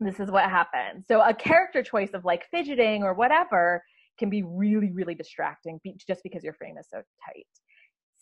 this 0.00 0.20
is 0.20 0.30
what 0.30 0.44
happens. 0.44 1.06
So 1.06 1.22
a 1.22 1.34
character 1.34 1.82
choice 1.82 2.10
of 2.14 2.24
like 2.24 2.46
fidgeting 2.50 3.02
or 3.02 3.14
whatever 3.14 3.82
can 4.18 4.30
be 4.30 4.42
really, 4.42 4.92
really 4.92 5.14
distracting 5.14 5.80
just 6.06 6.22
because 6.22 6.44
your 6.44 6.54
frame 6.54 6.78
is 6.78 6.86
so 6.90 6.98
tight. 6.98 7.46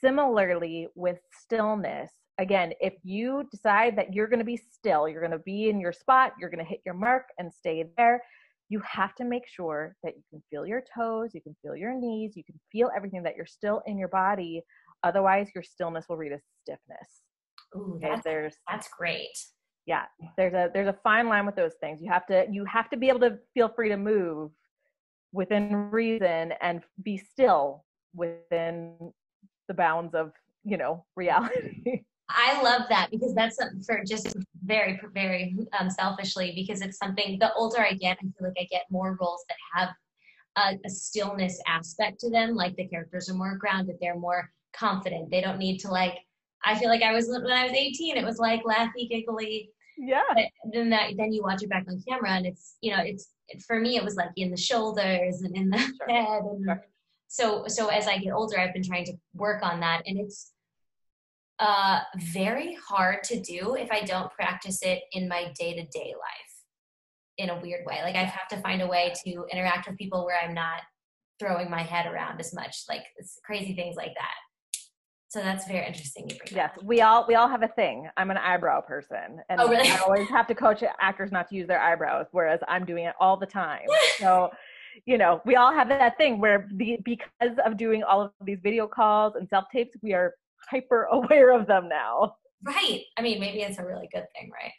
Similarly, 0.00 0.88
with 0.94 1.18
stillness, 1.42 2.10
again, 2.38 2.72
if 2.80 2.94
you 3.04 3.44
decide 3.50 3.96
that 3.96 4.14
you're 4.14 4.26
going 4.26 4.38
to 4.38 4.44
be 4.44 4.56
still, 4.56 5.08
you're 5.08 5.20
going 5.20 5.32
to 5.32 5.38
be 5.38 5.68
in 5.68 5.78
your 5.80 5.92
spot, 5.92 6.32
you're 6.40 6.50
going 6.50 6.64
to 6.64 6.68
hit 6.68 6.80
your 6.84 6.94
mark 6.94 7.24
and 7.38 7.52
stay 7.52 7.84
there 7.96 8.22
you 8.72 8.80
have 8.90 9.14
to 9.14 9.24
make 9.24 9.46
sure 9.46 9.94
that 10.02 10.14
you 10.16 10.22
can 10.30 10.42
feel 10.48 10.66
your 10.66 10.82
toes, 10.96 11.32
you 11.34 11.42
can 11.42 11.54
feel 11.60 11.76
your 11.76 11.92
knees, 11.94 12.32
you 12.34 12.42
can 12.42 12.58
feel 12.72 12.90
everything 12.96 13.22
that 13.22 13.36
you're 13.36 13.44
still 13.44 13.82
in 13.84 13.98
your 13.98 14.08
body. 14.08 14.62
Otherwise, 15.02 15.50
your 15.54 15.62
stillness 15.62 16.06
will 16.08 16.16
read 16.16 16.32
as 16.32 16.40
stiffness. 16.62 17.20
Ooh, 17.76 17.96
okay, 17.96 18.08
that's, 18.08 18.24
there's 18.24 18.54
that's 18.66 18.88
great. 18.88 19.36
Yeah, 19.84 20.04
there's 20.38 20.54
a 20.54 20.70
there's 20.72 20.88
a 20.88 20.96
fine 21.04 21.28
line 21.28 21.44
with 21.44 21.54
those 21.54 21.74
things. 21.82 22.00
You 22.00 22.10
have 22.10 22.24
to 22.28 22.46
you 22.50 22.64
have 22.64 22.88
to 22.88 22.96
be 22.96 23.10
able 23.10 23.20
to 23.20 23.38
feel 23.52 23.68
free 23.68 23.90
to 23.90 23.98
move 23.98 24.52
within 25.32 25.90
reason 25.90 26.54
and 26.62 26.80
be 27.02 27.18
still 27.18 27.84
within 28.14 28.96
the 29.68 29.74
bounds 29.74 30.14
of 30.14 30.32
you 30.64 30.78
know 30.78 31.04
reality. 31.16 32.04
I 32.30 32.62
love 32.62 32.82
that 32.88 33.10
because 33.10 33.34
that's 33.34 33.58
for 33.84 34.02
just 34.08 34.34
very, 34.72 34.98
very 35.12 35.54
um, 35.78 35.90
selfishly 35.90 36.52
because 36.56 36.80
it's 36.80 36.96
something. 36.96 37.38
The 37.38 37.52
older 37.54 37.80
I 37.80 37.92
get, 37.92 38.16
I 38.18 38.22
feel 38.22 38.48
like 38.48 38.56
I 38.58 38.66
get 38.70 38.90
more 38.90 39.18
roles 39.20 39.44
that 39.48 39.56
have 39.74 39.88
a, 40.56 40.78
a 40.86 40.90
stillness 40.90 41.60
aspect 41.68 42.20
to 42.20 42.30
them. 42.30 42.54
Like 42.54 42.74
the 42.76 42.88
characters 42.88 43.28
are 43.28 43.34
more 43.34 43.56
grounded, 43.56 43.96
they're 44.00 44.18
more 44.18 44.50
confident. 44.72 45.30
They 45.30 45.42
don't 45.42 45.58
need 45.58 45.78
to 45.80 45.88
like. 45.88 46.18
I 46.64 46.78
feel 46.78 46.88
like 46.88 47.02
I 47.02 47.12
was 47.12 47.28
when 47.28 47.52
I 47.52 47.64
was 47.64 47.72
18. 47.72 48.16
It 48.16 48.24
was 48.24 48.38
like 48.38 48.62
laughy, 48.64 49.10
giggly. 49.10 49.70
Yeah. 49.98 50.22
But 50.34 50.46
then 50.72 50.88
that 50.90 51.10
then 51.18 51.32
you 51.32 51.42
watch 51.42 51.62
it 51.62 51.68
back 51.68 51.84
on 51.88 52.02
camera, 52.08 52.30
and 52.30 52.46
it's 52.46 52.76
you 52.80 52.92
know 52.96 53.02
it's 53.04 53.28
for 53.66 53.78
me 53.78 53.96
it 53.96 54.04
was 54.04 54.16
like 54.16 54.30
in 54.36 54.50
the 54.50 54.56
shoulders 54.56 55.42
and 55.42 55.54
in 55.54 55.68
the 55.70 55.78
sure. 55.78 56.08
head 56.08 56.42
and. 56.44 56.64
Sure. 56.64 56.84
So, 57.28 57.64
so 57.66 57.86
as 57.88 58.06
I 58.06 58.18
get 58.18 58.34
older, 58.34 58.60
I've 58.60 58.74
been 58.74 58.82
trying 58.82 59.06
to 59.06 59.14
work 59.32 59.62
on 59.62 59.80
that, 59.80 60.02
and 60.06 60.20
it's 60.20 60.52
uh, 61.62 62.00
very 62.32 62.76
hard 62.88 63.22
to 63.22 63.40
do 63.40 63.76
if 63.76 63.90
I 63.92 64.00
don't 64.00 64.30
practice 64.32 64.80
it 64.82 65.04
in 65.12 65.28
my 65.28 65.52
day 65.56 65.74
to 65.74 65.86
day 65.96 66.12
life 66.12 66.52
in 67.38 67.50
a 67.50 67.60
weird 67.60 67.86
way. 67.86 68.00
Like 68.02 68.16
I 68.16 68.24
have 68.24 68.48
to 68.50 68.60
find 68.60 68.82
a 68.82 68.86
way 68.86 69.12
to 69.24 69.44
interact 69.50 69.88
with 69.88 69.96
people 69.96 70.24
where 70.24 70.36
I'm 70.42 70.54
not 70.54 70.80
throwing 71.38 71.70
my 71.70 71.82
head 71.82 72.12
around 72.12 72.40
as 72.40 72.52
much, 72.52 72.82
like 72.88 73.02
crazy 73.44 73.74
things 73.74 73.94
like 73.96 74.12
that. 74.14 74.34
So 75.28 75.38
that's 75.38 75.66
very 75.66 75.86
interesting. 75.86 76.28
You 76.28 76.36
bring 76.36 76.56
yes, 76.56 76.76
we 76.82 77.00
all 77.00 77.24
we 77.28 77.36
all 77.36 77.48
have 77.48 77.62
a 77.62 77.68
thing. 77.68 78.08
I'm 78.16 78.32
an 78.32 78.38
eyebrow 78.38 78.80
person, 78.80 79.40
and 79.48 79.60
oh, 79.60 79.68
really? 79.68 79.88
I 79.88 79.98
always 79.98 80.28
have 80.28 80.48
to 80.48 80.54
coach 80.54 80.82
actors 81.00 81.30
not 81.30 81.48
to 81.50 81.54
use 81.54 81.68
their 81.68 81.80
eyebrows, 81.80 82.26
whereas 82.32 82.58
I'm 82.68 82.84
doing 82.84 83.04
it 83.04 83.14
all 83.20 83.36
the 83.36 83.46
time. 83.46 83.86
so 84.18 84.50
you 85.06 85.16
know, 85.16 85.40
we 85.44 85.56
all 85.56 85.72
have 85.72 85.88
that 85.88 86.16
thing 86.18 86.38
where 86.38 86.68
the, 86.74 86.98
because 87.04 87.56
of 87.64 87.76
doing 87.76 88.02
all 88.02 88.20
of 88.20 88.32
these 88.44 88.58
video 88.62 88.86
calls 88.86 89.34
and 89.36 89.48
self 89.48 89.64
tapes, 89.72 89.96
we 90.02 90.12
are 90.12 90.34
hyper 90.70 91.04
aware 91.12 91.52
of 91.52 91.66
them 91.66 91.88
now. 91.88 92.36
Right. 92.64 93.02
I 93.18 93.22
mean, 93.22 93.40
maybe 93.40 93.60
it's 93.62 93.78
a 93.78 93.84
really 93.84 94.08
good 94.12 94.26
thing, 94.34 94.50
right? 94.52 94.72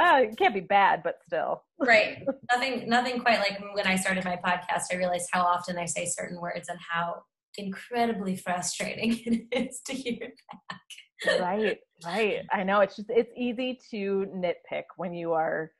Uh, 0.00 0.22
it 0.22 0.38
can't 0.38 0.54
be 0.54 0.60
bad, 0.60 1.02
but 1.02 1.18
still. 1.26 1.64
right. 1.78 2.18
Nothing, 2.52 2.88
nothing 2.88 3.20
quite 3.20 3.40
like 3.40 3.60
when 3.74 3.86
I 3.86 3.96
started 3.96 4.24
my 4.24 4.36
podcast. 4.36 4.84
I 4.90 4.96
realized 4.96 5.28
how 5.32 5.42
often 5.42 5.76
I 5.76 5.84
say 5.84 6.06
certain 6.06 6.40
words 6.40 6.68
and 6.70 6.78
how 6.80 7.22
incredibly 7.58 8.36
frustrating 8.36 9.20
it 9.26 9.68
is 9.68 9.80
to 9.86 9.92
hear 9.92 10.16
that. 10.50 11.40
Right, 11.40 11.78
right. 12.04 12.40
I 12.50 12.64
know 12.64 12.80
it's 12.80 12.96
just 12.96 13.10
it's 13.10 13.30
easy 13.36 13.78
to 13.90 14.26
nitpick 14.34 14.84
when 14.96 15.14
you 15.14 15.32
are 15.34 15.70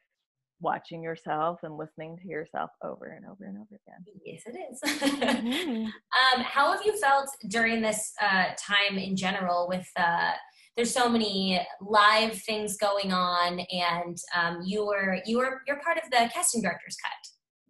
watching 0.62 1.03
yourself 1.03 1.61
and 1.62 1.77
listening 1.77 2.16
to 2.18 2.29
yourself 2.29 2.70
over 2.83 3.07
and 3.07 3.27
over 3.27 3.44
and 3.44 3.59
over 3.59 3.81
again. 3.87 4.05
Yes, 4.25 4.42
it 4.46 4.57
is. 4.57 5.03
mm-hmm. 5.03 5.85
um, 6.38 6.44
how 6.44 6.72
have 6.72 6.85
you 6.87 6.98
felt 6.98 7.29
during 7.48 7.83
this 7.83 8.12
uh, 8.22 8.46
time 8.59 8.98
in 8.98 9.16
general 9.16 9.66
with 9.68 9.88
uh, 9.98 10.33
there's 10.77 10.94
so 10.94 11.09
many 11.09 11.61
live 11.83 12.40
things 12.42 12.79
going 12.79 13.12
on 13.12 13.61
and 13.70 14.16
um, 14.35 14.62
you 14.64 14.87
were 14.87 15.18
you 15.27 15.38
were 15.38 15.61
you're 15.66 15.81
part 15.81 15.98
of 15.98 16.05
the 16.11 16.31
casting 16.33 16.62
director's 16.62 16.96
cut 17.03 17.12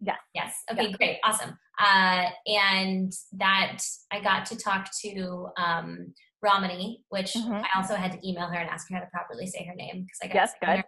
Yes. 0.05 0.17
Yes. 0.33 0.63
Okay, 0.71 0.89
yeah. 0.89 0.97
great. 0.97 1.17
Awesome. 1.23 1.57
Uh, 1.79 2.25
and 2.47 3.11
that 3.33 3.79
I 4.11 4.19
got 4.19 4.45
to 4.47 4.57
talk 4.57 4.89
to 5.03 5.47
um, 5.57 6.13
Ramani, 6.43 7.03
which 7.09 7.33
mm-hmm. 7.33 7.53
I 7.53 7.67
also 7.75 7.95
had 7.95 8.11
to 8.11 8.27
email 8.27 8.47
her 8.47 8.59
and 8.59 8.69
ask 8.69 8.89
her 8.89 8.97
how 8.97 9.01
to 9.01 9.09
properly 9.09 9.47
say 9.47 9.65
her 9.65 9.73
name 9.73 10.05
because 10.05 10.19
I 10.21 10.27
got 10.27 10.81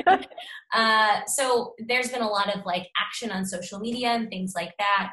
yes, 0.00 0.26
uh, 0.72 1.20
so 1.26 1.74
there's 1.88 2.10
been 2.10 2.22
a 2.22 2.28
lot 2.28 2.54
of 2.54 2.64
like 2.64 2.86
action 2.98 3.30
on 3.30 3.44
social 3.44 3.80
media 3.80 4.10
and 4.10 4.30
things 4.30 4.52
like 4.54 4.72
that. 4.78 5.12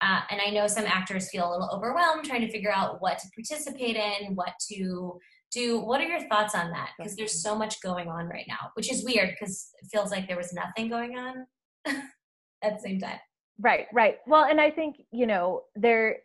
Uh, 0.00 0.20
and 0.30 0.40
I 0.44 0.50
know 0.50 0.66
some 0.66 0.84
actors 0.84 1.30
feel 1.30 1.48
a 1.48 1.52
little 1.52 1.70
overwhelmed 1.72 2.24
trying 2.24 2.40
to 2.40 2.50
figure 2.50 2.72
out 2.72 3.00
what 3.00 3.18
to 3.20 3.28
participate 3.34 3.96
in, 3.96 4.34
what 4.34 4.54
to 4.72 5.20
do. 5.52 5.78
What 5.78 6.00
are 6.00 6.08
your 6.08 6.28
thoughts 6.28 6.56
on 6.56 6.72
that? 6.72 6.90
Because 6.98 7.14
there's 7.14 7.40
so 7.40 7.54
much 7.56 7.80
going 7.82 8.08
on 8.08 8.26
right 8.26 8.46
now, 8.48 8.70
which 8.74 8.90
is 8.90 9.04
weird 9.04 9.30
because 9.30 9.68
it 9.80 9.88
feels 9.92 10.10
like 10.10 10.26
there 10.26 10.36
was 10.36 10.52
nothing 10.52 10.88
going 10.88 11.16
on 11.16 11.46
at 11.86 12.74
the 12.74 12.80
same 12.80 12.98
time. 12.98 13.20
Right, 13.60 13.86
right. 13.92 14.16
Well, 14.26 14.44
and 14.44 14.60
I 14.60 14.72
think, 14.72 14.96
you 15.12 15.26
know, 15.26 15.62
there 15.76 16.16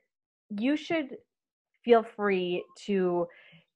you 0.49 0.75
should 0.75 1.17
feel 1.88 2.04
free 2.17 2.65
to 2.86 3.26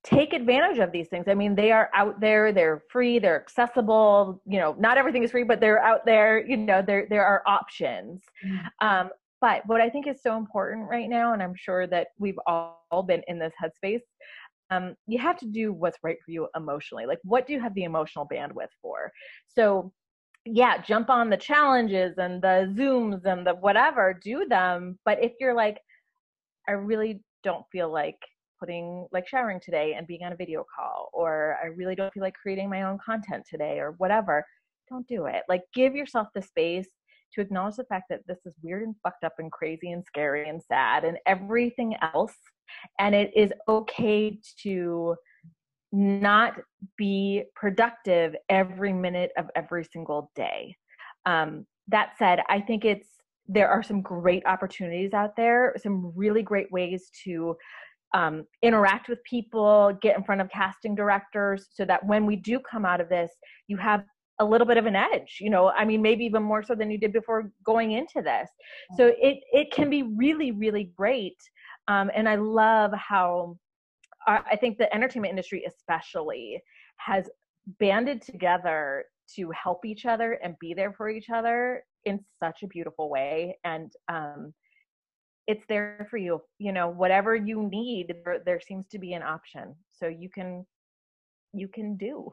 take 0.04 0.34
advantage 0.34 0.80
of 0.80 0.92
these 0.92 1.08
things. 1.08 1.26
I 1.30 1.34
mean, 1.34 1.56
they 1.56 1.72
are 1.72 1.90
out 1.96 2.20
there, 2.20 2.52
they're 2.52 2.84
free, 2.92 3.20
they're 3.20 3.40
accessible, 3.40 4.42
you 4.46 4.60
know, 4.60 4.76
not 4.78 4.98
everything 4.98 5.24
is 5.24 5.32
free, 5.32 5.44
but 5.44 5.62
they're 5.62 5.82
out 5.82 6.06
there, 6.06 6.46
you 6.46 6.58
know, 6.58 6.82
there 6.86 7.08
there 7.10 7.26
are 7.26 7.42
options. 7.46 8.22
Mm-hmm. 8.46 8.88
Um, 8.88 9.10
but 9.40 9.66
what 9.66 9.80
I 9.80 9.90
think 9.90 10.08
is 10.08 10.22
so 10.22 10.38
important 10.38 10.90
right 10.90 11.10
now, 11.10 11.32
and 11.34 11.42
I'm 11.42 11.56
sure 11.56 11.88
that 11.88 12.08
we've 12.20 12.40
all 12.46 13.06
been 13.08 13.22
in 13.30 13.40
this 13.40 13.54
headspace, 13.64 14.02
um, 14.72 14.96
you 15.08 15.20
have 15.20 15.38
to 15.40 15.46
do 15.46 15.72
what's 15.72 15.98
right 16.04 16.18
for 16.24 16.32
you 16.32 16.48
emotionally. 16.56 17.06
Like, 17.06 17.20
what 17.24 17.48
do 17.48 17.54
you 17.54 17.62
have 17.62 17.74
the 17.74 17.86
emotional 17.86 18.28
bandwidth 18.32 18.74
for? 18.82 19.12
So, 19.48 19.94
yeah, 20.46 20.82
jump 20.82 21.10
on 21.10 21.30
the 21.30 21.38
challenges 21.38 22.18
and 22.18 22.42
the 22.42 22.74
Zooms 22.78 23.26
and 23.26 23.46
the 23.46 23.56
whatever, 23.56 24.14
do 24.14 24.46
them. 24.48 25.00
But 25.06 25.24
if 25.24 25.34
you're 25.40 25.56
like, 25.56 25.80
I 26.68 26.74
really 26.74 27.22
don't 27.44 27.66
feel 27.72 27.92
like 27.92 28.18
putting 28.60 29.08
like 29.12 29.28
showering 29.28 29.60
today 29.60 29.96
and 29.96 30.06
being 30.08 30.24
on 30.24 30.34
a 30.34 30.36
video 30.36 30.64
call, 30.76 31.10
or 31.14 31.58
I 31.64 31.68
really 31.68 31.96
don't 31.96 32.14
feel 32.14 32.24
like 32.24 32.36
creating 32.42 32.70
my 32.70 32.84
own 32.84 32.98
content 33.04 33.46
today, 33.50 33.80
or 33.80 33.96
whatever, 33.98 34.46
don't 34.90 35.08
do 35.08 35.26
it. 35.26 35.44
Like, 35.50 35.64
give 35.74 35.96
yourself 35.96 36.28
the 36.36 36.42
space 36.42 36.88
to 37.34 37.42
acknowledge 37.42 37.78
the 37.78 37.86
fact 37.86 38.06
that 38.10 38.22
this 38.28 38.40
is 38.46 38.54
weird 38.62 38.84
and 38.84 38.96
fucked 39.04 39.24
up 39.24 39.34
and 39.40 39.52
crazy 39.52 39.92
and 39.92 40.04
scary 40.06 40.50
and 40.50 40.62
sad 40.62 41.06
and 41.06 41.18
everything 41.26 41.96
else. 42.14 42.36
And 43.00 43.16
it 43.16 43.32
is 43.36 43.52
okay 43.68 44.38
to 44.64 45.16
not 45.92 46.56
be 46.98 47.44
productive 47.56 48.36
every 48.50 48.94
minute 48.94 49.32
of 49.38 49.50
every 49.56 49.86
single 49.86 50.32
day. 50.36 50.76
Um, 51.26 51.66
that 51.88 52.14
said, 52.18 52.42
I 52.50 52.62
think 52.62 52.86
it's 52.86 53.08
there 53.48 53.70
are 53.70 53.84
some 53.84 54.02
great 54.02 54.46
opportunities 54.46 55.14
out 55.14 55.36
there, 55.36 55.74
some 55.82 56.14
really 56.16 56.42
great 56.42 56.72
ways 56.72 57.10
to 57.24 57.56
um, 58.14 58.46
interact 58.62 59.08
with 59.08 59.24
people, 59.24 59.98
get 60.02 60.18
in 60.18 60.24
front 60.24 60.42
of 60.42 60.50
casting 60.50 60.96
directors, 60.96 61.68
so 61.74 61.86
that 61.86 62.06
when 62.06 62.26
we 62.26 62.36
do 62.36 62.60
come 62.60 62.86
out 62.86 63.02
of 63.02 63.10
this, 63.10 63.32
you 63.68 63.78
have 63.78 64.04
a 64.40 64.46
little 64.46 64.68
bit 64.68 64.78
of 64.78 64.86
an 64.86 64.96
edge. 64.96 65.38
You 65.40 65.50
know, 65.50 65.70
I 65.70 65.86
mean, 65.86 66.02
maybe 66.02 66.26
even 66.26 66.44
more 66.44 66.64
so 66.64 66.76
than 66.76 66.92
you 66.92 66.98
did 66.98 67.14
before 67.14 67.52
going 67.66 67.92
into 67.92 68.22
this. 68.22 68.50
So 68.98 69.14
it 69.20 69.40
it 69.52 69.72
can 69.72 69.90
be 69.90 70.04
really 70.04 70.52
really 70.52 70.92
great, 70.96 71.38
um, 71.88 72.12
and 72.14 72.28
I 72.28 72.36
love 72.36 72.92
how 72.94 73.58
I 74.28 74.56
think 74.56 74.78
the 74.78 74.94
entertainment 74.94 75.32
industry 75.32 75.64
especially 75.68 76.62
has 76.98 77.30
banded 77.80 78.22
together 78.22 79.06
to 79.36 79.52
help 79.52 79.86
each 79.86 80.06
other 80.06 80.34
and 80.44 80.56
be 80.60 80.74
there 80.74 80.94
for 80.94 81.10
each 81.10 81.30
other 81.34 81.84
in 82.06 82.20
such 82.40 82.64
a 82.64 82.68
beautiful 82.68 83.10
way 83.10 83.58
and 83.64 83.92
um, 84.08 84.54
it's 85.48 85.66
there 85.68 86.08
for 86.10 86.18
you 86.18 86.42
you 86.60 86.72
know 86.72 86.88
whatever 86.88 87.36
you 87.36 87.64
need 87.64 88.14
there, 88.24 88.40
there 88.46 88.62
seems 88.62 88.88
to 88.88 89.00
be 89.00 89.14
an 89.14 89.24
option 89.24 89.76
so 89.92 90.08
you 90.08 90.30
can 90.30 90.66
you 91.54 91.68
can 91.68 91.98
do. 91.98 92.30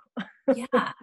Yeah. 0.54 0.92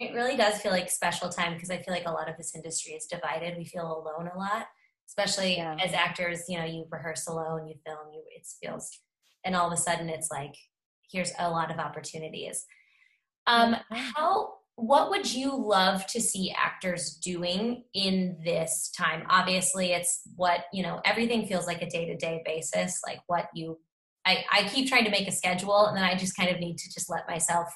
It 0.00 0.14
really 0.14 0.34
does 0.34 0.62
feel 0.62 0.72
like 0.72 0.90
special 0.90 1.28
time 1.28 1.52
because 1.52 1.70
i 1.70 1.76
feel 1.76 1.92
like 1.92 2.08
a 2.08 2.10
lot 2.10 2.30
of 2.30 2.38
this 2.38 2.54
industry 2.56 2.94
is 2.94 3.04
divided. 3.04 3.58
We 3.58 3.66
feel 3.66 3.86
alone 3.86 4.30
a 4.34 4.38
lot 4.38 4.66
especially 5.06 5.58
yeah. 5.58 5.76
as 5.84 5.92
actors 5.92 6.44
you 6.48 6.56
know 6.58 6.64
you 6.64 6.86
rehearse 6.90 7.26
alone 7.26 7.68
you 7.68 7.74
film 7.84 8.10
you 8.10 8.22
it 8.34 8.46
feels 8.62 8.90
and 9.44 9.54
all 9.54 9.66
of 9.66 9.72
a 9.74 9.76
sudden 9.76 10.08
it's 10.08 10.30
like 10.30 10.54
here's 11.10 11.32
a 11.38 11.50
lot 11.50 11.70
of 11.70 11.78
opportunities. 11.78 12.66
Um, 13.46 13.76
how 13.90 14.54
what 14.76 15.10
would 15.10 15.32
you 15.32 15.54
love 15.54 16.06
to 16.08 16.20
see 16.20 16.52
actors 16.52 17.14
doing 17.22 17.84
in 17.94 18.36
this 18.44 18.90
time? 18.96 19.24
Obviously 19.30 19.92
it's 19.92 20.22
what 20.36 20.64
you 20.72 20.82
know 20.82 21.00
everything 21.04 21.46
feels 21.46 21.66
like 21.66 21.82
a 21.82 21.88
day-to-day 21.88 22.42
basis 22.44 23.00
like 23.06 23.20
what 23.26 23.48
you 23.54 23.78
I, 24.26 24.44
I 24.50 24.62
keep 24.64 24.88
trying 24.88 25.04
to 25.04 25.10
make 25.10 25.28
a 25.28 25.32
schedule 25.32 25.86
and 25.86 25.96
then 25.96 26.04
i 26.04 26.14
just 26.14 26.36
kind 26.36 26.50
of 26.50 26.58
need 26.58 26.78
to 26.78 26.92
just 26.92 27.10
let 27.10 27.28
myself 27.28 27.68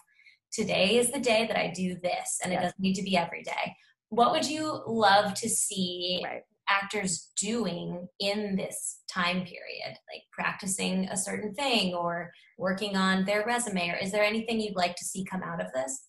today 0.50 0.96
is 0.96 1.12
the 1.12 1.20
day 1.20 1.46
that 1.46 1.58
i 1.58 1.70
do 1.74 1.96
this 2.02 2.40
and 2.42 2.52
yes. 2.52 2.60
it 2.60 2.64
doesn't 2.64 2.80
need 2.80 2.94
to 2.94 3.02
be 3.02 3.16
every 3.16 3.42
day. 3.42 3.74
What 4.10 4.32
would 4.32 4.48
you 4.48 4.82
love 4.86 5.34
to 5.34 5.48
see 5.48 6.22
right. 6.24 6.42
actors 6.68 7.30
doing 7.38 8.08
in 8.18 8.56
this 8.56 9.00
time 9.12 9.44
period? 9.44 9.98
Like 10.12 10.22
practicing 10.32 11.08
a 11.10 11.16
certain 11.16 11.54
thing 11.54 11.94
or 11.94 12.32
working 12.56 12.96
on 12.96 13.24
their 13.24 13.44
resume 13.46 13.90
or 13.90 13.96
is 13.96 14.10
there 14.10 14.24
anything 14.24 14.60
you'd 14.60 14.76
like 14.76 14.96
to 14.96 15.04
see 15.04 15.24
come 15.24 15.42
out 15.42 15.60
of 15.60 15.72
this 15.72 16.08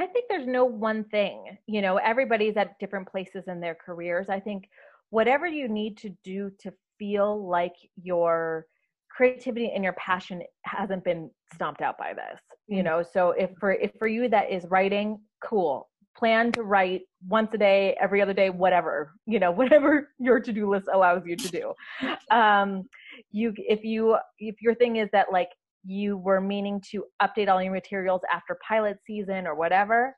i 0.00 0.06
think 0.06 0.26
there's 0.28 0.46
no 0.46 0.64
one 0.64 1.04
thing 1.04 1.56
you 1.66 1.82
know 1.82 1.96
everybody's 1.98 2.56
at 2.56 2.78
different 2.78 3.08
places 3.08 3.44
in 3.46 3.60
their 3.60 3.74
careers 3.74 4.26
i 4.28 4.40
think 4.40 4.68
whatever 5.10 5.46
you 5.46 5.68
need 5.68 5.96
to 5.96 6.10
do 6.24 6.50
to 6.58 6.72
feel 6.98 7.48
like 7.48 7.74
your 8.02 8.66
creativity 9.10 9.72
and 9.74 9.82
your 9.82 9.94
passion 9.94 10.42
hasn't 10.64 11.02
been 11.04 11.30
stomped 11.54 11.80
out 11.80 11.98
by 11.98 12.12
this 12.12 12.40
you 12.68 12.82
mm. 12.82 12.84
know 12.84 13.02
so 13.02 13.30
if 13.32 13.50
for 13.58 13.72
if 13.72 13.90
for 13.98 14.08
you 14.08 14.28
that 14.28 14.50
is 14.50 14.64
writing 14.70 15.18
cool 15.44 15.90
plan 16.20 16.52
to 16.52 16.62
write 16.62 17.02
once 17.28 17.50
a 17.54 17.58
day, 17.58 17.96
every 18.00 18.20
other 18.20 18.34
day, 18.34 18.50
whatever, 18.50 19.12
you 19.26 19.40
know, 19.40 19.50
whatever 19.60 20.10
your 20.18 20.38
to-do 20.38 20.70
list 20.70 20.86
allows 20.92 21.22
you 21.26 21.36
to 21.36 21.48
do. 21.48 21.72
Um, 22.30 22.84
you, 23.32 23.52
if 23.56 23.82
you, 23.82 24.16
if 24.38 24.62
your 24.62 24.76
thing 24.76 24.96
is 24.96 25.08
that 25.12 25.32
like 25.32 25.48
you 25.84 26.16
were 26.16 26.40
meaning 26.40 26.82
to 26.90 27.04
update 27.22 27.48
all 27.48 27.62
your 27.62 27.72
materials 27.72 28.20
after 28.32 28.58
pilot 28.66 28.98
season 29.06 29.46
or 29.46 29.54
whatever, 29.54 30.14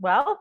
well, 0.00 0.40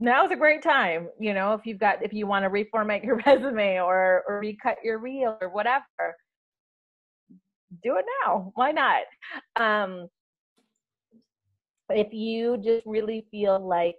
now's 0.00 0.30
a 0.30 0.36
great 0.36 0.62
time. 0.62 1.08
You 1.18 1.34
know, 1.34 1.52
if 1.54 1.66
you've 1.66 1.80
got, 1.80 2.02
if 2.02 2.12
you 2.12 2.26
want 2.26 2.44
to 2.44 2.50
reformat 2.50 3.04
your 3.04 3.16
resume 3.26 3.80
or, 3.80 4.22
or 4.28 4.38
recut 4.40 4.76
your 4.84 4.98
reel 4.98 5.36
or 5.40 5.48
whatever, 5.48 6.16
do 7.82 7.96
it 7.96 8.04
now. 8.24 8.52
Why 8.54 8.70
not? 8.70 9.02
Um, 9.56 10.08
if 11.90 12.12
you 12.12 12.56
just 12.58 12.86
really 12.86 13.26
feel 13.30 13.58
like 13.66 13.96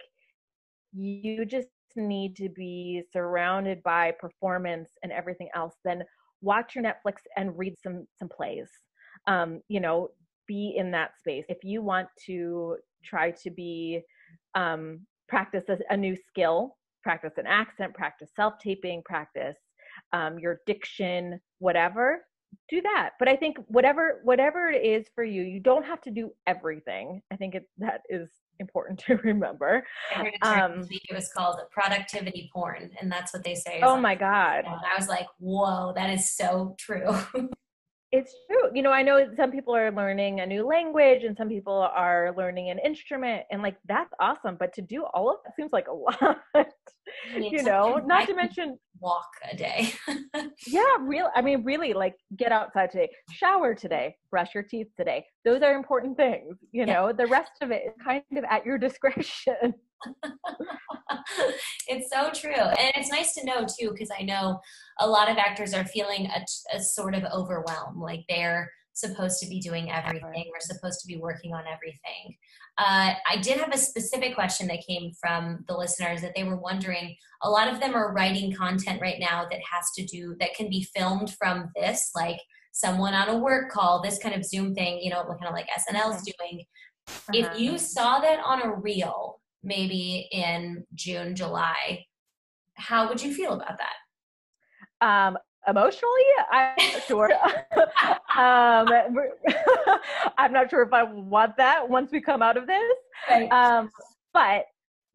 you 0.93 1.45
just 1.45 1.67
need 1.95 2.35
to 2.35 2.49
be 2.49 3.03
surrounded 3.11 3.81
by 3.83 4.11
performance 4.19 4.89
and 5.03 5.11
everything 5.11 5.47
else 5.55 5.75
then 5.85 6.03
watch 6.41 6.75
your 6.75 6.83
netflix 6.83 7.19
and 7.37 7.57
read 7.57 7.73
some 7.81 8.05
some 8.19 8.27
plays 8.27 8.67
um, 9.27 9.61
you 9.67 9.79
know 9.79 10.09
be 10.47 10.75
in 10.77 10.91
that 10.91 11.17
space 11.17 11.45
if 11.49 11.63
you 11.63 11.81
want 11.81 12.07
to 12.25 12.77
try 13.03 13.31
to 13.31 13.49
be 13.49 14.01
um, 14.53 14.99
practice 15.27 15.63
a, 15.69 15.77
a, 15.89 15.97
new 15.97 16.15
skill 16.15 16.77
practice 17.03 17.33
an 17.37 17.47
accent 17.47 17.93
practice 17.93 18.29
self-taping 18.35 19.01
practice 19.03 19.57
um, 20.13 20.37
your 20.39 20.61
diction 20.65 21.39
whatever 21.59 22.25
do 22.69 22.81
that 22.81 23.11
but 23.19 23.27
i 23.27 23.35
think 23.35 23.57
whatever 23.67 24.21
whatever 24.23 24.69
it 24.69 24.85
is 24.85 25.07
for 25.13 25.23
you 25.23 25.41
you 25.41 25.59
don't 25.59 25.85
have 25.85 25.99
to 25.99 26.11
do 26.11 26.31
everything 26.47 27.21
i 27.31 27.35
think 27.35 27.55
it, 27.55 27.67
that 27.77 28.01
is 28.09 28.29
important 28.59 28.99
to 29.07 29.15
remember. 29.17 29.85
Um, 30.41 30.87
it 30.89 31.13
was 31.13 31.31
called 31.31 31.59
productivity 31.71 32.49
porn, 32.53 32.91
and 32.99 33.11
that's 33.11 33.33
what 33.33 33.43
they 33.43 33.55
say. 33.55 33.79
Oh 33.83 33.97
my 33.97 34.15
god! 34.15 34.65
And 34.65 34.75
I 34.75 34.97
was 34.97 35.07
like, 35.07 35.27
"Whoa, 35.39 35.93
that 35.95 36.09
is 36.09 36.31
so 36.31 36.75
true." 36.79 37.15
it's 38.15 38.33
true. 38.47 38.69
You 38.73 38.81
know, 38.81 38.91
I 38.91 39.01
know 39.01 39.27
some 39.35 39.51
people 39.51 39.75
are 39.75 39.91
learning 39.91 40.39
a 40.39 40.45
new 40.45 40.65
language, 40.65 41.23
and 41.23 41.35
some 41.35 41.49
people 41.49 41.89
are 41.93 42.33
learning 42.37 42.69
an 42.69 42.79
instrument, 42.79 43.43
and 43.51 43.61
like 43.61 43.75
that's 43.87 44.13
awesome. 44.19 44.55
But 44.57 44.73
to 44.73 44.81
do 44.81 45.03
all 45.13 45.29
of 45.29 45.37
that 45.43 45.55
seems 45.55 45.73
like 45.73 45.87
a 45.87 45.93
lot. 45.93 46.37
you 47.35 47.61
know, 47.63 47.97
not 48.05 48.27
to 48.27 48.35
mention 48.35 48.79
walk 48.99 49.27
a 49.51 49.55
day. 49.55 49.93
yeah, 50.67 50.95
real. 51.01 51.29
I 51.35 51.41
mean, 51.41 51.63
really, 51.63 51.93
like 51.93 52.15
get 52.37 52.51
outside 52.51 52.91
today, 52.91 53.09
shower 53.31 53.75
today, 53.75 54.15
brush 54.31 54.53
your 54.53 54.63
teeth 54.63 54.87
today. 54.97 55.25
Those 55.43 55.61
are 55.61 55.73
important 55.73 56.15
things. 56.15 56.57
You 56.71 56.85
know, 56.85 57.11
the 57.11 57.27
rest 57.27 57.51
of 57.61 57.71
it 57.71 57.83
is 57.87 57.93
kind 58.03 58.23
of 58.37 58.45
at 58.49 58.65
your 58.65 58.77
discretion. 58.77 59.73
it's 61.87 62.09
so 62.11 62.29
true. 62.33 62.53
And 62.53 62.91
it's 62.95 63.11
nice 63.11 63.33
to 63.35 63.45
know 63.45 63.65
too, 63.65 63.91
because 63.91 64.09
I 64.17 64.23
know 64.23 64.59
a 64.99 65.07
lot 65.07 65.29
of 65.29 65.37
actors 65.37 65.73
are 65.73 65.85
feeling 65.85 66.27
a, 66.27 66.41
a 66.75 66.81
sort 66.81 67.15
of 67.15 67.23
overwhelmed, 67.33 67.97
like 67.97 68.25
they're 68.29 68.71
supposed 68.93 69.39
to 69.41 69.47
be 69.47 69.59
doing 69.59 69.91
everything. 69.91 70.49
We're 70.51 70.59
supposed 70.59 71.01
to 71.01 71.07
be 71.07 71.17
working 71.17 71.53
on 71.53 71.63
everything. 71.67 72.37
Uh, 72.77 73.13
I 73.29 73.37
did 73.41 73.59
have 73.59 73.73
a 73.73 73.77
specific 73.77 74.35
question 74.35 74.67
that 74.67 74.85
came 74.87 75.11
from 75.19 75.63
the 75.67 75.77
listeners 75.77 76.21
that 76.21 76.33
they 76.35 76.43
were 76.43 76.57
wondering. 76.57 77.15
A 77.43 77.49
lot 77.49 77.71
of 77.71 77.79
them 77.79 77.93
are 77.93 78.13
writing 78.13 78.53
content 78.53 79.01
right 79.01 79.19
now 79.19 79.45
that 79.49 79.59
has 79.71 79.85
to 79.97 80.05
do, 80.05 80.35
that 80.39 80.55
can 80.55 80.69
be 80.69 80.87
filmed 80.95 81.33
from 81.37 81.71
this, 81.75 82.11
like 82.15 82.39
someone 82.71 83.13
on 83.13 83.29
a 83.29 83.37
work 83.37 83.71
call, 83.71 84.01
this 84.01 84.19
kind 84.19 84.35
of 84.35 84.45
Zoom 84.45 84.73
thing, 84.73 84.99
you 85.01 85.09
know, 85.09 85.23
kind 85.23 85.47
of 85.47 85.53
like 85.53 85.67
SNL's 85.67 86.17
mm-hmm. 86.17 86.53
doing. 86.53 86.65
Uh-huh. 87.07 87.31
If 87.33 87.59
you 87.59 87.77
saw 87.77 88.19
that 88.19 88.39
on 88.43 88.61
a 88.61 88.73
reel, 88.73 89.39
maybe 89.65 90.29
in 90.31 90.85
June, 90.93 91.35
July, 91.35 92.05
how 92.75 93.09
would 93.09 93.21
you 93.21 93.33
feel 93.33 93.53
about 93.53 93.77
that? 93.77 95.05
Um, 95.05 95.37
emotionally 95.67 96.23
i'm 96.51 96.75
sure. 97.07 97.31
Um, 98.37 98.87
i'm 100.37 100.53
not 100.53 100.69
sure 100.69 100.83
if 100.83 100.93
i 100.93 101.03
want 101.03 101.57
that 101.57 101.87
once 101.87 102.11
we 102.11 102.21
come 102.21 102.41
out 102.41 102.57
of 102.57 102.67
this. 102.67 102.81
Right. 103.29 103.51
um, 103.51 103.89
but 104.33 104.65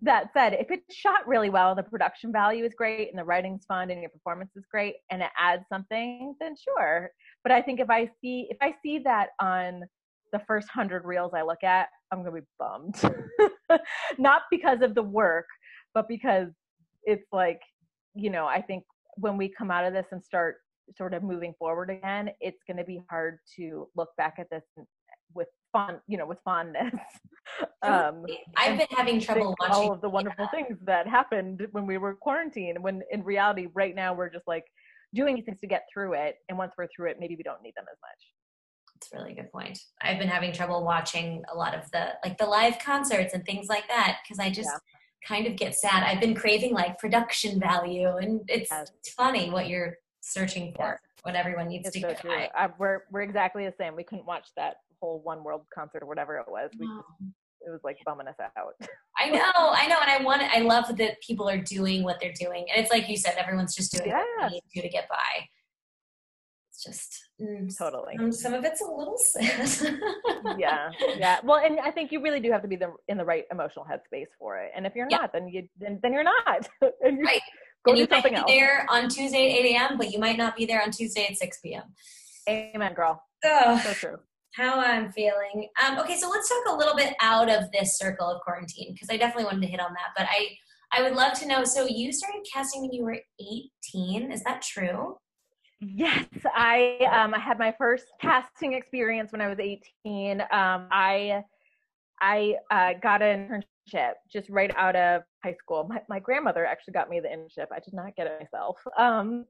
that 0.02 0.30
said 0.32 0.54
if 0.54 0.70
it's 0.70 0.94
shot 0.94 1.26
really 1.26 1.50
well 1.50 1.70
and 1.70 1.78
the 1.78 1.82
production 1.82 2.32
value 2.32 2.64
is 2.64 2.72
great 2.74 3.10
and 3.10 3.18
the 3.18 3.24
writing's 3.24 3.64
fun 3.66 3.90
and 3.90 4.00
your 4.00 4.10
performance 4.10 4.50
is 4.56 4.64
great 4.70 4.96
and 5.10 5.22
it 5.22 5.30
adds 5.38 5.64
something 5.68 6.34
then 6.40 6.54
sure. 6.56 7.10
But 7.42 7.52
i 7.52 7.62
think 7.62 7.80
if 7.80 7.90
i 7.90 8.10
see 8.20 8.48
if 8.50 8.56
i 8.60 8.74
see 8.82 8.98
that 9.00 9.30
on 9.40 9.82
the 10.32 10.40
first 10.46 10.68
hundred 10.68 11.04
reels 11.04 11.32
i 11.34 11.42
look 11.42 11.62
at 11.64 11.88
i'm 12.12 12.22
gonna 12.22 12.40
be 12.40 12.46
bummed 12.58 12.94
not 14.18 14.42
because 14.50 14.82
of 14.82 14.94
the 14.94 15.02
work 15.02 15.46
but 15.94 16.08
because 16.08 16.48
it's 17.04 17.26
like 17.32 17.60
you 18.14 18.30
know 18.30 18.46
i 18.46 18.60
think 18.60 18.84
when 19.16 19.36
we 19.36 19.48
come 19.48 19.70
out 19.70 19.84
of 19.84 19.92
this 19.92 20.06
and 20.12 20.22
start 20.22 20.56
sort 20.96 21.14
of 21.14 21.22
moving 21.22 21.54
forward 21.58 21.90
again, 21.90 22.30
it's 22.40 22.62
going 22.66 22.76
to 22.76 22.84
be 22.84 23.00
hard 23.08 23.38
to 23.56 23.88
look 23.96 24.10
back 24.16 24.34
at 24.38 24.48
this 24.50 24.62
with 25.34 25.48
fun, 25.72 26.00
you 26.08 26.18
know, 26.18 26.26
with 26.26 26.38
fondness. 26.44 26.94
um, 27.82 28.24
I've 28.56 28.78
been 28.78 28.88
having 28.90 29.20
trouble 29.20 29.54
watching 29.60 29.74
all 29.74 29.92
of 29.92 30.00
the 30.00 30.08
wonderful 30.08 30.48
yeah. 30.52 30.62
things 30.62 30.78
that 30.84 31.06
happened 31.06 31.66
when 31.72 31.86
we 31.86 31.98
were 31.98 32.14
quarantined. 32.14 32.82
When 32.82 33.02
in 33.10 33.22
reality, 33.22 33.68
right 33.74 33.94
now 33.94 34.14
we're 34.14 34.30
just 34.30 34.46
like 34.46 34.64
doing 35.14 35.42
things 35.42 35.58
to 35.60 35.66
get 35.66 35.84
through 35.92 36.14
it, 36.14 36.36
and 36.48 36.58
once 36.58 36.72
we're 36.76 36.88
through 36.94 37.10
it, 37.10 37.16
maybe 37.20 37.36
we 37.36 37.42
don't 37.42 37.62
need 37.62 37.74
them 37.76 37.86
as 37.90 37.98
much. 38.02 38.39
A 39.12 39.18
really 39.18 39.34
good 39.34 39.50
point. 39.50 39.78
I've 40.02 40.18
been 40.18 40.28
having 40.28 40.52
trouble 40.52 40.84
watching 40.84 41.42
a 41.52 41.56
lot 41.56 41.74
of 41.74 41.90
the 41.90 42.08
like 42.24 42.38
the 42.38 42.46
live 42.46 42.78
concerts 42.78 43.34
and 43.34 43.44
things 43.44 43.68
like 43.68 43.88
that 43.88 44.18
because 44.22 44.38
I 44.38 44.50
just. 44.50 44.70
Yeah 44.72 44.78
kind 45.26 45.46
of 45.46 45.56
get 45.56 45.74
sad. 45.74 46.02
I've 46.04 46.20
been 46.20 46.34
craving 46.34 46.72
like 46.72 46.98
production 46.98 47.60
value, 47.60 48.16
and 48.16 48.40
it's, 48.48 48.70
yes. 48.70 48.90
it's 48.98 49.12
funny 49.12 49.50
what 49.50 49.68
you're 49.68 49.96
searching 50.20 50.72
for, 50.74 50.86
yes. 50.86 50.98
what 51.22 51.34
everyone 51.34 51.68
needs 51.68 51.88
it's 51.88 52.00
to 52.00 52.16
so. 52.22 52.30
Uh, 52.30 52.68
we're 52.78 53.02
we're 53.10 53.22
exactly 53.22 53.64
the 53.64 53.74
same. 53.78 53.96
We 53.96 54.04
couldn't 54.04 54.26
watch 54.26 54.48
that 54.56 54.76
whole 55.00 55.20
One 55.22 55.42
World 55.44 55.62
concert 55.74 56.02
or 56.02 56.06
whatever 56.06 56.36
it 56.36 56.46
was. 56.48 56.70
We 56.78 56.86
just, 56.86 57.32
it 57.66 57.70
was 57.70 57.80
like 57.84 57.98
bumming 58.06 58.28
us 58.28 58.36
out. 58.40 58.74
I 59.18 59.28
know, 59.28 59.40
I 59.54 59.86
know, 59.86 59.96
and 60.00 60.10
I 60.10 60.22
want. 60.22 60.42
I 60.42 60.60
love 60.60 60.96
that 60.96 61.20
people 61.20 61.48
are 61.48 61.58
doing 61.58 62.02
what 62.02 62.18
they're 62.20 62.32
doing, 62.38 62.66
and 62.72 62.82
it's 62.82 62.90
like 62.90 63.08
you 63.08 63.16
said, 63.16 63.34
everyone's 63.36 63.74
just 63.74 63.92
doing 63.92 64.08
yes. 64.08 64.24
what 64.38 64.50
they 64.50 64.54
need 64.54 64.62
to 64.74 64.82
to 64.82 64.88
get 64.88 65.08
by. 65.08 65.46
It's 66.80 67.00
just 67.00 67.28
mm, 67.40 67.76
totally. 67.76 68.16
Um, 68.18 68.32
some 68.32 68.54
of 68.54 68.64
it's 68.64 68.80
a 68.80 68.86
little 68.86 69.18
sad. 69.18 69.98
yeah, 70.58 70.90
yeah. 71.16 71.40
Well, 71.44 71.58
and 71.58 71.78
I 71.80 71.90
think 71.90 72.10
you 72.10 72.22
really 72.22 72.40
do 72.40 72.50
have 72.52 72.62
to 72.62 72.68
be 72.68 72.76
the, 72.76 72.94
in 73.08 73.18
the 73.18 73.24
right 73.24 73.44
emotional 73.50 73.84
headspace 73.84 74.28
for 74.38 74.58
it. 74.58 74.70
And 74.74 74.86
if 74.86 74.94
you're 74.94 75.08
yeah. 75.10 75.18
not, 75.18 75.32
then 75.32 75.48
you 75.48 75.68
then, 75.78 76.00
then 76.02 76.12
you're 76.12 76.24
not. 76.24 76.68
and 77.02 77.18
you 77.18 77.24
right. 77.24 77.42
Go 77.84 77.92
and 77.92 77.96
do 77.96 78.00
you 78.02 78.08
something 78.08 78.32
might 78.32 78.46
be 78.46 78.52
else. 78.52 78.60
there 78.60 78.86
on 78.88 79.08
Tuesday 79.08 79.52
at 79.52 79.64
8 79.64 79.74
a.m., 79.74 79.98
but 79.98 80.12
you 80.12 80.18
might 80.18 80.36
not 80.36 80.56
be 80.56 80.66
there 80.66 80.82
on 80.82 80.90
Tuesday 80.90 81.26
at 81.30 81.36
6 81.36 81.60
p.m. 81.62 81.82
Amen, 82.48 82.94
girl. 82.94 83.22
Oh, 83.44 83.80
so 83.84 83.92
true. 83.92 84.16
How 84.54 84.80
I'm 84.80 85.12
feeling. 85.12 85.68
Um, 85.82 85.98
okay, 85.98 86.16
so 86.18 86.28
let's 86.28 86.48
talk 86.48 86.74
a 86.74 86.76
little 86.76 86.94
bit 86.94 87.14
out 87.20 87.50
of 87.50 87.70
this 87.72 87.96
circle 87.98 88.26
of 88.26 88.40
quarantine 88.42 88.92
because 88.92 89.08
I 89.10 89.16
definitely 89.16 89.44
wanted 89.44 89.62
to 89.62 89.68
hit 89.68 89.80
on 89.80 89.92
that. 89.92 90.10
But 90.16 90.26
I, 90.30 90.48
I 90.92 91.02
would 91.02 91.14
love 91.14 91.34
to 91.40 91.46
know. 91.46 91.64
So 91.64 91.86
you 91.86 92.12
started 92.12 92.46
casting 92.52 92.82
when 92.82 92.92
you 92.92 93.02
were 93.02 93.18
18. 93.40 94.30
Is 94.30 94.42
that 94.44 94.60
true? 94.62 95.16
Yes, 95.80 96.26
I 96.54 96.98
um, 97.10 97.34
I 97.34 97.38
had 97.38 97.58
my 97.58 97.74
first 97.78 98.04
casting 98.20 98.74
experience 98.74 99.32
when 99.32 99.40
I 99.40 99.48
was 99.48 99.58
18. 99.58 100.40
Um, 100.40 100.46
I 100.52 101.42
I 102.20 102.56
uh, 102.70 102.92
got 103.02 103.22
an 103.22 103.62
internship 103.92 104.12
just 104.30 104.50
right 104.50 104.70
out 104.76 104.94
of 104.94 105.22
high 105.42 105.54
school. 105.54 105.86
My, 105.88 106.02
my 106.08 106.18
grandmother 106.18 106.66
actually 106.66 106.92
got 106.92 107.08
me 107.08 107.20
the 107.20 107.28
internship. 107.28 107.66
I 107.72 107.80
did 107.80 107.94
not 107.94 108.14
get 108.14 108.26
it 108.26 108.38
myself. 108.40 108.76
Um, 108.98 109.46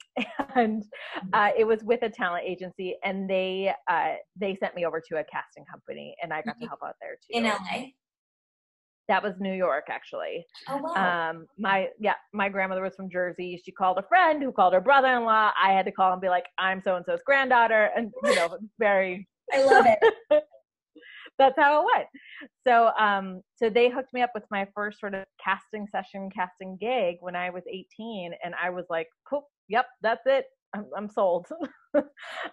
and 0.55 0.83
mm-hmm. 0.83 1.29
uh, 1.33 1.51
it 1.59 1.66
was 1.66 1.83
with 1.83 2.03
a 2.03 2.09
talent 2.09 2.45
agency, 2.47 2.97
and 3.05 3.29
they 3.29 3.75
uh, 3.88 4.14
they 4.37 4.55
sent 4.55 4.77
me 4.77 4.87
over 4.87 5.03
to 5.09 5.16
a 5.19 5.25
casting 5.25 5.64
company, 5.64 6.14
and 6.23 6.33
I 6.33 6.43
got 6.43 6.53
to 6.53 6.59
mm-hmm. 6.59 6.66
help 6.69 6.81
out 6.85 6.95
there 7.01 7.16
too. 7.16 7.38
In 7.38 7.45
LA. 7.45 7.88
That 9.11 9.25
was 9.25 9.35
New 9.40 9.53
York, 9.53 9.88
actually. 9.90 10.46
Oh 10.68 10.77
wow. 10.77 11.31
Um, 11.31 11.46
my 11.59 11.88
yeah, 11.99 12.14
my 12.33 12.49
grandmother 12.49 12.83
was 12.83 12.94
from 12.94 13.11
Jersey. 13.11 13.61
She 13.64 13.73
called 13.73 13.99
a 13.99 14.05
friend 14.05 14.40
who 14.40 14.53
called 14.53 14.73
her 14.73 14.81
brother-in-law. 14.81 15.51
I 15.61 15.73
had 15.73 15.85
to 15.87 15.90
call 15.90 16.12
and 16.12 16.20
be 16.20 16.29
like, 16.29 16.44
"I'm 16.59 16.81
so 16.81 16.94
and 16.94 17.05
so's 17.05 17.18
granddaughter," 17.27 17.90
and 17.96 18.12
you 18.23 18.37
know, 18.37 18.57
very. 18.79 19.27
I 19.53 19.64
love 19.64 19.85
it. 19.85 20.44
that's 21.40 21.59
how 21.59 21.81
it 21.83 21.88
went. 21.92 22.07
So, 22.64 22.92
um, 23.01 23.40
so 23.57 23.68
they 23.68 23.90
hooked 23.90 24.12
me 24.12 24.23
up 24.23 24.31
with 24.33 24.44
my 24.49 24.68
first 24.77 25.01
sort 25.01 25.14
of 25.14 25.25
casting 25.44 25.88
session, 25.90 26.31
casting 26.33 26.79
gig 26.81 27.16
when 27.18 27.35
I 27.35 27.51
was 27.51 27.64
18, 27.68 28.31
and 28.44 28.55
I 28.62 28.70
was 28.70 28.85
like, 28.90 29.09
"Cool, 29.29 29.42
yep, 29.66 29.87
that's 30.03 30.23
it. 30.27 30.44
I'm, 30.73 30.87
I'm 30.96 31.09
sold." 31.09 31.49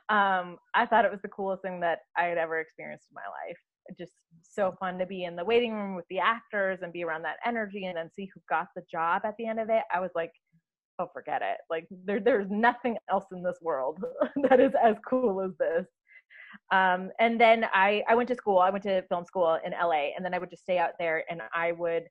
um, 0.10 0.58
I 0.74 0.88
thought 0.90 1.06
it 1.06 1.12
was 1.12 1.22
the 1.22 1.28
coolest 1.28 1.62
thing 1.62 1.82
that 1.82 2.00
I 2.18 2.24
had 2.24 2.40
ever 2.40 2.60
experienced 2.60 3.06
in 3.12 3.14
my 3.14 3.48
life 3.48 3.58
just 3.98 4.14
so 4.42 4.76
fun 4.80 4.98
to 5.00 5.06
be 5.06 5.26
in 5.26 5.36
the 5.36 5.46
waiting 5.46 5.74
room 5.74 5.96
with 5.96 6.06
the 6.10 6.20
actors 6.20 6.80
and 6.82 6.94
be 6.94 7.04
around 7.04 7.24
that 7.24 7.38
energy 7.46 7.86
and 7.86 7.98
then 7.98 8.10
see 8.16 8.30
who 8.34 8.42
got 8.50 8.68
the 8.76 8.84
job 8.90 9.22
at 9.26 9.36
the 9.38 9.46
end 9.46 9.60
of 9.60 9.70
it. 9.70 9.84
I 9.94 10.00
was 10.00 10.12
like, 10.16 10.32
oh, 11.00 11.10
forget 11.14 11.42
it. 11.42 11.58
Like 11.70 11.88
there, 12.06 12.20
there's 12.20 12.50
nothing 12.50 12.98
else 13.10 13.26
in 13.32 13.44
this 13.44 13.58
world 13.62 14.04
that 14.50 14.60
is 14.60 14.74
as 14.82 14.96
cool 15.08 15.42
as 15.42 15.52
this. 15.60 15.86
Um, 16.72 17.12
and 17.20 17.40
then 17.40 17.66
I, 17.74 18.04
I 18.08 18.16
went 18.16 18.30
to 18.30 18.36
school. 18.36 18.60
I 18.60 18.70
went 18.70 18.84
to 18.84 19.04
film 19.04 19.26
school 19.26 19.60
in 19.66 19.72
LA, 19.72 20.10
and 20.16 20.24
then 20.24 20.34
I 20.34 20.40
would 20.40 20.50
just 20.50 20.64
stay 20.64 20.78
out 20.78 20.94
there, 21.00 21.24
and 21.30 21.42
I 21.54 21.72
would, 21.74 22.04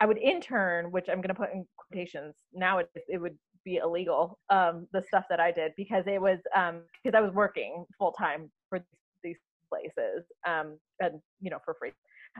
I 0.00 0.06
would 0.06 0.18
intern, 0.18 0.90
which 0.90 1.08
I'm 1.08 1.18
going 1.20 1.28
to 1.28 1.34
put 1.34 1.52
in 1.52 1.64
quotations. 1.76 2.34
Now 2.52 2.78
it, 2.78 2.88
it 3.08 3.18
would 3.18 3.36
be 3.64 3.76
illegal. 3.76 4.38
Um, 4.50 4.86
the 4.92 5.02
stuff 5.02 5.24
that 5.30 5.40
I 5.40 5.52
did 5.52 5.72
because 5.76 6.04
it 6.06 6.20
was 6.20 6.38
um, 6.56 6.82
because 7.02 7.16
I 7.16 7.20
was 7.20 7.32
working 7.32 7.84
full 7.98 8.12
time 8.12 8.50
for 8.68 8.78
these 8.78 8.86
places 9.72 10.24
um, 10.46 10.78
and 11.00 11.20
you 11.40 11.50
know 11.50 11.58
for 11.64 11.74
free. 11.78 11.92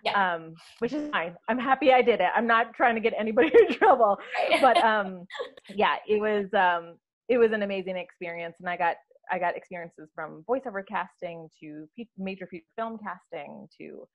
Yeah. 0.05 0.35
um, 0.35 0.55
which 0.79 0.95
is 0.95 1.11
fine. 1.11 1.37
I'm 1.49 1.59
happy 1.59 1.93
i 1.93 2.01
did 2.01 2.21
it. 2.21 2.31
I'm 2.35 2.47
not 2.47 2.73
trying 2.75 2.95
to 2.95 3.01
get 3.01 3.13
anybody 3.19 3.51
in 3.69 3.75
trouble. 3.75 4.19
Right. 4.51 4.61
but 4.61 4.77
um, 4.93 5.27
yeah 5.69 5.97
it 6.09 6.21
was 6.21 6.47
um, 6.55 6.97
it 7.29 7.39
was 7.39 7.53
an 7.53 7.63
amazing 7.63 7.97
experience 7.97 8.57
and 8.61 8.69
i 8.69 8.77
got 8.77 8.97
i 9.31 9.39
got 9.39 9.57
experiences 9.57 10.09
from 10.15 10.45
voiceover 10.49 10.83
casting 10.87 11.49
to 11.61 11.87
major 12.19 12.47
feature 12.47 12.65
film 12.77 12.99
casting 12.99 13.69
to 13.79 14.07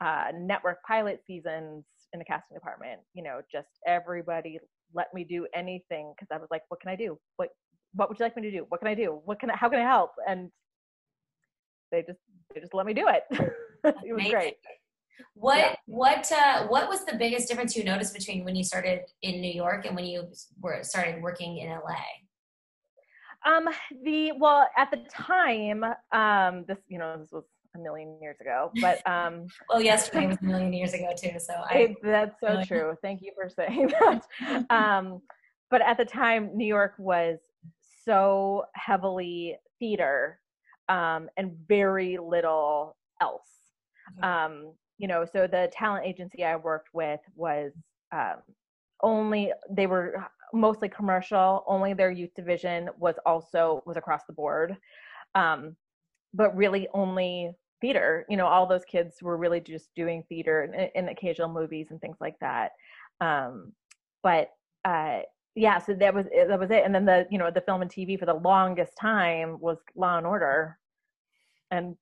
uh, 0.00 0.26
network 0.34 0.78
pilot 0.86 1.20
seasons 1.26 1.84
in 2.12 2.18
the 2.18 2.24
casting 2.24 2.56
department. 2.56 3.00
You 3.14 3.22
know 3.22 3.40
just 3.50 3.68
everybody 3.86 4.58
let 4.94 5.12
me 5.12 5.22
do 5.24 5.46
anything 5.54 6.14
because 6.14 6.28
i 6.32 6.38
was 6.38 6.48
like 6.50 6.62
what 6.68 6.80
can 6.80 6.90
i 6.90 6.96
do? 6.96 7.18
What 7.36 7.50
what 7.94 8.08
would 8.08 8.18
you 8.18 8.24
like 8.24 8.36
me 8.36 8.42
to 8.42 8.50
do? 8.50 8.66
What 8.68 8.80
can 8.80 8.88
i 8.88 8.94
do? 8.94 9.20
What 9.24 9.40
can 9.40 9.50
I, 9.50 9.56
how 9.56 9.68
can 9.68 9.80
i 9.80 9.82
help? 9.82 10.12
And 10.28 10.50
they 11.90 12.02
just 12.02 12.20
they 12.54 12.60
just 12.60 12.74
let 12.74 12.86
me 12.86 12.94
do 12.94 13.08
it. 13.08 13.24
it 13.84 14.12
was 14.12 14.30
great. 14.30 14.56
What 15.34 15.58
yeah. 15.58 15.74
what 15.86 16.32
uh, 16.32 16.66
what 16.66 16.88
was 16.88 17.04
the 17.04 17.16
biggest 17.16 17.48
difference 17.48 17.76
you 17.76 17.84
noticed 17.84 18.14
between 18.14 18.44
when 18.44 18.56
you 18.56 18.64
started 18.64 19.02
in 19.22 19.40
New 19.40 19.52
York 19.52 19.86
and 19.86 19.94
when 19.94 20.04
you 20.04 20.28
were 20.60 20.82
started 20.82 21.22
working 21.22 21.58
in 21.58 21.70
LA? 21.70 21.96
Um, 23.46 23.68
the 24.04 24.32
well 24.32 24.68
at 24.76 24.90
the 24.90 24.98
time, 25.10 25.84
um, 26.12 26.64
this 26.66 26.78
you 26.88 26.98
know 26.98 27.16
this 27.18 27.30
was 27.32 27.44
a 27.76 27.78
million 27.78 28.18
years 28.20 28.36
ago, 28.40 28.72
but 28.80 29.06
um, 29.08 29.46
well, 29.68 29.80
yesterday 29.80 30.26
was 30.26 30.38
a 30.42 30.44
million 30.44 30.72
years 30.72 30.92
ago 30.92 31.10
too. 31.16 31.38
So 31.38 31.54
I, 31.68 31.74
it, 31.74 31.96
that's 32.02 32.40
so 32.40 32.62
true. 32.64 32.96
Thank 33.02 33.22
you 33.22 33.32
for 33.34 33.48
saying 33.48 33.92
that. 34.00 34.66
um, 34.70 35.20
but 35.70 35.82
at 35.82 35.98
the 35.98 36.04
time, 36.04 36.50
New 36.56 36.66
York 36.66 36.94
was 36.98 37.38
so 38.04 38.64
heavily 38.74 39.56
theater 39.78 40.40
um, 40.88 41.28
and 41.36 41.56
very 41.66 42.18
little 42.18 42.96
else. 43.20 43.50
Mm-hmm. 44.20 44.24
Um, 44.24 44.72
you 44.98 45.06
know, 45.06 45.24
so 45.24 45.46
the 45.46 45.70
talent 45.72 46.06
agency 46.06 46.44
I 46.44 46.56
worked 46.56 46.88
with 46.92 47.20
was 47.34 47.72
um, 48.12 48.36
only 49.02 49.52
they 49.70 49.86
were 49.86 50.26
mostly 50.52 50.88
commercial. 50.88 51.64
Only 51.66 51.94
their 51.94 52.10
youth 52.10 52.34
division 52.34 52.90
was 52.98 53.16
also 53.24 53.82
was 53.86 53.96
across 53.96 54.22
the 54.26 54.32
board, 54.32 54.76
um, 55.34 55.76
but 56.34 56.56
really 56.56 56.88
only 56.94 57.52
theater. 57.80 58.26
You 58.28 58.36
know, 58.36 58.46
all 58.46 58.66
those 58.66 58.84
kids 58.84 59.22
were 59.22 59.36
really 59.36 59.60
just 59.60 59.88
doing 59.94 60.24
theater 60.28 60.62
and, 60.62 60.90
and 60.94 61.08
occasional 61.08 61.48
movies 61.48 61.88
and 61.90 62.00
things 62.00 62.16
like 62.20 62.38
that. 62.40 62.72
Um, 63.20 63.72
but 64.22 64.50
uh, 64.84 65.20
yeah, 65.58 65.78
so 65.78 65.94
that 65.94 66.14
was 66.14 66.26
that 66.48 66.58
was 66.58 66.70
it. 66.70 66.84
And 66.84 66.94
then 66.94 67.04
the 67.04 67.26
you 67.30 67.38
know 67.38 67.50
the 67.50 67.60
film 67.60 67.82
and 67.82 67.90
TV 67.90 68.18
for 68.18 68.26
the 68.26 68.34
longest 68.34 68.92
time 69.00 69.58
was 69.60 69.78
Law 69.94 70.18
and 70.18 70.26
Order, 70.26 70.78
and 71.70 71.96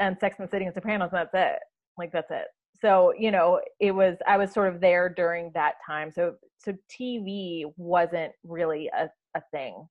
and 0.00 0.18
Sex 0.18 0.36
and 0.38 0.48
the 0.48 0.50
City 0.50 0.64
and 0.64 0.74
Sopranos. 0.74 1.10
And 1.12 1.20
that's 1.20 1.34
it. 1.34 1.60
Like 1.98 2.12
that's 2.12 2.30
it 2.30 2.46
so 2.80 3.12
you 3.18 3.30
know 3.30 3.60
it 3.80 3.92
was 3.92 4.16
i 4.26 4.36
was 4.36 4.52
sort 4.52 4.72
of 4.72 4.80
there 4.80 5.08
during 5.08 5.50
that 5.54 5.74
time 5.84 6.10
so 6.10 6.34
so 6.58 6.72
tv 6.90 7.64
wasn't 7.76 8.32
really 8.44 8.90
a, 8.96 9.08
a 9.36 9.42
thing 9.52 9.86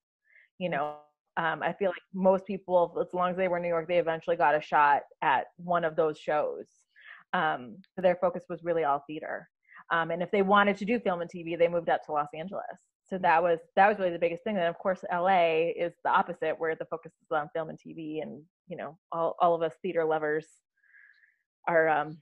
you 0.58 0.68
know 0.68 0.96
um, 1.36 1.62
i 1.62 1.72
feel 1.72 1.90
like 1.90 2.02
most 2.12 2.46
people 2.46 2.96
as 3.00 3.12
long 3.12 3.30
as 3.30 3.36
they 3.36 3.48
were 3.48 3.56
in 3.56 3.62
new 3.62 3.68
york 3.68 3.88
they 3.88 3.98
eventually 3.98 4.36
got 4.36 4.54
a 4.54 4.60
shot 4.60 5.02
at 5.22 5.46
one 5.56 5.84
of 5.84 5.96
those 5.96 6.18
shows 6.18 6.66
um, 7.32 7.76
so 7.96 8.00
their 8.00 8.16
focus 8.20 8.44
was 8.48 8.62
really 8.62 8.84
all 8.84 9.02
theater 9.06 9.48
um, 9.90 10.10
and 10.10 10.22
if 10.22 10.30
they 10.30 10.42
wanted 10.42 10.76
to 10.76 10.84
do 10.84 11.00
film 11.00 11.20
and 11.20 11.30
tv 11.30 11.58
they 11.58 11.68
moved 11.68 11.88
up 11.88 12.04
to 12.04 12.12
los 12.12 12.28
angeles 12.34 12.62
so 13.08 13.18
that 13.18 13.42
was 13.42 13.58
that 13.76 13.88
was 13.88 13.98
really 13.98 14.12
the 14.12 14.18
biggest 14.18 14.42
thing 14.44 14.56
and 14.56 14.66
of 14.66 14.78
course 14.78 15.04
la 15.12 15.28
is 15.28 15.92
the 16.04 16.10
opposite 16.10 16.58
where 16.58 16.74
the 16.74 16.86
focus 16.86 17.12
is 17.22 17.30
on 17.30 17.48
film 17.54 17.68
and 17.68 17.78
tv 17.78 18.22
and 18.22 18.42
you 18.68 18.76
know 18.76 18.98
all, 19.12 19.36
all 19.40 19.54
of 19.54 19.62
us 19.62 19.74
theater 19.82 20.04
lovers 20.04 20.46
are 21.66 21.88
um, 21.88 22.18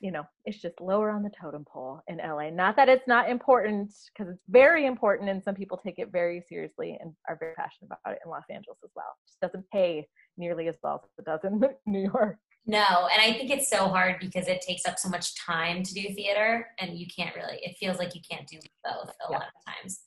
you 0.00 0.12
know, 0.12 0.24
it's 0.44 0.60
just 0.60 0.80
lower 0.80 1.10
on 1.10 1.22
the 1.22 1.30
totem 1.40 1.64
pole 1.64 2.00
in 2.06 2.18
LA. 2.18 2.50
Not 2.50 2.76
that 2.76 2.88
it's 2.88 3.08
not 3.08 3.28
important, 3.28 3.92
because 4.12 4.32
it's 4.32 4.44
very 4.48 4.86
important, 4.86 5.28
and 5.28 5.42
some 5.42 5.54
people 5.54 5.76
take 5.76 5.98
it 5.98 6.12
very 6.12 6.44
seriously 6.48 6.96
and 7.00 7.12
are 7.28 7.36
very 7.38 7.54
passionate 7.54 7.88
about 7.88 8.14
it 8.14 8.20
in 8.24 8.30
Los 8.30 8.44
Angeles 8.48 8.78
as 8.84 8.90
well. 8.94 9.06
It 9.24 9.28
just 9.28 9.40
doesn't 9.40 9.68
pay 9.72 10.06
nearly 10.36 10.68
as 10.68 10.76
well 10.82 11.02
as 11.04 11.10
it 11.18 11.24
does 11.24 11.40
in 11.44 11.60
New 11.92 12.10
York. 12.12 12.38
No, 12.66 13.08
and 13.12 13.20
I 13.20 13.32
think 13.32 13.50
it's 13.50 13.70
so 13.70 13.88
hard 13.88 14.16
because 14.20 14.46
it 14.46 14.60
takes 14.60 14.86
up 14.86 14.98
so 14.98 15.08
much 15.08 15.34
time 15.34 15.82
to 15.82 15.94
do 15.94 16.14
theater, 16.14 16.68
and 16.78 16.96
you 16.96 17.06
can't 17.06 17.34
really. 17.34 17.58
It 17.62 17.76
feels 17.80 17.98
like 17.98 18.14
you 18.14 18.20
can't 18.30 18.46
do 18.46 18.58
both 18.84 19.08
a 19.08 19.30
yeah. 19.30 19.38
lot 19.38 19.46
of 19.48 19.74
times. 19.74 20.00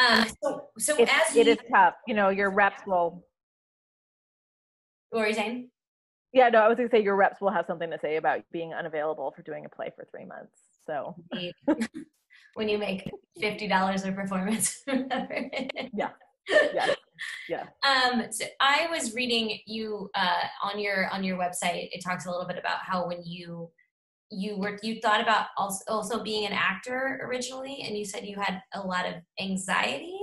Um, 0.00 0.26
so, 0.42 0.68
so 0.78 0.96
it's, 0.96 1.12
as 1.12 1.34
you, 1.34 1.42
it 1.42 1.48
is 1.48 1.58
tough, 1.70 1.94
you 2.06 2.14
know, 2.14 2.28
your 2.30 2.50
reps 2.50 2.82
will. 2.86 3.24
What 5.10 5.20
were 5.20 5.26
you 5.28 5.34
saying? 5.34 5.70
Yeah, 6.32 6.48
no, 6.48 6.60
I 6.60 6.68
was 6.68 6.76
going 6.76 6.88
to 6.88 6.96
say 6.96 7.02
your 7.02 7.16
reps 7.16 7.40
will 7.40 7.50
have 7.50 7.66
something 7.66 7.90
to 7.90 7.98
say 8.00 8.16
about 8.16 8.42
being 8.52 8.72
unavailable 8.72 9.32
for 9.34 9.42
doing 9.42 9.64
a 9.64 9.68
play 9.68 9.90
for 9.96 10.06
three 10.10 10.24
months. 10.24 10.52
So 10.86 11.16
when 12.54 12.68
you 12.68 12.78
make 12.78 13.10
fifty 13.40 13.66
dollars 13.66 14.04
a 14.04 14.12
performance, 14.12 14.82
yeah, 14.86 16.10
yeah, 16.48 16.94
yeah. 17.48 17.64
Um, 17.82 18.26
so 18.30 18.44
I 18.60 18.86
was 18.90 19.14
reading 19.14 19.58
you 19.66 20.08
uh, 20.14 20.42
on 20.62 20.78
your 20.78 21.08
on 21.10 21.24
your 21.24 21.36
website. 21.36 21.88
It 21.92 22.02
talks 22.04 22.26
a 22.26 22.30
little 22.30 22.46
bit 22.46 22.58
about 22.58 22.78
how 22.80 23.06
when 23.06 23.22
you 23.24 23.70
you 24.30 24.56
were 24.56 24.78
you 24.82 25.00
thought 25.00 25.20
about 25.20 25.46
also, 25.56 25.82
also 25.88 26.22
being 26.22 26.46
an 26.46 26.52
actor 26.52 27.20
originally, 27.24 27.82
and 27.86 27.96
you 27.96 28.04
said 28.04 28.24
you 28.24 28.36
had 28.36 28.62
a 28.74 28.80
lot 28.80 29.06
of 29.06 29.14
anxiety. 29.40 30.18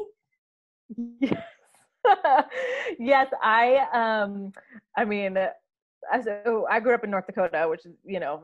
Yes. 1.19 1.41
yes, 2.99 3.27
I 3.41 3.85
um 3.93 4.53
I 4.95 5.03
mean 5.05 5.37
so 6.23 6.65
I 6.69 6.79
grew 6.79 6.93
up 6.93 7.03
in 7.03 7.11
North 7.11 7.25
Dakota, 7.27 7.67
which 7.69 7.85
is, 7.85 7.93
you 8.05 8.19
know, 8.19 8.43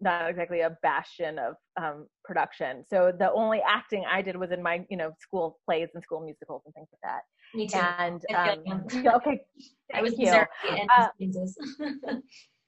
not 0.00 0.30
exactly 0.30 0.60
a 0.60 0.76
bastion 0.82 1.38
of 1.38 1.54
um, 1.76 2.06
production. 2.24 2.84
So 2.88 3.12
the 3.16 3.30
only 3.32 3.60
acting 3.66 4.04
I 4.10 4.22
did 4.22 4.36
was 4.36 4.50
in 4.50 4.62
my, 4.62 4.84
you 4.88 4.96
know, 4.96 5.12
school 5.20 5.58
plays 5.66 5.88
and 5.94 6.02
school 6.02 6.20
musicals 6.20 6.62
and 6.64 6.74
things 6.74 6.88
like 6.92 7.00
that. 7.02 7.22
Me 7.54 7.66
too. 7.66 7.78
And 7.98 8.24
um, 8.34 9.12
okay, 9.16 9.40
I 9.92 10.02
was 10.02 10.18
you. 10.18 10.28
Uh, 10.28 11.08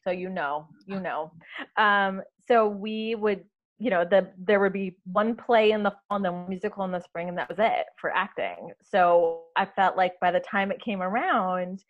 so 0.05 0.11
you 0.11 0.29
know, 0.29 0.69
you 0.87 1.01
know. 1.01 1.33
Um, 1.77 2.23
so 2.47 2.69
we 2.69 3.15
would, 3.15 3.45
you 3.79 3.91
know, 3.91 4.05
the 4.05 4.29
there 4.39 4.61
would 4.61 4.73
be 4.73 4.97
one 5.05 5.35
play 5.35 5.73
in 5.73 5.83
the 5.83 5.91
fall 5.91 6.17
and 6.17 6.25
then 6.25 6.49
musical 6.49 6.85
in 6.85 6.93
the 6.93 7.01
spring, 7.01 7.29
and 7.29 7.39
that 7.39 7.49
was 7.49 7.59
it 7.59 7.87
for 8.01 8.11
acting. 8.11 8.71
So 8.83 9.43
I 9.57 9.67
felt 9.67 9.97
like 9.97 10.13
by 10.21 10.31
the 10.31 10.41
time 10.41 10.71
it 10.71 10.81
came 10.81 11.03
around, 11.03 11.83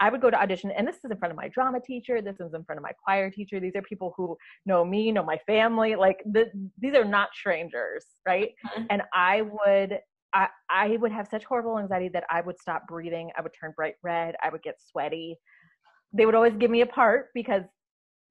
I 0.00 0.10
would 0.10 0.20
go 0.20 0.30
to 0.30 0.40
audition, 0.40 0.70
and 0.70 0.86
this 0.86 0.96
is 0.96 1.10
in 1.10 1.16
front 1.16 1.32
of 1.32 1.36
my 1.36 1.48
drama 1.48 1.80
teacher. 1.80 2.22
This 2.22 2.36
is 2.40 2.54
in 2.54 2.64
front 2.64 2.78
of 2.78 2.82
my 2.82 2.92
choir 3.04 3.30
teacher. 3.30 3.58
These 3.60 3.74
are 3.76 3.82
people 3.82 4.14
who 4.16 4.36
know 4.64 4.84
me, 4.84 5.10
know 5.10 5.24
my 5.24 5.38
family. 5.46 5.96
Like 5.96 6.22
the, 6.24 6.50
these 6.78 6.94
are 6.94 7.04
not 7.04 7.30
strangers, 7.34 8.04
right? 8.26 8.50
Mm-hmm. 8.66 8.84
And 8.90 9.02
I 9.12 9.42
would, 9.42 9.98
I, 10.32 10.48
I 10.70 10.96
would 10.98 11.10
have 11.10 11.26
such 11.28 11.44
horrible 11.44 11.78
anxiety 11.78 12.08
that 12.10 12.24
I 12.30 12.42
would 12.42 12.60
stop 12.60 12.86
breathing. 12.86 13.30
I 13.36 13.42
would 13.42 13.52
turn 13.58 13.72
bright 13.74 13.94
red. 14.02 14.36
I 14.42 14.50
would 14.50 14.62
get 14.62 14.76
sweaty. 14.80 15.36
They 16.12 16.26
would 16.26 16.34
always 16.34 16.54
give 16.54 16.70
me 16.70 16.80
a 16.80 16.86
part 16.86 17.28
because 17.34 17.62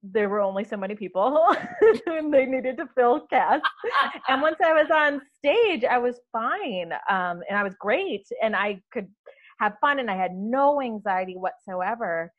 there 0.04 0.30
were 0.30 0.42
only 0.42 0.64
so 0.64 0.78
many 0.78 0.96
people 0.96 1.56
and 2.06 2.34
they 2.34 2.46
needed 2.46 2.78
to 2.78 2.88
fill 2.96 3.22
cast 3.32 3.64
and 4.30 4.44
once 4.44 4.56
i 4.64 4.72
was 4.72 4.86
on 4.94 5.20
stage 5.36 5.84
i 5.84 5.98
was 5.98 6.20
fine 6.32 6.92
um, 7.10 7.42
and 7.50 7.58
i 7.58 7.64
was 7.64 7.74
great 7.80 8.24
and 8.44 8.56
i 8.56 8.80
could 8.94 9.08
have 9.60 9.74
fun 9.82 10.00
and 10.00 10.10
I 10.10 10.16
had 10.16 10.36
no 10.36 10.82
anxiety 10.82 11.36
whatsoever. 11.36 12.32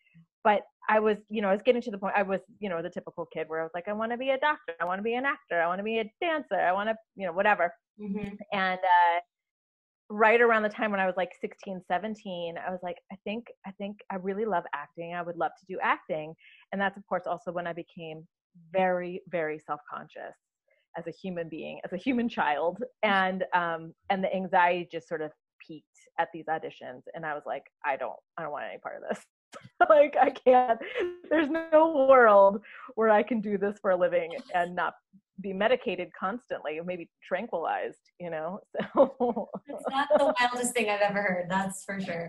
But 0.44 0.62
I 0.88 1.01
was, 1.01 1.18
you 1.29 1.42
know, 1.42 1.48
I 1.48 1.53
was 1.53 1.62
getting 1.62 1.83
to 1.83 1.90
the 1.90 1.98
point 1.98 2.14
I 2.16 2.22
was, 2.22 2.40
you 2.61 2.68
know, 2.68 2.81
the 2.81 2.90
typical 2.90 3.27
kid 3.27 3.48
where 3.48 3.61
I 3.61 3.64
was 3.64 3.72
like, 3.74 3.88
I 3.88 3.92
want 3.92 4.12
to 4.12 4.18
be 4.18 4.31
a 4.31 4.38
doctor, 4.38 4.74
I 4.81 4.85
want 4.85 4.98
to 4.98 5.03
be 5.03 5.14
an 5.14 5.27
actor, 5.27 5.61
I 5.61 5.66
want 5.66 5.81
to 5.81 5.85
be 5.85 5.98
a 5.98 6.11
dancer, 6.20 6.55
I 6.55 6.72
want 6.72 6.88
to, 6.88 6.96
you 7.16 7.27
know, 7.27 7.33
whatever. 7.33 7.72
Mm-hmm. 8.01 8.35
And 8.53 8.79
uh, 8.79 9.20
right 10.11 10.40
around 10.40 10.62
the 10.62 10.68
time 10.68 10.90
when 10.90 11.01
I 11.01 11.07
was 11.07 11.16
like 11.16 11.33
16, 11.40 11.83
17, 11.87 12.55
I 12.59 12.71
was 12.71 12.81
like, 12.83 12.99
I 13.12 13.16
think, 13.25 13.47
I 13.66 13.71
think 13.73 13.99
I 14.11 14.16
really 14.16 14.44
love 14.44 14.64
acting. 14.75 15.14
I 15.14 15.23
would 15.23 15.37
love 15.37 15.53
to 15.61 15.66
do 15.66 15.79
acting. 15.83 16.35
And 16.73 16.81
that's, 16.81 16.97
of 16.97 17.07
course, 17.07 17.25
also 17.27 17.53
when 17.53 17.66
I 17.66 17.73
became 17.73 18.27
very, 18.73 19.23
very 19.29 19.59
self 19.59 19.81
conscious 19.90 20.35
as 20.97 21.07
a 21.07 21.11
human 21.11 21.49
being, 21.49 21.81
as 21.85 21.92
a 21.92 21.97
human 21.97 22.29
child. 22.29 22.83
And, 23.03 23.44
um, 23.55 23.94
and 24.11 24.25
the 24.25 24.35
anxiety 24.35 24.88
just 24.90 25.09
sort 25.09 25.21
of 25.21 25.33
peaked 25.68 25.85
at 26.18 26.29
these 26.33 26.47
auditions 26.47 27.03
and 27.14 27.25
i 27.25 27.35
was 27.35 27.42
like 27.47 27.64
i 27.85 27.97
don't 27.97 28.16
i 28.37 28.42
don't 28.42 28.53
want 28.53 28.64
any 28.68 28.79
part 28.79 28.97
of 28.97 29.03
this 29.09 29.25
like 29.88 30.16
i 30.21 30.31
can't 30.31 30.79
there's 31.31 31.49
no 31.49 32.07
world 32.09 32.61
where 32.94 33.11
i 33.11 33.23
can 33.23 33.40
do 33.40 33.57
this 33.57 33.79
for 33.81 33.92
a 33.92 33.97
living 33.97 34.35
and 34.55 34.75
not 34.75 34.94
be 35.40 35.53
medicated 35.53 36.09
constantly 36.18 36.81
maybe 36.85 37.09
tranquilized 37.27 38.01
you 38.20 38.31
know 38.31 38.59
so 38.94 39.48
it's 39.68 39.85
not 39.90 40.09
the 40.16 40.35
wildest 40.40 40.74
thing 40.74 40.88
i've 40.90 41.01
ever 41.01 41.22
heard 41.22 41.46
that's 41.48 41.85
for 41.85 42.01
sure 42.01 42.29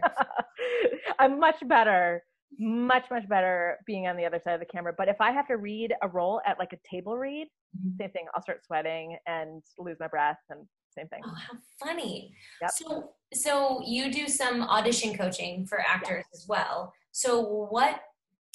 i'm 1.19 1.39
much 1.39 1.57
better 1.67 2.23
much 2.59 3.05
much 3.11 3.27
better 3.29 3.77
being 3.85 4.07
on 4.07 4.17
the 4.17 4.25
other 4.25 4.39
side 4.43 4.53
of 4.53 4.59
the 4.59 4.65
camera 4.65 4.93
but 4.97 5.07
if 5.07 5.17
i 5.19 5.31
have 5.31 5.47
to 5.47 5.57
read 5.57 5.93
a 6.01 6.07
role 6.07 6.41
at 6.45 6.57
like 6.59 6.73
a 6.73 6.77
table 6.89 7.17
read 7.17 7.47
mm-hmm. 7.77 7.89
same 7.99 8.09
thing 8.11 8.25
i'll 8.35 8.41
start 8.41 8.63
sweating 8.65 9.17
and 9.27 9.61
lose 9.77 9.97
my 9.99 10.07
breath 10.07 10.39
and 10.49 10.65
same 10.97 11.07
thing. 11.07 11.21
Oh, 11.25 11.33
how 11.35 11.57
funny. 11.83 12.33
Yep. 12.61 12.71
So, 12.71 13.11
so 13.33 13.81
you 13.85 14.11
do 14.11 14.27
some 14.27 14.61
audition 14.63 15.15
coaching 15.15 15.65
for 15.65 15.79
actors 15.79 16.25
yes. 16.31 16.41
as 16.41 16.47
well. 16.47 16.93
So 17.11 17.67
what, 17.69 18.01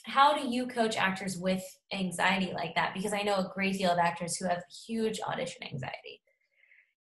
how 0.04 0.34
do 0.34 0.48
you 0.48 0.66
coach 0.66 0.96
actors 0.96 1.38
with 1.38 1.62
anxiety 1.92 2.52
like 2.54 2.74
that? 2.74 2.94
Because 2.94 3.12
I 3.12 3.22
know 3.22 3.36
a 3.36 3.50
great 3.54 3.78
deal 3.78 3.90
of 3.90 3.98
actors 3.98 4.36
who 4.36 4.46
have 4.46 4.62
huge 4.86 5.18
audition 5.26 5.64
anxiety. 5.64 6.20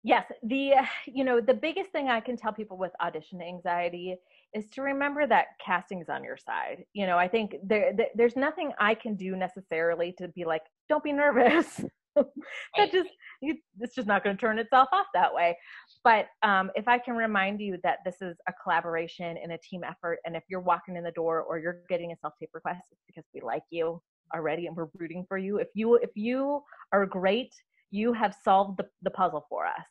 Yes, 0.03 0.25
the 0.43 0.73
you 1.05 1.23
know 1.23 1.41
the 1.41 1.53
biggest 1.53 1.91
thing 1.91 2.09
I 2.09 2.19
can 2.19 2.37
tell 2.37 2.53
people 2.53 2.77
with 2.77 2.91
audition 3.01 3.41
anxiety 3.41 4.15
is 4.53 4.67
to 4.69 4.81
remember 4.81 5.25
that 5.27 5.47
casting's 5.63 6.09
on 6.09 6.23
your 6.23 6.37
side. 6.37 6.85
You 6.93 7.07
know, 7.07 7.17
I 7.17 7.27
think 7.27 7.55
there, 7.63 7.93
there 7.95 8.07
there's 8.15 8.35
nothing 8.35 8.71
I 8.79 8.95
can 8.95 9.15
do 9.15 9.35
necessarily 9.35 10.13
to 10.19 10.27
be 10.29 10.45
like, 10.45 10.63
don't 10.89 11.03
be 11.03 11.13
nervous. 11.13 11.83
that 12.77 12.91
just 12.91 13.09
you, 13.41 13.55
it's 13.79 13.95
just 13.95 14.07
not 14.07 14.23
going 14.23 14.35
to 14.35 14.39
turn 14.39 14.59
itself 14.59 14.89
off 14.91 15.07
that 15.13 15.33
way. 15.33 15.57
But 16.03 16.27
um, 16.43 16.71
if 16.75 16.87
i 16.87 16.97
can 16.97 17.15
remind 17.15 17.59
you 17.59 17.77
that 17.83 17.99
this 18.05 18.21
is 18.21 18.37
a 18.47 18.53
collaboration 18.61 19.37
and 19.41 19.51
a 19.51 19.57
team 19.57 19.83
effort 19.83 20.19
and 20.25 20.35
if 20.35 20.43
you're 20.49 20.59
walking 20.59 20.95
in 20.95 21.03
the 21.03 21.11
door 21.11 21.41
or 21.41 21.59
you're 21.59 21.81
getting 21.89 22.11
a 22.11 22.15
self 22.17 22.33
tape 22.39 22.49
request 22.53 22.81
it's 22.91 23.01
because 23.07 23.25
we 23.33 23.41
like 23.41 23.63
you 23.69 24.01
already 24.33 24.67
and 24.67 24.75
we're 24.75 24.87
rooting 24.97 25.25
for 25.27 25.37
you. 25.37 25.57
If 25.57 25.69
you 25.73 25.95
if 25.95 26.11
you 26.15 26.61
are 26.91 27.05
great 27.05 27.53
you 27.91 28.11
have 28.11 28.35
solved 28.43 28.79
the, 28.79 28.87
the 29.03 29.11
puzzle 29.11 29.45
for 29.49 29.67
us. 29.67 29.85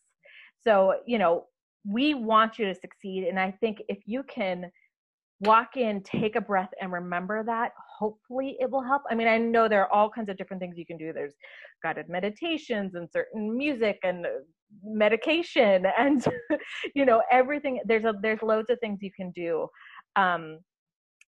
So 0.64 0.96
you 1.06 1.18
know 1.18 1.46
we 1.84 2.14
want 2.14 2.58
you 2.58 2.66
to 2.66 2.74
succeed 2.74 3.24
and 3.24 3.40
i 3.40 3.50
think 3.50 3.82
if 3.88 3.98
you 4.06 4.22
can 4.24 4.70
walk 5.42 5.76
in, 5.76 6.02
take 6.02 6.36
a 6.36 6.40
breath, 6.40 6.70
and 6.80 6.92
remember 6.92 7.42
that. 7.44 7.72
Hopefully, 7.98 8.56
it 8.60 8.70
will 8.70 8.82
help. 8.82 9.02
I 9.10 9.14
mean, 9.14 9.28
I 9.28 9.38
know 9.38 9.68
there 9.68 9.82
are 9.82 9.92
all 9.92 10.08
kinds 10.08 10.28
of 10.28 10.36
different 10.36 10.60
things 10.60 10.78
you 10.78 10.86
can 10.86 10.96
do. 10.96 11.12
There's 11.12 11.34
guided 11.82 12.08
meditations 12.08 12.94
and 12.94 13.08
certain 13.10 13.56
music 13.56 13.98
and 14.04 14.24
uh, 14.24 14.28
medication 14.84 15.86
and 15.98 16.24
you 16.94 17.04
know 17.04 17.22
everything. 17.30 17.80
There's 17.84 18.04
a 18.04 18.14
there's 18.22 18.42
loads 18.42 18.70
of 18.70 18.78
things 18.80 18.98
you 19.02 19.12
can 19.14 19.30
do. 19.32 19.66
Um, 20.16 20.58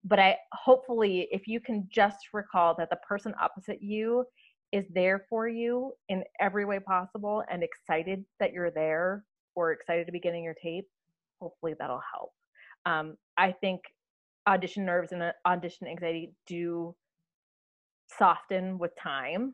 but 0.05 0.19
I 0.19 0.37
hopefully, 0.53 1.27
if 1.31 1.47
you 1.47 1.59
can 1.59 1.87
just 1.91 2.17
recall 2.33 2.73
that 2.77 2.89
the 2.89 2.97
person 3.07 3.33
opposite 3.41 3.81
you 3.81 4.25
is 4.71 4.85
there 4.93 5.25
for 5.29 5.47
you 5.47 5.93
in 6.09 6.23
every 6.39 6.63
way 6.63 6.79
possible 6.79 7.43
and 7.51 7.63
excited 7.63 8.23
that 8.39 8.53
you're 8.53 8.71
there 8.71 9.23
or 9.55 9.71
excited 9.71 10.05
to 10.05 10.11
be 10.11 10.19
getting 10.19 10.43
your 10.43 10.53
tape, 10.61 10.85
hopefully 11.41 11.73
that'll 11.77 12.01
help. 12.13 12.31
Um, 12.85 13.17
I 13.37 13.51
think 13.51 13.81
audition 14.47 14.85
nerves 14.85 15.11
and 15.11 15.21
uh, 15.21 15.31
audition 15.45 15.87
anxiety 15.87 16.33
do 16.47 16.95
soften 18.17 18.77
with 18.77 18.91
time. 18.95 19.53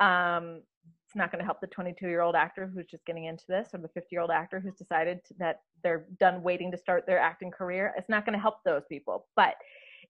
Um, 0.00 0.62
it's 1.06 1.16
not 1.16 1.30
going 1.30 1.40
to 1.40 1.44
help 1.44 1.60
the 1.60 1.66
22 1.68 2.08
year 2.08 2.20
old 2.20 2.34
actor 2.34 2.70
who's 2.72 2.86
just 2.86 3.04
getting 3.04 3.24
into 3.24 3.44
this 3.48 3.68
or 3.72 3.80
the 3.80 3.88
50 3.88 4.08
year 4.10 4.20
old 4.20 4.30
actor 4.30 4.60
who's 4.60 4.74
decided 4.74 5.20
that 5.38 5.60
they're 5.82 6.06
done 6.18 6.42
waiting 6.42 6.70
to 6.72 6.78
start 6.78 7.06
their 7.06 7.18
acting 7.18 7.50
career. 7.50 7.94
It's 7.96 8.08
not 8.08 8.24
going 8.24 8.34
to 8.34 8.42
help 8.42 8.56
those 8.64 8.82
people, 8.88 9.26
but 9.36 9.54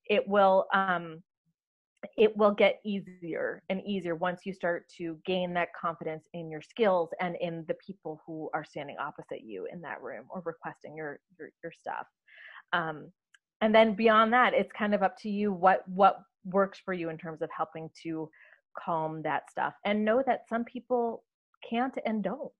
it 0.08 0.26
will 0.26 0.66
um, 0.72 1.22
it 2.16 2.36
will 2.36 2.52
get 2.52 2.78
easier 2.84 3.62
and 3.68 3.82
easier 3.84 4.14
once 4.14 4.42
you 4.44 4.52
start 4.52 4.86
to 4.96 5.18
gain 5.24 5.52
that 5.54 5.68
confidence 5.78 6.28
in 6.34 6.50
your 6.50 6.62
skills 6.62 7.10
and 7.20 7.36
in 7.40 7.64
the 7.68 7.74
people 7.84 8.20
who 8.26 8.48
are 8.54 8.64
standing 8.64 8.96
opposite 9.00 9.42
you 9.42 9.66
in 9.72 9.80
that 9.80 10.00
room 10.02 10.24
or 10.28 10.42
requesting 10.44 10.96
your 10.96 11.18
your, 11.38 11.50
your 11.62 11.72
stuff 11.72 12.06
um, 12.72 13.10
and 13.60 13.74
then 13.74 13.94
beyond 13.94 14.32
that 14.32 14.54
it's 14.54 14.72
kind 14.72 14.94
of 14.94 15.02
up 15.02 15.16
to 15.18 15.30
you 15.30 15.52
what 15.52 15.86
what 15.88 16.20
works 16.44 16.78
for 16.84 16.94
you 16.94 17.10
in 17.10 17.18
terms 17.18 17.42
of 17.42 17.50
helping 17.56 17.90
to 18.02 18.30
calm 18.78 19.22
that 19.22 19.50
stuff. 19.50 19.74
And 19.84 20.04
know 20.04 20.22
that 20.26 20.48
some 20.48 20.64
people 20.64 21.24
can't 21.68 21.96
and 22.04 22.22
don't. 22.22 22.52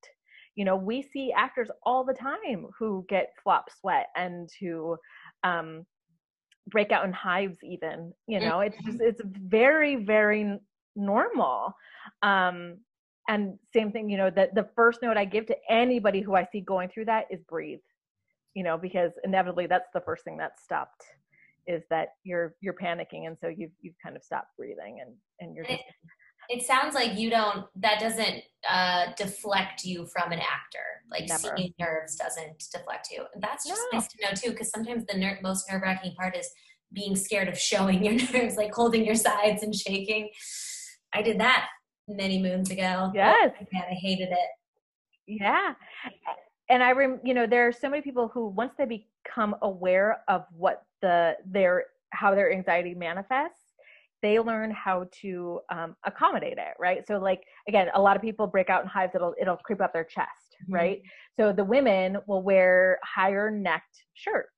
You 0.55 0.65
know 0.65 0.77
we 0.77 1.03
see 1.03 1.33
actors 1.33 1.69
all 1.83 2.05
the 2.05 2.15
time 2.15 2.67
who 2.79 3.05
get 3.09 3.33
flop 3.43 3.69
sweat 3.81 4.09
and 4.17 4.49
who 4.61 4.97
um, 5.45 5.85
break 6.69 6.91
out 6.91 7.05
in 7.05 7.13
hives 7.13 7.59
even 7.63 8.13
you 8.27 8.41
know? 8.41 8.61
It's 8.61 8.77
just 8.85 9.01
it's 9.01 9.23
very 9.25 9.97
very 9.97 10.59
normal. 10.97 11.75
Um 12.23 12.79
and 13.29 13.59
same 13.73 13.91
thing 13.93 14.09
you 14.09 14.17
know 14.17 14.31
that 14.31 14.55
the 14.55 14.69
first 14.77 15.03
note 15.03 15.17
i 15.17 15.25
give 15.25 15.47
to 15.47 15.57
anybody 15.69 16.21
who 16.21 16.35
i 16.37 16.45
see 16.53 16.61
going 16.61 16.89
through 16.89 17.05
that 17.05 17.27
is 17.31 17.43
breathe 17.43 17.81
you 18.57 18.65
know 18.65 18.77
because 18.79 19.13
inevitably 19.23 19.67
that's 19.67 19.91
the 19.95 20.01
first 20.01 20.25
thing 20.25 20.37
that's 20.39 20.65
stopped 20.65 21.05
is 21.69 21.83
that 21.91 22.09
you're 22.25 22.55
you're 22.61 22.75
panicking 22.75 23.27
and 23.27 23.37
so 23.41 23.49
you've 23.49 23.71
you've 23.81 23.95
kind 24.03 24.17
of 24.17 24.25
stopped 24.25 24.57
breathing 24.59 24.99
and 25.05 25.15
and 25.41 25.55
you're 25.55 25.65
just 25.65 25.83
it 26.49 26.63
sounds 26.63 26.95
like 26.95 27.19
you 27.19 27.29
don't 27.29 27.67
that 27.77 28.01
doesn't 28.01 28.43
uh, 28.69 29.07
deflect 29.17 29.85
you 29.85 30.07
from 30.07 30.31
an 30.31 30.39
actor. 30.39 30.79
Like 31.11 31.29
Never. 31.29 31.57
seeing 31.57 31.75
nerves 31.81 32.15
doesn't 32.15 32.63
deflect 32.73 33.09
you. 33.11 33.25
That's 33.41 33.67
just 33.67 33.83
no. 33.93 33.99
nice 33.99 34.09
to 34.09 34.19
know 34.23 34.31
too 34.33 34.51
because 34.51 34.71
sometimes 34.71 35.05
the 35.07 35.19
ner- 35.19 35.41
most 35.43 35.69
nerve-wracking 35.71 36.15
part 36.15 36.37
is 36.37 36.49
being 36.93 37.17
scared 37.17 37.49
of 37.49 37.59
showing 37.59 38.05
your 38.05 38.15
nerves 38.15 38.57
like 38.57 38.73
holding 38.73 39.05
your 39.05 39.17
sides 39.17 39.65
and 39.65 39.75
shaking. 39.75 40.31
I 41.13 41.23
did 41.23 41.41
that 41.41 41.67
many 42.07 42.41
moons 42.41 42.71
ago. 42.71 43.11
Yes. 43.13 43.53
Oh, 43.61 43.67
man 43.73 43.83
i 43.91 43.95
hated 43.95 44.29
it. 44.31 44.51
Yeah 45.27 45.75
and 46.71 46.83
i 46.83 46.93
rem 46.93 47.21
you 47.25 47.35
know 47.35 47.47
there 47.47 47.67
are 47.67 47.73
so 47.73 47.89
many 47.89 48.03
people 48.03 48.29
who 48.29 48.49
once 48.49 48.73
they 48.79 48.85
become 48.85 49.55
aware 49.63 50.19
of 50.29 50.45
what 50.57 50.85
the 51.03 51.35
their 51.47 51.85
how 52.11 52.35
their 52.35 52.53
anxiety 52.53 52.95
manifests 52.95 53.75
they 54.23 54.41
learn 54.41 54.71
how 54.71 55.07
to 55.13 55.61
um, 55.71 55.95
accommodate 56.05 56.59
it 56.59 56.75
right 56.79 57.07
so 57.07 57.19
like 57.19 57.43
again 57.69 57.89
a 57.95 58.01
lot 58.01 58.17
of 58.17 58.23
people 58.23 58.47
break 58.47 58.71
out 58.71 58.83
in 58.83 58.89
hives 58.89 59.15
it'll 59.15 59.35
it'll 59.41 59.57
creep 59.57 59.81
up 59.81 59.93
their 59.93 60.05
chest 60.05 60.57
mm-hmm. 60.63 60.75
right 60.75 61.03
so 61.37 61.53
the 61.53 61.65
women 61.65 62.17
will 62.27 62.43
wear 62.43 62.99
higher 63.05 63.51
necked 63.51 64.05
shirts. 64.15 64.56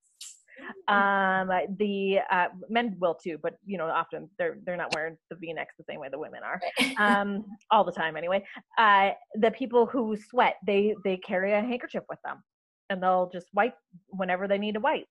Um 0.88 1.50
the 1.78 2.18
uh, 2.30 2.48
men 2.68 2.96
will 2.98 3.14
too 3.14 3.38
but 3.42 3.58
you 3.64 3.78
know 3.78 3.86
often 3.86 4.28
they're 4.38 4.58
they're 4.64 4.76
not 4.76 4.94
wearing 4.94 5.16
the 5.30 5.36
v-necks 5.36 5.74
the 5.78 5.84
same 5.84 6.00
way 6.00 6.08
the 6.10 6.18
women 6.18 6.40
are 6.42 6.60
um 6.98 7.44
all 7.70 7.84
the 7.84 7.92
time 7.92 8.16
anyway. 8.16 8.42
Uh 8.78 9.10
the 9.34 9.50
people 9.50 9.86
who 9.86 10.16
sweat 10.16 10.56
they 10.66 10.94
they 11.04 11.16
carry 11.16 11.52
a 11.52 11.60
handkerchief 11.60 12.04
with 12.08 12.18
them 12.24 12.42
and 12.90 13.02
they'll 13.02 13.30
just 13.32 13.46
wipe 13.54 13.74
whenever 14.08 14.48
they 14.48 14.58
need 14.58 14.74
to 14.74 14.80
wipe. 14.80 15.06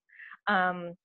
Um 0.47 0.95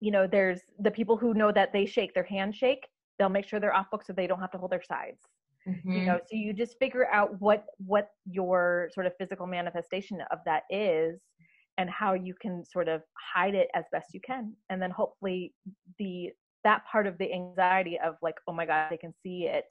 you 0.00 0.10
know 0.10 0.26
there's 0.26 0.60
the 0.80 0.90
people 0.90 1.16
who 1.16 1.34
know 1.34 1.52
that 1.52 1.72
they 1.72 1.86
shake 1.86 2.14
their 2.14 2.24
hand 2.24 2.54
shake 2.54 2.88
they'll 3.18 3.28
make 3.28 3.46
sure 3.46 3.60
they're 3.60 3.74
off 3.74 3.90
book 3.90 4.02
so 4.04 4.12
they 4.12 4.26
don't 4.26 4.40
have 4.40 4.50
to 4.50 4.58
hold 4.58 4.72
their 4.72 4.82
sides 4.82 5.20
mm-hmm. 5.68 5.92
you 5.92 6.04
know 6.06 6.18
so 6.18 6.36
you 6.36 6.52
just 6.52 6.78
figure 6.78 7.06
out 7.12 7.38
what 7.40 7.66
what 7.86 8.10
your 8.24 8.90
sort 8.92 9.06
of 9.06 9.12
physical 9.18 9.46
manifestation 9.46 10.20
of 10.30 10.38
that 10.44 10.62
is 10.70 11.20
and 11.80 11.88
how 11.88 12.12
you 12.12 12.34
can 12.40 12.62
sort 12.64 12.88
of 12.88 13.00
hide 13.34 13.54
it 13.54 13.68
as 13.74 13.84
best 13.90 14.12
you 14.12 14.20
can 14.20 14.52
and 14.68 14.80
then 14.80 14.90
hopefully 14.90 15.54
the 15.98 16.28
that 16.62 16.82
part 16.90 17.06
of 17.06 17.16
the 17.18 17.32
anxiety 17.32 17.98
of 18.04 18.16
like 18.20 18.34
oh 18.46 18.52
my 18.52 18.66
god 18.66 18.88
they 18.90 18.96
can 18.96 19.14
see 19.22 19.48
it 19.50 19.64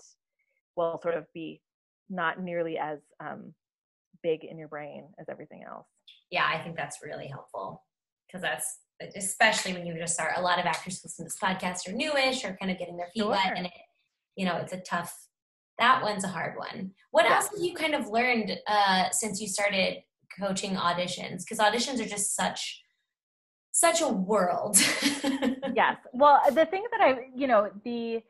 will 0.75 0.99
sort 1.03 1.15
of 1.15 1.25
be 1.33 1.61
not 2.09 2.41
nearly 2.41 2.77
as 2.77 2.97
um, 3.23 3.53
big 4.23 4.43
in 4.43 4.57
your 4.57 4.67
brain 4.67 5.05
as 5.19 5.27
everything 5.29 5.63
else 5.69 5.87
yeah 6.31 6.49
i 6.51 6.57
think 6.57 6.75
that's 6.75 6.97
really 7.03 7.27
helpful 7.27 7.83
because 8.27 8.41
that's 8.41 8.79
especially 9.15 9.73
when 9.73 9.85
you 9.85 9.97
just 9.97 10.13
start. 10.13 10.33
A 10.35 10.41
lot 10.41 10.59
of 10.59 10.65
actors 10.65 11.01
listen 11.03 11.25
to 11.25 11.29
this 11.29 11.37
podcast 11.41 11.87
are 11.87 11.95
newish 11.95 12.43
or 12.43 12.57
kind 12.59 12.71
of 12.71 12.77
getting 12.77 12.97
their 12.97 13.07
feet 13.07 13.21
sure. 13.21 13.31
wet, 13.31 13.53
and 13.55 13.65
it, 13.67 13.71
you 14.35 14.45
know, 14.45 14.57
it's 14.57 14.73
a 14.73 14.79
tough. 14.81 15.15
That 15.77 16.03
one's 16.03 16.25
a 16.25 16.27
hard 16.27 16.57
one. 16.57 16.91
What 17.11 17.25
yeah. 17.25 17.35
else 17.35 17.49
have 17.49 17.63
you 17.63 17.73
kind 17.73 17.95
of 17.95 18.09
learned 18.09 18.57
uh, 18.67 19.09
since 19.11 19.39
you 19.39 19.47
started 19.47 19.99
coaching 20.37 20.75
auditions? 20.75 21.43
Because 21.43 21.59
auditions 21.59 21.99
are 21.99 22.07
just 22.07 22.35
such 22.35 22.81
such 23.71 24.01
a 24.01 24.07
world. 24.07 24.77
yes. 25.73 25.97
Well, 26.11 26.41
the 26.51 26.65
thing 26.65 26.83
that 26.91 27.01
I, 27.01 27.27
you 27.35 27.47
know, 27.47 27.69
the 27.83 28.21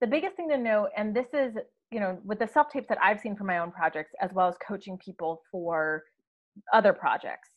the 0.00 0.06
biggest 0.06 0.36
thing 0.36 0.48
to 0.48 0.58
know, 0.58 0.88
and 0.96 1.14
this 1.14 1.28
is, 1.32 1.54
you 1.90 2.00
know, 2.00 2.18
with 2.24 2.38
the 2.38 2.46
self 2.46 2.70
tapes 2.70 2.88
that 2.88 2.98
I've 3.02 3.20
seen 3.20 3.36
for 3.36 3.44
my 3.44 3.58
own 3.58 3.70
projects, 3.70 4.12
as 4.20 4.32
well 4.32 4.48
as 4.48 4.56
coaching 4.66 4.98
people 4.98 5.42
for 5.50 6.04
other 6.72 6.92
projects, 6.92 7.50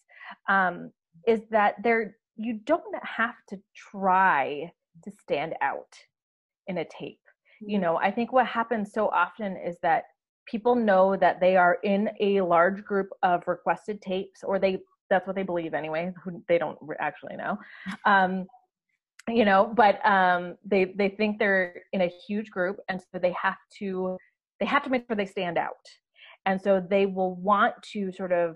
um, 0.50 0.92
is 1.28 1.42
that 1.52 1.76
there 1.84 2.16
you 2.36 2.60
don't 2.66 2.84
have 3.04 3.36
to 3.50 3.58
try 3.76 4.72
to 5.04 5.12
stand 5.12 5.54
out 5.62 5.94
in 6.68 6.80
a 6.80 6.86
tape. 6.86 7.20
You 7.62 7.76
mm-hmm. 7.76 7.82
know, 7.84 7.98
I 7.98 8.12
think 8.12 8.32
what 8.32 8.46
happens 8.46 8.92
so 8.94 9.08
often 9.10 9.58
is 9.58 9.78
that 9.84 10.06
people 10.46 10.76
know 10.76 11.16
that 11.16 11.40
they 11.40 11.56
are 11.56 11.78
in 11.84 12.10
a 12.20 12.42
large 12.42 12.84
group 12.84 13.10
of 13.24 13.44
requested 13.48 14.02
tapes 14.02 14.44
or 14.44 14.60
they 14.60 14.80
that's 15.10 15.28
what 15.28 15.36
they 15.36 15.44
believe 15.44 15.74
anyway 15.74 16.12
who 16.24 16.44
they 16.48 16.58
don't 16.58 16.78
actually 17.00 17.36
know. 17.36 17.58
Um, 18.06 18.46
you 19.30 19.46
know 19.46 19.72
but 19.76 20.06
um, 20.06 20.58
they 20.66 20.86
they 20.98 21.10
think 21.10 21.40
they're 21.40 21.84
in 21.94 22.02
a 22.02 22.12
huge 22.28 22.50
group 22.52 22.78
and 22.90 23.00
so 23.00 23.20
they 23.20 23.34
have 23.42 23.58
to 23.80 24.18
they 24.64 24.70
have 24.70 24.84
to 24.84 24.90
make 24.90 25.06
sure 25.08 25.16
they 25.18 25.26
stand 25.26 25.58
out. 25.58 25.86
And 26.46 26.62
so 26.62 26.82
they 26.90 27.06
will 27.06 27.36
want 27.36 27.74
to 27.94 28.14
sort 28.14 28.32
of 28.32 28.56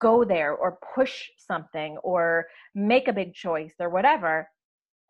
go 0.00 0.24
there 0.24 0.54
or 0.54 0.78
push 0.94 1.30
something 1.36 1.96
or 2.04 2.46
make 2.76 3.08
a 3.08 3.12
big 3.12 3.34
choice 3.34 3.74
or 3.80 3.88
whatever. 3.88 4.48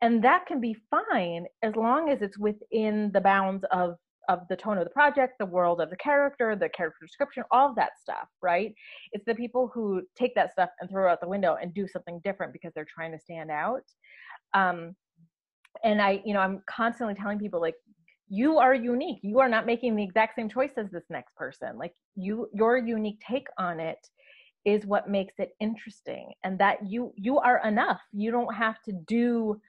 And 0.01 0.23
that 0.23 0.47
can 0.47 0.59
be 0.59 0.75
fine 0.89 1.45
as 1.61 1.75
long 1.75 2.09
as 2.09 2.21
it's 2.23 2.37
within 2.37 3.11
the 3.13 3.21
bounds 3.21 3.63
of 3.71 3.95
of 4.29 4.41
the 4.49 4.55
tone 4.55 4.77
of 4.77 4.83
the 4.83 4.89
project 4.89 5.33
the 5.39 5.45
world 5.45 5.81
of 5.81 5.89
the 5.89 5.97
character 5.97 6.55
the 6.55 6.69
character 6.69 7.05
description 7.05 7.43
all 7.51 7.69
of 7.69 7.75
that 7.75 7.91
stuff 8.01 8.27
right? 8.41 8.73
It's 9.11 9.25
the 9.25 9.35
people 9.35 9.71
who 9.73 10.01
take 10.17 10.35
that 10.35 10.51
stuff 10.51 10.69
and 10.79 10.89
throw 10.89 11.07
it 11.07 11.11
out 11.11 11.21
the 11.21 11.27
window 11.27 11.57
and 11.61 11.73
do 11.73 11.87
something 11.87 12.19
different 12.23 12.53
because 12.53 12.71
they're 12.73 12.87
trying 12.93 13.11
to 13.11 13.19
stand 13.19 13.51
out. 13.51 13.83
Um 14.53 14.95
and 15.83 15.99
i 15.99 16.21
you 16.23 16.35
know 16.35 16.39
i'm 16.39 16.61
constantly 16.69 17.15
telling 17.15 17.39
people 17.39 17.59
like 17.59 17.73
you 18.33 18.57
are 18.57 18.73
unique. 18.73 19.19
You 19.21 19.39
are 19.39 19.47
not 19.49 19.67
making 19.67 19.95
the 19.95 20.03
exact 20.03 20.35
same 20.35 20.49
choice 20.49 20.71
as 20.77 20.89
this 20.89 21.03
next 21.09 21.35
person. 21.35 21.77
Like 21.77 21.93
you 22.15 22.47
your 22.51 22.77
unique 22.77 23.21
take 23.27 23.47
on 23.59 23.79
it 23.79 23.99
is 24.65 24.87
what 24.87 25.07
makes 25.07 25.35
it 25.37 25.51
interesting 25.59 26.31
and 26.43 26.57
that 26.59 26.77
you 26.89 27.13
you 27.15 27.37
are 27.37 27.61
enough. 27.63 28.01
You 28.11 28.31
don't 28.31 28.53
have 28.55 28.81
to 28.85 28.93
do 29.07 29.61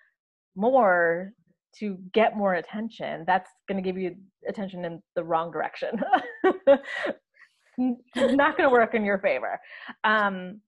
more 0.57 1.33
to 1.79 1.99
get 2.13 2.37
more 2.37 2.55
attention 2.55 3.25
that's 3.27 3.51
going 3.69 3.83
to 3.83 3.87
give 3.87 3.99
you 4.01 4.15
attention 4.49 4.85
in 4.85 5.03
the 5.17 5.25
wrong 5.25 5.51
direction 5.51 5.91
not 7.79 8.57
going 8.57 8.69
to 8.69 8.71
work 8.71 8.95
in 8.95 9.05
your 9.05 9.19
favor 9.19 9.59
um, 10.05 10.61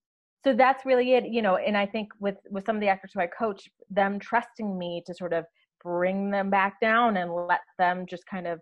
so 0.43 0.53
that's 0.53 0.85
really 0.85 1.13
it 1.13 1.25
you 1.27 1.41
know 1.41 1.57
and 1.57 1.77
i 1.77 1.85
think 1.85 2.09
with 2.19 2.35
with 2.49 2.65
some 2.65 2.75
of 2.75 2.81
the 2.81 2.87
actors 2.87 3.11
who 3.13 3.19
i 3.19 3.27
coach 3.27 3.67
them 3.89 4.19
trusting 4.19 4.77
me 4.77 5.01
to 5.05 5.13
sort 5.13 5.33
of 5.33 5.45
bring 5.83 6.31
them 6.31 6.49
back 6.49 6.79
down 6.81 7.17
and 7.17 7.33
let 7.33 7.61
them 7.77 8.05
just 8.07 8.25
kind 8.25 8.47
of 8.47 8.59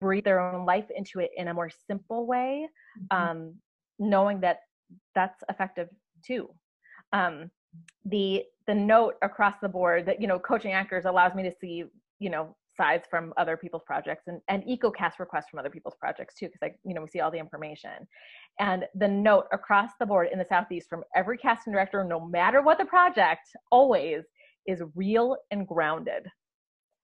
breathe 0.00 0.24
their 0.24 0.40
own 0.40 0.64
life 0.64 0.86
into 0.96 1.18
it 1.18 1.30
in 1.36 1.48
a 1.48 1.54
more 1.54 1.70
simple 1.88 2.26
way 2.26 2.68
mm-hmm. 3.12 3.30
um, 3.30 3.54
knowing 3.98 4.40
that 4.40 4.58
that's 5.14 5.42
effective 5.48 5.88
too. 6.24 6.48
Um, 7.12 7.50
the 8.04 8.44
the 8.68 8.74
note 8.74 9.14
across 9.22 9.54
the 9.60 9.68
board 9.68 10.06
that 10.06 10.20
you 10.20 10.28
know 10.28 10.38
coaching 10.38 10.72
actors 10.72 11.06
allows 11.06 11.34
me 11.34 11.42
to 11.42 11.50
see 11.60 11.84
you 12.20 12.30
know 12.30 12.54
sides 12.76 13.08
from 13.10 13.34
other 13.36 13.56
people's 13.56 13.82
projects 13.84 14.28
and, 14.28 14.40
and 14.46 14.62
cast 14.96 15.18
requests 15.18 15.48
from 15.50 15.58
other 15.58 15.70
people's 15.70 15.96
projects 15.98 16.34
too 16.34 16.46
because 16.46 16.60
i 16.62 16.70
you 16.84 16.94
know 16.94 17.02
we 17.02 17.08
see 17.08 17.18
all 17.20 17.30
the 17.30 17.38
information. 17.38 18.06
And 18.60 18.84
the 18.94 19.08
note 19.08 19.46
across 19.52 19.92
the 19.98 20.06
board 20.06 20.28
in 20.32 20.38
the 20.38 20.44
southeast 20.44 20.88
from 20.88 21.02
every 21.16 21.38
casting 21.38 21.72
director 21.72 22.04
no 22.04 22.20
matter 22.20 22.62
what 22.62 22.78
the 22.78 22.84
project 22.84 23.48
always 23.72 24.24
is 24.66 24.82
real 24.94 25.36
and 25.50 25.66
grounded 25.66 26.28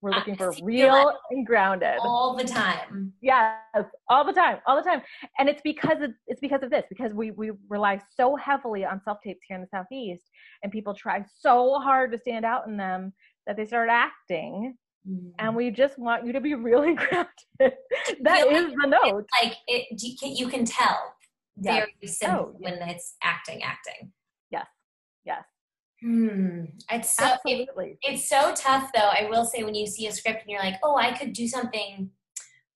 We're 0.05 0.11
looking 0.11 0.37
for 0.37 0.53
real 0.63 1.15
and 1.31 1.47
grounded 1.47 1.97
all 2.01 2.37
the 2.37 2.45
time. 2.45 3.15
Yes, 3.23 3.57
all 4.11 4.23
the 4.23 4.35
time, 4.35 4.59
all 4.67 4.77
the 4.77 4.83
time. 4.83 5.01
And 5.39 5.49
it's 5.49 5.63
because 5.63 6.03
of, 6.03 6.11
it's 6.27 6.41
because 6.41 6.63
of 6.63 6.69
this 6.69 6.85
because 6.91 7.15
we 7.15 7.31
we 7.31 7.53
rely 7.71 7.99
so 8.15 8.37
heavily 8.37 8.85
on 8.85 9.01
self 9.03 9.23
tapes 9.25 9.41
here 9.49 9.55
in 9.55 9.63
the 9.63 9.69
southeast, 9.69 10.25
and 10.63 10.71
people 10.71 10.95
try 10.95 11.25
so 11.41 11.79
hard 11.81 12.13
to 12.13 12.19
stand 12.19 12.45
out 12.45 12.67
in 12.67 12.77
them 12.77 13.15
that 13.47 13.57
they 13.57 13.65
start 13.65 13.89
acting. 13.89 14.77
Mm. 15.09 15.33
And 15.39 15.57
we 15.57 15.71
just 15.71 15.99
want 15.99 16.27
you 16.27 16.35
to 16.35 16.41
be 16.43 16.53
really 16.53 16.95
grounded. 16.97 17.79
that 18.21 18.47
is 18.47 18.75
the 18.75 18.87
note. 18.87 19.27
Like 19.43 19.55
it, 19.67 19.87
you 20.23 20.49
can 20.49 20.67
tell 20.67 21.15
yes. 21.59 21.87
very 22.03 22.13
simple 22.13 22.53
oh, 22.53 22.57
when 22.59 22.75
it's 22.75 23.15
acting, 23.23 23.63
acting. 23.63 24.13
Yes, 24.51 24.67
yes. 25.25 25.45
Hmm. 26.05 26.65
It's 26.91 27.17
so 27.17 27.25
Absolutely. 27.25 27.99
It, 28.03 28.13
it's 28.13 28.29
so 28.29 28.53
tough 28.55 28.91
though. 28.95 29.09
I 29.09 29.27
will 29.31 29.47
say 29.47 29.65
when 29.65 29.75
you 29.75 29.87
see 29.87 30.07
a 30.07 30.13
script 30.13 30.43
and 30.43 30.51
you're 30.51 30.61
like, 30.61 30.79
oh, 30.83 30.97
I 30.97 31.17
could 31.17 31.33
do 31.33 31.49
something. 31.49 32.11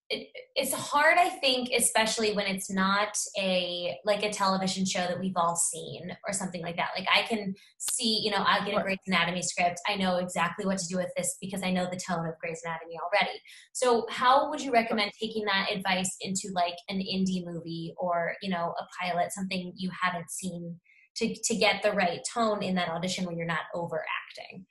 It, 0.09 0.29
it's 0.57 0.73
hard, 0.73 1.19
I 1.19 1.29
think, 1.29 1.69
especially 1.77 2.33
when 2.33 2.47
it's 2.47 2.71
not 2.71 3.15
a 3.39 3.99
like 4.07 4.23
a 4.23 4.31
television 4.31 4.87
show 4.87 5.01
that 5.01 5.21
we've 5.21 5.37
all 5.37 5.57
seen 5.57 6.11
or 6.27 6.33
something 6.33 6.63
like 6.63 6.77
that. 6.77 6.93
Like 6.97 7.07
I 7.15 7.21
can 7.25 7.55
see, 7.77 8.19
you 8.25 8.31
know, 8.31 8.43
I 8.47 8.65
get 8.65 8.81
a 8.81 8.83
Grey's 8.83 8.97
Anatomy 9.07 9.43
script. 9.43 9.79
I 9.87 9.97
know 9.97 10.17
exactly 10.17 10.65
what 10.65 10.79
to 10.79 10.87
do 10.89 10.97
with 10.97 11.13
this 11.15 11.37
because 11.39 11.63
I 11.63 11.71
know 11.71 11.85
the 11.85 12.01
tone 12.01 12.27
of 12.27 12.39
Grey's 12.41 12.63
Anatomy 12.65 12.97
already. 13.05 13.39
So, 13.75 14.07
how 14.09 14.49
would 14.49 14.63
you 14.63 14.73
recommend 14.73 15.13
taking 15.21 15.45
that 15.45 15.69
advice 15.71 16.17
into 16.23 16.49
like 16.55 16.77
an 16.89 16.97
indie 16.97 17.45
movie 17.45 17.93
or 17.99 18.33
you 18.41 18.49
know 18.49 18.75
a 18.79 18.87
pilot, 18.99 19.33
something 19.33 19.75
you 19.77 19.91
haven't 20.03 20.31
seen? 20.31 20.81
To, 21.19 21.35
to 21.35 21.55
get 21.57 21.83
the 21.83 21.93
right 21.93 22.21
tone 22.33 22.63
in 22.63 22.75
that 22.77 22.89
audition 22.89 23.25
when 23.25 23.37
you're 23.37 23.47
not 23.47 23.67
overacting. 23.75 24.65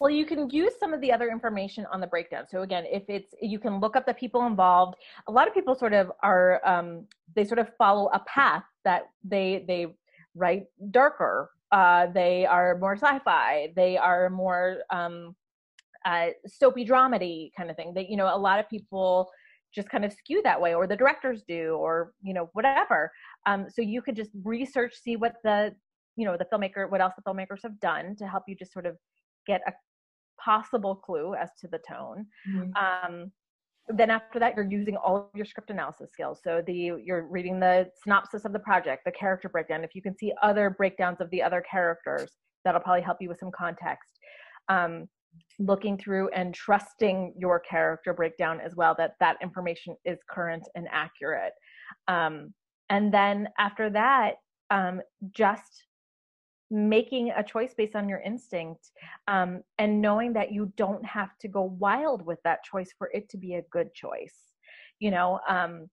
Well 0.00 0.10
you 0.10 0.26
can 0.26 0.50
use 0.50 0.72
some 0.78 0.92
of 0.92 1.00
the 1.00 1.12
other 1.12 1.28
information 1.28 1.86
on 1.92 2.00
the 2.00 2.06
breakdown. 2.06 2.44
So 2.48 2.62
again 2.62 2.84
if 2.90 3.04
it's 3.08 3.32
you 3.40 3.58
can 3.58 3.80
look 3.80 3.96
up 3.96 4.06
the 4.06 4.14
people 4.14 4.46
involved. 4.46 4.96
A 5.28 5.32
lot 5.32 5.48
of 5.48 5.54
people 5.54 5.74
sort 5.74 5.92
of 5.92 6.10
are 6.22 6.60
um, 6.66 7.06
they 7.34 7.44
sort 7.44 7.58
of 7.58 7.68
follow 7.78 8.10
a 8.12 8.20
path 8.20 8.64
that 8.84 9.04
they 9.22 9.64
they 9.66 9.94
write 10.34 10.64
darker. 10.90 11.50
Uh, 11.72 12.06
they 12.12 12.44
are 12.44 12.76
more 12.78 12.96
sci-fi. 12.96 13.72
They 13.74 13.96
are 13.96 14.30
more 14.30 14.78
um, 14.90 15.34
uh, 16.04 16.28
soapy 16.46 16.84
dramedy 16.84 17.50
kind 17.56 17.70
of 17.70 17.76
thing. 17.76 17.94
That 17.94 18.10
you 18.10 18.16
know 18.16 18.34
a 18.34 18.36
lot 18.36 18.58
of 18.58 18.68
people 18.68 19.30
just 19.74 19.88
kind 19.88 20.04
of 20.04 20.12
skew 20.12 20.40
that 20.42 20.60
way 20.60 20.74
or 20.74 20.86
the 20.86 20.96
directors 20.96 21.42
do 21.48 21.74
or 21.74 22.12
you 22.22 22.32
know 22.32 22.48
whatever 22.52 23.10
um, 23.46 23.66
so 23.68 23.82
you 23.82 24.02
could 24.02 24.16
just 24.16 24.30
research 24.42 24.94
see 24.94 25.16
what 25.16 25.34
the 25.44 25.74
you 26.16 26.24
know 26.24 26.36
the 26.36 26.46
filmmaker 26.52 26.90
what 26.90 27.00
else 27.00 27.14
the 27.16 27.22
filmmakers 27.22 27.62
have 27.62 27.78
done 27.80 28.14
to 28.16 28.26
help 28.26 28.44
you 28.46 28.54
just 28.54 28.72
sort 28.72 28.86
of 28.86 28.96
get 29.46 29.60
a 29.66 29.72
possible 30.42 30.94
clue 30.94 31.34
as 31.34 31.50
to 31.60 31.68
the 31.68 31.80
tone. 31.88 32.26
Mm-hmm. 32.48 33.12
um, 33.12 33.32
then 33.88 34.08
after 34.08 34.38
that 34.38 34.54
you're 34.56 34.64
using 34.64 34.96
all 34.96 35.16
of 35.16 35.24
your 35.34 35.44
script 35.44 35.70
analysis 35.70 36.10
skills. 36.12 36.40
So 36.42 36.62
the 36.66 36.92
you're 37.02 37.26
reading 37.26 37.60
the 37.60 37.90
synopsis 38.02 38.44
of 38.44 38.52
the 38.52 38.58
project 38.58 39.04
the 39.04 39.12
character 39.12 39.48
breakdown. 39.48 39.84
If 39.84 39.94
you 39.94 40.02
can 40.02 40.16
see 40.16 40.32
other 40.42 40.70
breakdowns 40.70 41.20
of 41.20 41.28
the 41.30 41.42
other 41.42 41.62
characters 41.70 42.30
that'll 42.64 42.80
probably 42.80 43.02
help 43.02 43.18
you 43.20 43.28
with 43.28 43.38
some 43.38 43.50
context. 43.50 44.18
Um, 44.68 45.06
looking 45.58 45.98
through 45.98 46.28
and 46.30 46.54
trusting 46.54 47.34
your 47.36 47.58
character 47.60 48.14
breakdown 48.14 48.60
as 48.60 48.76
well 48.76 48.94
that 48.96 49.14
that 49.20 49.36
information 49.42 49.96
is 50.04 50.18
current 50.28 50.66
and 50.74 50.86
accurate. 50.90 51.52
Um, 52.08 52.54
and 52.90 53.12
then 53.12 53.48
after 53.58 53.90
that 53.90 54.34
um, 54.70 55.00
just 55.30 55.84
making 56.70 57.30
a 57.30 57.42
choice 57.42 57.74
based 57.76 57.94
on 57.94 58.08
your 58.08 58.20
instinct 58.20 58.90
um, 59.28 59.62
and 59.78 60.00
knowing 60.00 60.32
that 60.32 60.52
you 60.52 60.72
don't 60.76 61.04
have 61.04 61.36
to 61.38 61.46
go 61.46 61.76
wild 61.78 62.24
with 62.24 62.38
that 62.42 62.64
choice 62.64 62.92
for 62.96 63.10
it 63.12 63.28
to 63.28 63.36
be 63.36 63.54
a 63.54 63.62
good 63.70 63.92
choice 63.94 64.54
you 64.98 65.10
know 65.10 65.38
um, 65.48 65.88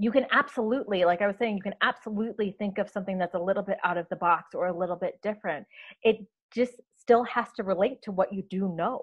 you 0.00 0.10
can 0.10 0.26
absolutely 0.32 1.04
like 1.04 1.20
i 1.20 1.26
was 1.26 1.36
saying 1.38 1.56
you 1.56 1.62
can 1.62 1.74
absolutely 1.82 2.56
think 2.58 2.78
of 2.78 2.88
something 2.88 3.18
that's 3.18 3.34
a 3.34 3.38
little 3.38 3.62
bit 3.62 3.76
out 3.84 3.98
of 3.98 4.06
the 4.08 4.16
box 4.16 4.54
or 4.54 4.66
a 4.68 4.76
little 4.76 4.96
bit 4.96 5.20
different. 5.22 5.66
It 6.02 6.16
just 6.54 6.80
still 6.96 7.22
has 7.24 7.48
to 7.56 7.62
relate 7.62 8.00
to 8.02 8.12
what 8.12 8.32
you 8.32 8.42
do 8.48 8.74
know. 8.74 9.00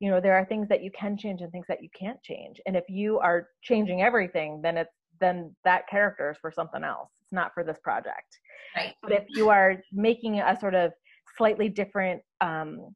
You 0.00 0.10
know 0.10 0.20
there 0.20 0.36
are 0.36 0.44
things 0.44 0.68
that 0.68 0.82
you 0.82 0.90
can 0.90 1.16
change 1.16 1.42
and 1.42 1.52
things 1.52 1.66
that 1.68 1.82
you 1.82 1.88
can't 1.98 2.20
change. 2.22 2.60
And 2.66 2.76
if 2.76 2.84
you 2.88 3.20
are 3.20 3.48
changing 3.62 4.02
everything 4.02 4.60
then 4.62 4.76
it's 4.76 4.94
then 5.22 5.54
that 5.64 5.88
character 5.88 6.30
is 6.30 6.36
for 6.40 6.50
something 6.50 6.84
else 6.84 7.10
it's 7.22 7.32
not 7.32 7.54
for 7.54 7.62
this 7.64 7.78
project 7.82 8.38
Right. 8.76 8.94
But 9.02 9.12
if 9.12 9.24
you 9.28 9.50
are 9.50 9.82
making 9.92 10.40
a 10.40 10.58
sort 10.58 10.74
of 10.74 10.92
slightly 11.36 11.68
different 11.68 12.22
um, 12.40 12.94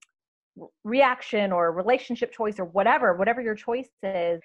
reaction 0.85 1.53
or 1.53 1.72
relationship 1.72 2.33
choice 2.33 2.59
or 2.59 2.64
whatever, 2.64 3.14
whatever 3.14 3.41
your 3.41 3.55
choice 3.55 3.89
is, 4.03 4.41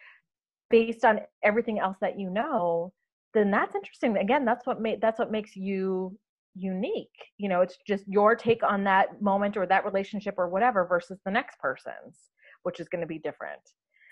based 0.70 1.04
on 1.04 1.20
everything 1.44 1.80
else 1.80 1.98
that 2.02 2.20
you 2.20 2.30
know, 2.30 2.94
then 3.34 3.52
that's 3.52 3.76
interesting. 3.76 4.18
Again, 4.18 4.46
that's 4.46 4.66
what 4.66 4.82
made 4.82 5.02
that's 5.02 5.20
what 5.20 5.32
makes 5.32 5.56
you 5.56 6.18
unique. 6.56 7.10
You 7.38 7.50
know, 7.50 7.62
it's 7.62 7.78
just 7.88 8.06
your 8.08 8.36
take 8.36 8.64
on 8.64 8.84
that 8.86 9.22
moment 9.22 9.56
or 9.56 9.66
that 9.66 9.86
relationship 9.86 10.36
or 10.38 10.50
whatever 10.50 10.86
versus 10.86 11.20
the 11.26 11.32
next 11.32 11.60
person's, 11.60 12.18
which 12.64 12.80
is 12.80 12.90
going 12.90 13.02
to 13.02 13.08
be 13.08 13.20
different. 13.20 13.62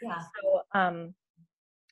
Yeah. 0.01 0.17
So, 0.19 0.61
um, 0.79 1.13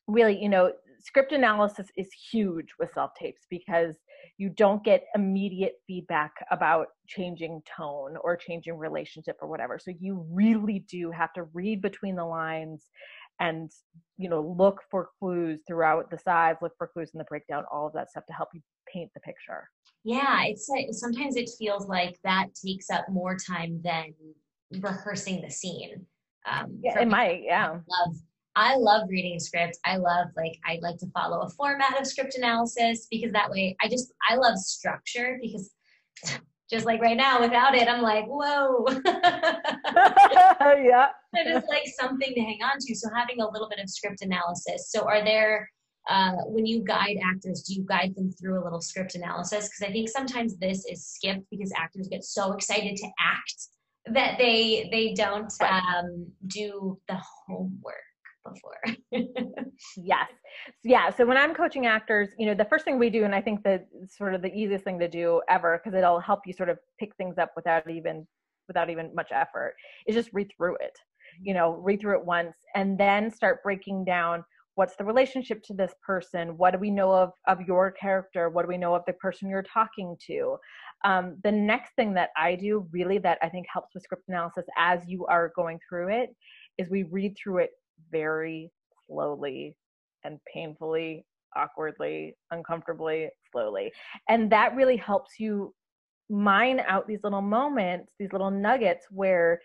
really, 0.08 0.42
you 0.42 0.48
know, 0.48 0.72
script 1.08 1.32
analysis 1.32 1.88
is 1.96 2.10
huge 2.32 2.68
with 2.80 2.90
self 2.94 3.12
tapes 3.18 3.44
because 3.50 3.96
you 4.38 4.50
don't 4.50 4.84
get 4.84 5.06
immediate 5.16 5.76
feedback 5.88 6.34
about 6.52 6.88
changing 7.08 7.62
tone 7.78 8.16
or 8.22 8.36
changing 8.36 8.78
relationship 8.78 9.38
or 9.42 9.48
whatever. 9.48 9.80
So 9.80 9.92
you 9.98 10.26
really 10.30 10.80
do 10.90 11.10
have 11.12 11.32
to 11.34 11.44
read 11.54 11.82
between 11.82 12.16
the 12.18 12.26
lines 12.26 12.84
and 13.40 13.72
you 14.18 14.30
know 14.30 14.42
look 14.58 14.82
for 14.92 15.10
clues 15.20 15.60
throughout 15.68 16.10
the 16.10 16.18
sides 16.18 16.58
look 16.60 16.72
for 16.76 16.88
clues 16.88 17.12
in 17.14 17.20
the 17.20 17.24
breakdown 17.26 17.64
all 17.72 17.86
of 17.86 17.94
that 17.94 18.10
stuff 18.10 18.26
to 18.26 18.34
help 18.34 18.50
you 18.54 18.62
paint 18.92 19.12
the 19.14 19.20
picture. 19.22 19.70
Yeah 20.04 20.44
it's 20.46 20.68
like 20.68 20.88
sometimes 20.92 21.36
it 21.36 21.50
feels 21.58 21.88
like 21.88 22.18
that 22.24 22.48
takes 22.66 22.90
up 22.90 23.06
more 23.10 23.38
time 23.38 23.80
than 23.84 24.14
rehearsing 24.82 25.42
the 25.42 25.52
scene. 25.52 26.06
Um, 26.52 26.80
yeah, 26.82 27.00
it 27.00 27.08
might 27.08 27.42
yeah. 27.46 27.70
love 27.72 28.16
I 28.58 28.76
love 28.76 29.04
reading 29.08 29.40
scripts. 29.40 29.78
I 29.86 29.98
love 29.98 30.30
like 30.36 30.58
I 30.66 30.80
like 30.82 30.98
to 30.98 31.08
follow 31.14 31.42
a 31.42 31.50
format 31.50 32.02
of 32.02 32.08
script 32.08 32.36
analysis 32.36 33.06
because 33.12 33.32
that 33.32 33.52
way 33.52 33.76
I 33.80 33.88
just 33.88 34.12
I 34.28 34.36
love 34.36 34.58
structure 34.58 35.38
because 35.40 35.70
just 36.70 36.84
like 36.84 37.00
right 37.00 37.16
now 37.16 37.40
without 37.40 37.76
it 37.76 37.88
I'm 37.88 38.02
like 38.02 38.26
whoa. 38.26 38.88
Yeah. 40.84 41.10
It 41.34 41.46
is 41.46 41.64
like 41.70 41.84
something 42.00 42.34
to 42.34 42.42
hang 42.42 42.60
on 42.64 42.80
to. 42.80 42.96
So 42.96 43.10
having 43.16 43.42
a 43.42 43.48
little 43.48 43.70
bit 43.70 43.78
of 43.80 43.90
script 43.92 44.24
analysis. 44.24 44.90
So 44.90 45.04
are 45.04 45.24
there 45.24 45.70
uh, 46.10 46.32
when 46.48 46.66
you 46.66 46.84
guide 46.84 47.18
actors 47.24 47.62
do 47.62 47.76
you 47.76 47.86
guide 47.88 48.16
them 48.16 48.32
through 48.32 48.60
a 48.60 48.64
little 48.64 48.82
script 48.82 49.14
analysis? 49.14 49.70
Because 49.70 49.88
I 49.88 49.92
think 49.92 50.10
sometimes 50.10 50.58
this 50.58 50.84
is 50.86 51.06
skipped 51.06 51.48
because 51.52 51.72
actors 51.78 52.08
get 52.08 52.24
so 52.24 52.54
excited 52.54 52.96
to 52.96 53.08
act 53.20 53.68
that 54.16 54.40
they 54.40 54.90
they 54.92 55.14
don't 55.14 55.54
um, 55.62 56.26
do 56.48 56.98
the 57.08 57.20
homework 57.46 58.07
before. 58.54 58.76
yes. 59.98 60.30
Yeah. 60.84 61.10
So 61.10 61.26
when 61.26 61.38
I'm 61.38 61.54
coaching 61.54 61.86
actors, 61.86 62.30
you 62.38 62.46
know, 62.46 62.54
the 62.54 62.66
first 62.66 62.86
thing 62.86 63.00
we 63.00 63.10
do, 63.10 63.24
and 63.24 63.34
I 63.34 63.42
think 63.42 63.64
that 63.64 63.88
sort 64.10 64.34
of 64.34 64.42
the 64.42 64.54
easiest 64.54 64.84
thing 64.84 65.00
to 65.00 65.08
do 65.08 65.42
ever, 65.50 65.82
because 65.82 65.98
it'll 65.98 66.20
help 66.20 66.42
you 66.46 66.54
sort 66.54 66.70
of 66.70 66.78
pick 67.00 67.16
things 67.16 67.38
up 67.38 67.52
without 67.56 67.90
even 67.90 68.28
without 68.68 68.90
even 68.90 69.14
much 69.16 69.30
effort, 69.32 69.76
is 70.08 70.16
just 70.16 70.30
read 70.34 70.50
through 70.56 70.76
it. 70.76 70.98
You 71.42 71.54
know, 71.54 71.72
read 71.72 72.02
through 72.02 72.20
it 72.20 72.26
once 72.26 72.56
and 72.76 72.98
then 72.98 73.32
start 73.32 73.64
breaking 73.64 74.06
down 74.06 74.44
what's 74.78 74.96
the 74.96 75.04
relationship 75.04 75.64
to 75.64 75.74
this 75.74 75.94
person 76.06 76.56
what 76.56 76.72
do 76.72 76.78
we 76.78 76.92
know 76.92 77.12
of 77.12 77.32
of 77.48 77.60
your 77.62 77.92
character 77.92 78.48
what 78.50 78.62
do 78.62 78.68
we 78.68 78.78
know 78.78 78.94
of 78.94 79.02
the 79.08 79.14
person 79.14 79.50
you're 79.50 79.64
talking 79.64 80.16
to 80.26 80.56
um, 81.04 81.36
the 81.44 81.52
next 81.52 81.94
thing 81.96 82.14
that 82.14 82.30
i 82.38 82.54
do 82.56 82.88
really 82.92 83.18
that 83.18 83.40
i 83.42 83.50
think 83.50 83.66
helps 83.74 83.94
with 83.94 84.04
script 84.04 84.24
analysis 84.30 84.66
as 84.78 85.02
you 85.08 85.26
are 85.26 85.52
going 85.56 85.80
through 85.90 86.10
it 86.10 86.30
is 86.78 86.90
we 86.90 87.04
read 87.04 87.36
through 87.36 87.58
it 87.58 87.72
very 88.12 88.72
slowly 89.08 89.76
and 90.24 90.40
painfully, 90.52 91.26
awkwardly, 91.56 92.36
uncomfortably, 92.52 93.30
slowly. 93.52 93.92
And 94.30 94.52
that 94.52 94.76
really 94.76 94.98
helps 94.98 95.40
you 95.40 95.74
mine 96.30 96.82
out 96.88 97.08
these 97.08 97.20
little 97.24 97.42
moments, 97.42 98.12
these 98.20 98.32
little 98.32 98.52
nuggets 98.52 99.08
where 99.10 99.62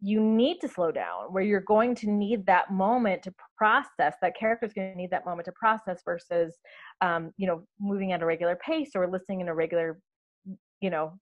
you 0.00 0.20
need 0.20 0.60
to 0.60 0.68
slow 0.68 0.92
down, 0.92 1.32
where 1.32 1.42
you're 1.42 1.62
going 1.62 1.94
to 1.94 2.10
need 2.10 2.44
that 2.44 2.70
moment 2.70 3.22
to 3.22 3.34
process. 3.56 4.14
That 4.20 4.36
character 4.36 4.66
is 4.66 4.74
going 4.74 4.92
to 4.92 4.98
need 4.98 5.10
that 5.10 5.24
moment 5.24 5.46
to 5.46 5.52
process 5.52 6.02
versus, 6.04 6.58
um, 7.00 7.32
you 7.38 7.46
know, 7.46 7.64
moving 7.80 8.12
at 8.12 8.20
a 8.20 8.26
regular 8.26 8.56
pace 8.56 8.90
or 8.94 9.08
listening 9.10 9.40
in 9.40 9.48
a 9.48 9.54
regular, 9.54 9.98
you 10.80 10.90
know, 10.90 11.18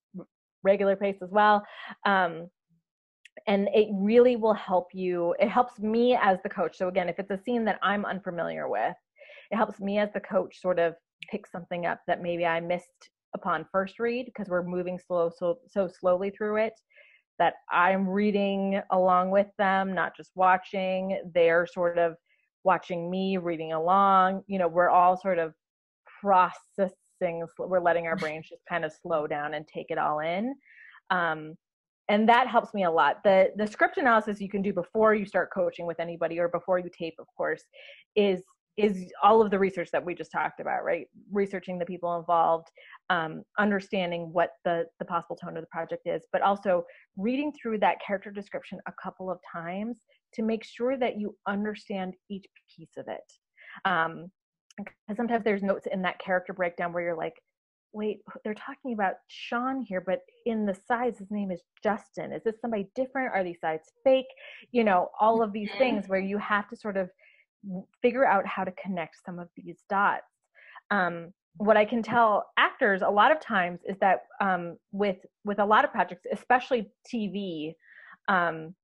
regular 0.65 0.97
pace 0.97 1.19
as 1.23 1.31
well. 1.31 1.65
Um, 2.05 2.49
and 3.47 3.69
it 3.75 3.89
really 3.93 4.37
will 4.37 4.55
help 4.55 4.89
you 4.93 5.35
it 5.39 5.49
helps 5.49 5.79
me 5.79 6.17
as 6.21 6.39
the 6.43 6.49
coach 6.49 6.77
so 6.77 6.89
again 6.89 7.09
if 7.09 7.19
it's 7.19 7.31
a 7.31 7.39
scene 7.39 7.65
that 7.65 7.79
i'm 7.83 8.05
unfamiliar 8.05 8.69
with 8.69 8.95
it 9.51 9.57
helps 9.57 9.81
me 9.81 9.99
as 9.99 10.11
the 10.13 10.21
coach 10.21 10.61
sort 10.61 10.79
of 10.79 10.95
pick 11.31 11.47
something 11.47 11.87
up 11.87 12.01
that 12.07 12.23
maybe 12.23 12.45
i 12.45 12.61
missed 12.61 13.11
upon 13.35 13.65
first 13.73 13.99
read 13.99 14.27
because 14.27 14.49
we're 14.49 14.63
moving 14.63 14.99
slow 14.99 15.31
so 15.35 15.59
so 15.69 15.89
slowly 15.89 16.31
through 16.31 16.57
it 16.57 16.75
that 17.39 17.55
I'm 17.71 18.09
reading 18.09 18.81
along 18.91 19.31
with 19.31 19.49
them, 19.59 19.95
not 19.95 20.17
just 20.17 20.31
watching. 20.37 21.21
They're 21.35 21.67
sort 21.67 21.99
of 21.99 22.15
watching 22.65 23.11
me, 23.11 23.37
reading 23.37 23.73
along. 23.73 24.43
You 24.47 24.59
know, 24.59 24.69
we're 24.69 24.91
all 24.91 25.21
sort 25.21 25.39
of 25.39 25.53
processing, 26.21 27.45
we're 27.59 27.81
letting 27.81 28.07
our 28.07 28.17
brains 28.23 28.49
just 28.49 28.63
kind 28.69 28.85
of 28.85 28.93
slow 28.93 29.27
down 29.27 29.55
and 29.55 29.67
take 29.67 29.87
it 29.91 29.99
all 29.99 30.21
in. 30.21 30.55
Um, 31.11 31.55
and 32.09 32.29
that 32.29 32.49
helps 32.49 32.75
me 32.75 32.85
a 32.85 32.91
lot. 32.91 33.23
The 33.25 33.53
the 33.57 33.67
script 33.67 33.97
analysis 33.97 34.41
you 34.41 34.49
can 34.49 34.63
do 34.63 34.73
before 34.73 35.15
you 35.15 35.25
start 35.25 35.51
coaching 35.55 35.87
with 35.87 36.01
anybody 36.01 36.39
or 36.39 36.49
before 36.49 36.79
you 36.79 36.91
tape, 36.97 37.15
of 37.19 37.27
course, 37.37 37.63
is 38.17 38.43
is 38.79 39.13
all 39.23 39.43
of 39.43 39.51
the 39.51 39.59
research 39.59 39.91
that 39.93 40.03
we 40.03 40.15
just 40.15 40.33
talked 40.33 40.59
about, 40.59 40.83
right? 40.83 41.07
Researching 41.31 41.79
the 41.79 41.85
people 41.85 42.17
involved, 42.17 42.69
um, 43.11 43.43
understanding 43.59 44.33
what 44.33 44.53
the 44.65 44.85
the 44.99 45.05
possible 45.05 45.37
tone 45.37 45.57
of 45.57 45.63
the 45.63 45.69
project 45.69 46.07
is, 46.07 46.23
but 46.33 46.43
also 46.43 46.85
reading 47.17 47.53
through 47.53 47.79
that 47.79 47.99
character 48.05 48.31
description 48.31 48.79
a 48.87 48.93
couple 49.03 49.31
of 49.31 49.39
times 49.51 50.01
to 50.35 50.43
make 50.43 50.65
sure 50.65 50.97
that 50.97 51.19
you 51.19 51.37
understand 51.47 52.15
each 52.31 52.47
piece 52.75 52.97
of 52.97 53.07
it. 53.09 53.33
Um, 53.85 54.31
because 54.79 55.17
sometimes 55.17 55.45
there's 55.45 55.63
notes 55.63 55.87
in 55.93 56.01
that 56.03 56.19
character 56.19 56.55
breakdown 56.55 56.93
where 56.93 57.03
you're 57.03 57.17
like, 57.17 57.35
wait, 57.93 58.21
they're 58.45 58.55
talking 58.55 58.93
about 58.93 59.15
Sean 59.29 59.83
here, 59.83 60.01
but 60.01 60.21
in 60.47 60.67
the 60.67 60.75
sides, 60.75 61.19
his 61.19 61.31
name 61.31 61.51
is 61.51 61.63
Justin. 61.83 62.33
Is 62.33 62.43
this 62.43 62.61
somebody 62.61 62.89
different? 62.95 63.33
Are 63.35 63.45
these 63.45 63.61
sides 63.61 63.89
fake? 64.05 64.27
You 64.71 64.85
know, 64.85 65.09
all 65.21 65.43
of 65.43 65.53
these 65.53 65.69
mm-hmm. 65.71 65.79
things 65.79 66.09
where 66.09 66.21
you 66.21 66.39
have 66.39 66.69
to 66.69 66.77
sort 66.77 66.97
of 66.97 67.11
figure 68.01 68.27
out 68.27 68.47
how 68.47 68.65
to 68.65 68.73
connect 68.73 69.25
some 69.25 69.39
of 69.39 69.49
these 69.57 69.85
dots. 69.89 70.25
Um, 70.91 71.33
what 71.57 71.77
I 71.77 71.85
can 71.85 72.03
tell 72.03 72.47
actors 72.57 73.03
a 73.03 73.11
lot 73.11 73.31
of 73.31 73.41
times 73.41 73.81
is 73.87 73.97
that 74.01 74.21
um, 74.41 74.79
with 74.91 75.19
with 75.45 75.59
a 75.59 75.65
lot 75.65 75.85
of 75.85 75.93
projects, 75.93 76.27
especially 76.33 76.91
TV, 77.13 77.75
um, 78.29 78.75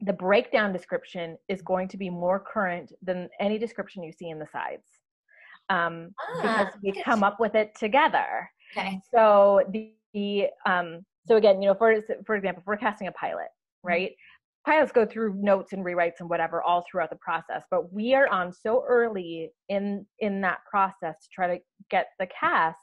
the 0.00 0.12
breakdown 0.12 0.72
description 0.72 1.36
is 1.48 1.60
going 1.62 1.88
to 1.88 1.96
be 1.96 2.10
more 2.10 2.40
current 2.40 2.92
than 3.02 3.28
any 3.40 3.58
description 3.58 4.02
you 4.02 4.12
see 4.12 4.30
in 4.30 4.38
the 4.38 4.48
sides 4.50 4.84
um, 5.70 6.14
ah, 6.20 6.40
because 6.42 6.74
we 6.82 7.02
come 7.02 7.22
up 7.22 7.40
with 7.40 7.54
it 7.54 7.74
together. 7.74 8.50
Okay. 8.76 9.00
So 9.12 9.62
the, 9.70 9.92
the 10.12 10.46
um, 10.66 11.04
so 11.26 11.36
again, 11.36 11.62
you 11.62 11.68
know, 11.68 11.74
for 11.74 11.94
for 12.26 12.36
example, 12.36 12.60
if 12.60 12.66
we're 12.66 12.76
casting 12.76 13.08
a 13.08 13.12
pilot, 13.12 13.46
mm-hmm. 13.46 13.88
right? 13.88 14.12
Pilots 14.66 14.92
go 14.92 15.04
through 15.04 15.34
notes 15.34 15.74
and 15.74 15.84
rewrites 15.84 16.20
and 16.20 16.28
whatever 16.28 16.62
all 16.62 16.84
throughout 16.90 17.10
the 17.10 17.16
process, 17.16 17.62
but 17.70 17.92
we 17.92 18.14
are 18.14 18.28
on 18.28 18.52
so 18.52 18.84
early 18.88 19.50
in 19.68 20.06
in 20.20 20.40
that 20.40 20.58
process 20.70 21.16
to 21.22 21.28
try 21.32 21.46
to 21.46 21.62
get 21.90 22.08
the 22.18 22.26
cast. 22.28 22.78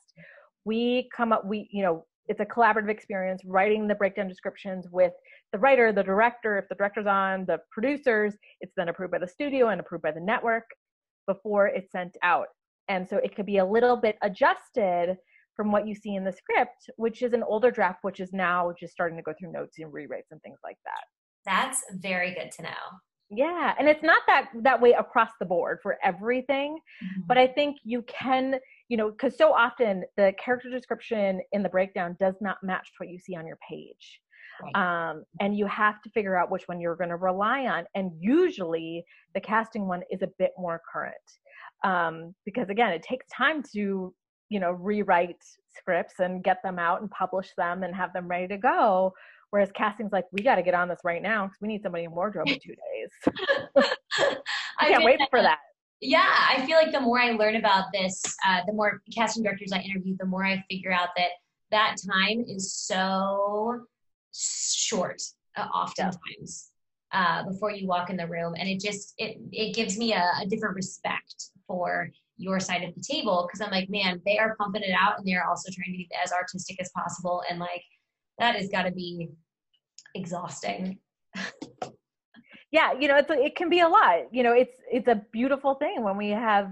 We 0.64 1.10
come 1.16 1.32
up, 1.32 1.46
we 1.46 1.68
you 1.72 1.82
know, 1.84 2.06
it's 2.28 2.40
a 2.40 2.46
collaborative 2.46 2.90
experience 2.90 3.42
writing 3.46 3.88
the 3.88 3.96
breakdown 3.96 4.28
descriptions 4.28 4.88
with 4.92 5.14
the 5.52 5.60
writer, 5.60 5.92
the 5.92 6.04
director, 6.04 6.60
if 6.60 6.70
the 6.70 6.76
director's 6.76 7.08
on, 7.08 7.46
the 7.46 7.60
producers. 7.72 8.36
It's 8.62 8.74
then 8.78 8.90
approved 8.90 9.12
by 9.12 9.20
the 9.20 9.28
studio 9.28 9.70
and 9.70 9.82
approved 9.82 10.04
by 10.04 10.12
the 10.12 10.22
network 10.22 10.66
before 11.28 11.68
it's 11.68 11.92
sent 11.92 12.16
out. 12.22 12.48
And 12.90 13.08
so 13.08 13.18
it 13.18 13.36
could 13.36 13.46
be 13.46 13.58
a 13.58 13.66
little 13.66 13.98
bit 13.98 14.18
adjusted 14.22 15.18
from 15.62 15.72
what 15.72 15.88
you 15.88 15.94
see 15.94 16.16
in 16.16 16.24
the 16.24 16.32
script, 16.32 16.90
which 16.96 17.22
is 17.22 17.34
an 17.34 17.44
older 17.44 17.70
draft, 17.70 18.00
which 18.02 18.20
is 18.20 18.34
now 18.34 18.74
just 18.80 18.94
starting 18.94 19.16
to 19.16 19.22
go 19.22 19.32
through 19.38 19.52
notes 19.52 19.78
and 19.78 19.94
rewrites 19.94 20.32
and 20.32 20.42
things 20.42 20.58
like 20.64 20.78
that. 20.86 21.04
That's 21.46 21.84
very 22.02 22.34
good 22.34 22.52
to 22.54 22.64
know. 22.64 22.70
Yeah, 23.30 23.76
and 23.78 23.88
it's 23.88 24.02
not 24.02 24.24
that 24.26 24.50
that 24.64 24.82
way 24.82 24.94
across 24.94 25.30
the 25.40 25.46
board 25.46 25.78
for 25.84 26.00
everything, 26.04 26.80
mm-hmm. 27.04 27.22
but 27.28 27.38
I 27.38 27.46
think 27.46 27.78
you 27.84 28.04
can, 28.08 28.56
you 28.90 28.98
know, 28.98 29.12
because 29.12 29.38
so 29.38 29.54
often 29.54 30.04
the 30.18 30.34
character 30.44 30.72
description 30.72 31.42
in 31.52 31.62
the 31.62 31.70
breakdown 31.70 32.18
does 32.20 32.34
not 32.42 32.58
match 32.64 32.90
what 32.98 33.10
you 33.10 33.20
see 33.20 33.36
on 33.36 33.46
your 33.46 33.60
page. 33.70 34.20
Right. 34.64 35.10
Um, 35.12 35.26
and 35.40 35.56
you 35.56 35.68
have 35.68 36.02
to 36.02 36.10
figure 36.10 36.36
out 36.36 36.50
which 36.50 36.64
one 36.66 36.82
you're 36.82 36.96
going 36.96 37.10
to 37.12 37.18
rely 37.18 37.68
on. 37.68 37.86
And 37.94 38.12
usually 38.20 39.06
the 39.36 39.42
casting 39.42 39.88
one 39.88 40.02
is 40.10 40.24
a 40.24 40.30
bit 40.40 40.52
more 40.58 40.82
current 40.92 41.16
um, 41.84 42.34
because 42.46 42.70
again 42.70 42.92
it 42.92 43.04
takes 43.04 43.26
time 43.36 43.64
to 43.74 44.14
you 44.52 44.60
know 44.60 44.72
rewrite 44.72 45.42
scripts 45.76 46.20
and 46.20 46.44
get 46.44 46.62
them 46.64 46.78
out 46.78 47.02
and 47.02 47.10
publish 47.10 47.50
them 47.58 47.84
and 47.84 47.96
have 47.96 48.14
them 48.14 48.28
ready 48.28 48.48
to 48.48 48.58
go. 48.58 49.14
Whereas 49.50 49.72
casting's 49.72 50.12
like 50.12 50.26
we 50.32 50.44
got 50.44 50.56
to 50.56 50.64
get 50.64 50.74
on 50.74 50.88
this 50.88 51.00
right 51.04 51.22
now 51.22 51.46
because 51.46 51.58
we 51.62 51.68
need 51.68 51.82
somebody 51.82 52.04
in 52.04 52.12
wardrobe 52.12 52.48
in 52.48 52.60
two 52.64 52.76
days. 52.76 53.86
I 54.80 54.90
can't 54.90 55.04
wait 55.04 55.20
for 55.30 55.42
that. 55.42 55.60
Yeah 56.04 56.26
i 56.50 56.66
feel 56.66 56.78
like 56.78 56.92
the 56.92 57.00
more 57.00 57.20
i 57.20 57.30
learn 57.30 57.58
about 57.58 57.86
this 57.94 58.24
uh, 58.48 58.62
the 58.66 58.74
more 58.74 59.04
casting 59.16 59.44
directors 59.44 59.72
i 59.72 59.78
interview 59.78 60.16
the 60.20 60.26
more 60.26 60.44
i 60.44 60.64
figure 60.68 60.92
out 60.92 61.10
that 61.16 61.30
that 61.70 61.98
time 62.12 62.44
is 62.48 62.74
so 62.74 63.86
short 64.34 65.22
uh, 65.58 65.68
oftentimes 65.74 66.72
uh, 67.12 67.44
before 67.44 67.72
you 67.72 67.88
walk 67.88 68.10
in 68.10 68.18
the 68.18 68.28
room. 68.28 68.54
And 68.58 68.70
it 68.70 68.80
just 68.80 69.14
it 69.18 69.38
it 69.52 69.76
gives 69.76 69.98
me 69.98 70.14
a, 70.14 70.24
a 70.42 70.46
different 70.46 70.76
respect 70.76 71.50
for 71.68 72.10
your 72.42 72.60
side 72.60 72.84
of 72.84 72.94
the 72.96 73.02
table 73.02 73.48
because 73.48 73.66
I'm 73.66 73.72
like, 73.72 73.90
man, 73.90 74.22
they 74.26 74.38
are 74.38 74.56
pumping 74.60 74.84
it 74.84 74.96
out 74.98 75.18
and 75.18 75.28
they're 75.28 75.48
also 75.48 75.70
trying 75.72 75.94
to 75.94 75.98
be 75.98 76.10
as 76.24 76.32
artistic 76.32 76.82
as 76.82 76.90
possible. 76.96 77.44
And 77.50 77.60
like, 77.60 77.84
that 78.40 78.56
has 78.56 78.70
got 78.70 78.84
to 78.84 78.92
be 78.92 79.30
exhausting. 80.16 81.00
yeah, 82.72 82.94
you 82.94 83.08
know, 83.08 83.18
it's 83.18 83.30
it 83.30 83.56
can 83.56 83.70
be 83.70 83.82
a 83.82 83.88
lot. 83.88 84.34
You 84.34 84.44
know, 84.44 84.54
it's 84.54 84.78
it's 84.92 85.08
a 85.08 85.22
beautiful 85.32 85.76
thing 85.76 86.04
when 86.04 86.18
we 86.18 86.30
have 86.30 86.72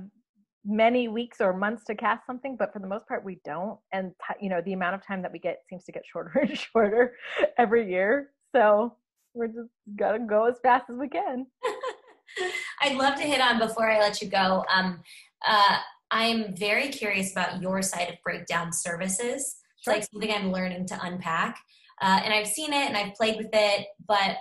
many 0.65 1.07
weeks 1.07 1.41
or 1.41 1.53
months 1.53 1.85
to 1.85 1.95
cast 1.95 2.25
something, 2.25 2.55
but 2.57 2.73
for 2.73 2.79
the 2.79 2.87
most 2.87 3.07
part, 3.07 3.23
we 3.23 3.39
don't. 3.45 3.79
And 3.93 4.11
t- 4.27 4.43
you 4.43 4.49
know, 4.49 4.61
the 4.61 4.73
amount 4.73 4.95
of 4.95 5.05
time 5.05 5.21
that 5.21 5.31
we 5.31 5.39
get 5.39 5.59
seems 5.69 5.83
to 5.85 5.91
get 5.91 6.03
shorter 6.11 6.39
and 6.39 6.57
shorter 6.73 7.15
every 7.57 7.89
year. 7.89 8.31
So 8.55 8.95
we're 9.33 9.47
just 9.47 9.69
gotta 9.95 10.19
go 10.19 10.45
as 10.45 10.55
fast 10.63 10.85
as 10.89 10.97
we 10.97 11.07
can. 11.07 11.45
I'd 12.81 12.95
love 12.95 13.15
to 13.15 13.23
hit 13.23 13.41
on 13.41 13.59
before 13.59 13.89
I 13.89 13.99
let 13.99 14.21
you 14.21 14.29
go. 14.29 14.63
Um, 14.73 15.01
uh, 15.47 15.77
I'm 16.11 16.55
very 16.55 16.89
curious 16.89 17.31
about 17.31 17.61
your 17.61 17.81
side 17.81 18.09
of 18.09 18.15
breakdown 18.23 18.73
services. 18.73 19.57
It's 19.77 19.87
like 19.87 20.03
something 20.11 20.31
I'm 20.31 20.51
learning 20.51 20.87
to 20.87 20.99
unpack. 21.01 21.59
Uh, 22.01 22.21
and 22.23 22.33
I've 22.33 22.47
seen 22.47 22.73
it 22.73 22.87
and 22.87 22.97
I've 22.97 23.13
played 23.13 23.37
with 23.37 23.49
it, 23.53 23.87
but 24.07 24.37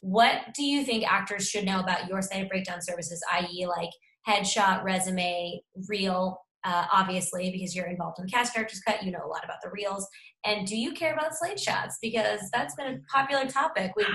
what 0.00 0.54
do 0.54 0.64
you 0.64 0.84
think 0.84 1.10
actors 1.10 1.48
should 1.48 1.64
know 1.64 1.80
about 1.80 2.08
your 2.08 2.22
side 2.22 2.42
of 2.42 2.48
breakdown 2.48 2.80
services, 2.80 3.22
i.e., 3.32 3.66
like 3.66 3.90
headshot, 4.26 4.82
resume, 4.82 5.60
reel, 5.88 6.38
uh, 6.64 6.86
obviously, 6.92 7.50
because 7.50 7.74
you're 7.74 7.86
involved 7.86 8.18
in 8.20 8.26
cast 8.28 8.54
characters 8.54 8.80
cut, 8.80 9.02
you 9.02 9.10
know 9.10 9.24
a 9.24 9.26
lot 9.26 9.44
about 9.44 9.58
the 9.62 9.70
reels. 9.70 10.06
And 10.44 10.66
do 10.66 10.76
you 10.76 10.92
care 10.92 11.12
about 11.12 11.36
slate 11.36 11.58
shots? 11.58 11.98
Because 12.00 12.40
that's 12.52 12.74
been 12.76 12.86
a 12.86 12.98
popular 13.12 13.46
topic. 13.46 13.92
We've 13.96 14.06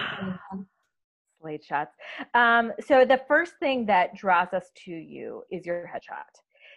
Slate 1.42 1.64
shots. 1.64 1.96
Um, 2.34 2.74
so 2.86 3.06
the 3.06 3.22
first 3.28 3.54
thing 3.60 3.86
that 3.86 4.16
draws 4.16 4.54
us 4.54 4.70
to 4.86 4.92
you 4.92 5.44
is 5.52 5.66
your 5.66 5.90
headshot. 5.94 6.26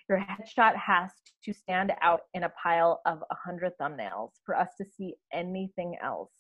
Your 0.09 0.19
headshot 0.19 0.77
has 0.77 1.11
to 1.45 1.53
stand 1.53 1.93
out 2.03 2.23
in 2.35 2.43
a 2.43 2.53
pile 2.63 3.01
of 3.07 3.23
a 3.31 3.35
hundred 3.35 3.73
thumbnails 3.81 4.31
for 4.45 4.57
us 4.57 4.71
to 4.79 4.85
see 4.85 5.15
anything 5.33 5.97
else. 6.03 6.33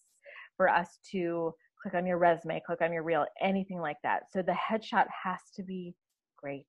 For 0.57 0.69
us 0.69 0.99
to 1.13 1.55
click 1.81 1.95
on 1.95 2.07
your 2.07 2.19
resume, 2.19 2.61
click 2.67 2.83
on 2.83 2.93
your 2.93 3.03
reel, 3.03 3.25
anything 3.41 3.81
like 3.81 3.97
that. 4.03 4.25
So 4.31 4.43
the 4.43 4.53
headshot 4.53 5.07
has 5.25 5.41
to 5.57 5.63
be 5.63 5.95
great. 6.37 6.67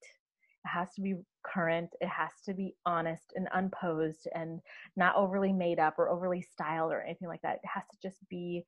It 0.63 0.67
has 0.67 0.93
to 0.93 1.01
be 1.01 1.15
current. 1.43 1.89
It 1.99 2.07
has 2.07 2.31
to 2.45 2.53
be 2.53 2.75
honest 2.85 3.33
and 3.35 3.47
unposed 3.53 4.27
and 4.35 4.59
not 4.95 5.15
overly 5.15 5.51
made 5.51 5.79
up 5.79 5.95
or 5.97 6.09
overly 6.09 6.41
styled 6.41 6.91
or 6.91 7.01
anything 7.01 7.27
like 7.27 7.41
that. 7.41 7.55
It 7.55 7.69
has 7.73 7.83
to 7.91 7.97
just 8.01 8.19
be 8.29 8.63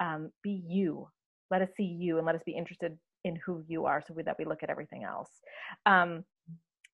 um, 0.00 0.30
be 0.42 0.62
you 0.66 1.08
let 1.50 1.62
us 1.62 1.68
see 1.76 1.84
you 1.84 2.18
and 2.18 2.26
let 2.26 2.34
us 2.34 2.42
be 2.44 2.52
interested 2.52 2.96
in 3.24 3.36
who 3.44 3.62
you 3.66 3.84
are 3.84 4.02
so 4.06 4.14
that 4.24 4.36
we 4.38 4.44
look 4.44 4.62
at 4.62 4.70
everything 4.70 5.04
else. 5.04 5.30
Um, 5.84 6.24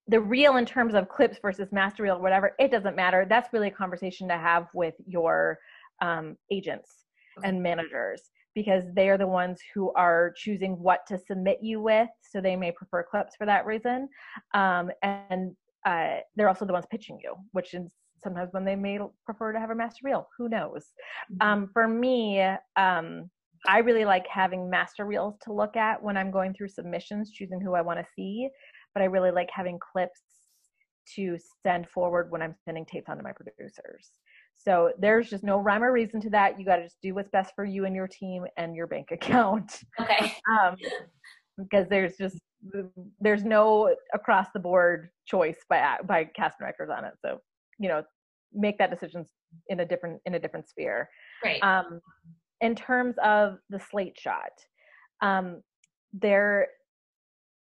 the 0.09 0.21
reel 0.21 0.57
in 0.57 0.67
terms 0.67 0.95
of 0.95 1.09
clips 1.09 1.39
versus 1.41 1.71
master 1.71 2.03
reel 2.03 2.21
whatever 2.21 2.55
it 2.59 2.71
doesn't 2.71 2.97
matter. 2.97 3.25
That's 3.29 3.53
really 3.53 3.69
a 3.69 3.73
conversation 3.73 4.29
to 4.29 4.37
have 4.37 4.67
with 4.75 4.95
your 5.07 5.59
um, 6.01 6.37
agents 6.51 7.05
and 7.45 7.63
managers 7.63 8.23
because 8.55 8.85
they 8.95 9.09
are 9.09 9.17
the 9.17 9.27
ones 9.27 9.61
who 9.73 9.93
are 9.93 10.35
choosing 10.37 10.73
what 10.73 11.07
to 11.07 11.19
submit 11.19 11.59
you 11.63 11.81
with 11.81 12.09
so 12.21 12.41
they 12.41 12.57
may 12.57 12.73
prefer 12.73 13.03
clips 13.03 13.37
for 13.37 13.47
that 13.47 13.65
reason. 13.65 14.09
Um, 14.55 14.91
and 15.03 15.57
uh, 15.87 16.17
they're 16.37 16.49
also 16.49 16.65
the 16.65 16.73
ones 16.73 16.87
pitching 16.91 17.19
you 17.23 17.35
which 17.53 17.75
is 17.75 17.89
sometimes 18.23 18.53
when 18.53 18.65
they 18.65 18.77
may 18.77 19.01
prefer 19.25 19.53
to 19.53 19.59
have 19.59 19.71
a 19.71 19.75
master 19.75 20.03
reel. 20.05 20.29
Who 20.39 20.49
knows? 20.49 20.93
Mm-hmm. 21.33 21.49
um, 21.49 21.71
for 21.73 21.89
me 21.89 22.41
um, 22.77 23.31
I 23.67 23.79
really 23.79 24.05
like 24.05 24.27
having 24.29 24.69
master 24.69 25.05
reels 25.05 25.37
to 25.45 25.53
look 25.53 25.77
at 25.77 26.03
when 26.03 26.17
I'm 26.17 26.31
going 26.31 26.55
through 26.55 26.69
submissions, 26.69 27.31
choosing 27.33 27.61
who 27.61 27.75
I 27.75 27.83
want 27.83 27.99
to 28.01 28.07
see. 28.17 28.49
But 28.95 29.03
I 29.03 29.07
really 29.07 29.31
like 29.31 29.49
having 29.53 29.79
clips 29.93 30.21
to 31.17 31.39
send 31.65 31.89
forward 31.89 32.31
when 32.31 32.43
I'm 32.43 32.55
sending 32.65 32.85
tapes 32.85 33.09
on 33.09 33.17
to 33.17 33.23
my 33.23 33.33
producers. 33.33 34.11
So 34.55 34.93
there's 34.99 35.29
just 35.29 35.43
no 35.43 35.59
rhyme 35.59 35.83
or 35.83 35.93
reason 35.93 36.21
to 36.23 36.31
that. 36.31 36.59
You 36.59 36.65
got 36.65 36.77
to 36.77 36.85
just 36.85 36.99
do 37.03 37.15
what's 37.15 37.31
best 37.31 37.53
for 37.57 37.65
you 37.65 37.85
and 37.85 37.95
your 37.95 38.09
team 38.09 38.45
and 38.57 38.77
your 38.77 38.87
bank 38.87 39.09
account. 39.13 39.81
Okay. 40.01 40.35
Um, 40.51 40.77
because 41.59 41.87
there's 41.89 42.17
just 42.17 42.39
there's 43.21 43.45
no 43.45 43.95
across 44.15 44.47
the 44.55 44.61
board 44.61 45.09
choice 45.27 45.59
by 45.69 45.97
by 46.07 46.25
cast 46.25 46.59
directors 46.59 46.91
on 46.97 47.05
it. 47.05 47.13
So 47.25 47.39
you 47.79 47.89
know, 47.89 48.03
make 48.55 48.79
that 48.79 48.91
decision 48.91 49.27
in 49.69 49.81
a 49.81 49.85
different 49.85 50.21
in 50.25 50.35
a 50.35 50.39
different 50.39 50.69
sphere. 50.69 51.09
Right. 51.45 51.63
Um, 51.63 52.01
in 52.63 52.75
terms 52.75 53.17
of 53.23 53.59
the 53.69 53.79
slate 53.79 54.19
shot, 54.19 54.53
um, 55.21 55.63
they're 56.15 56.69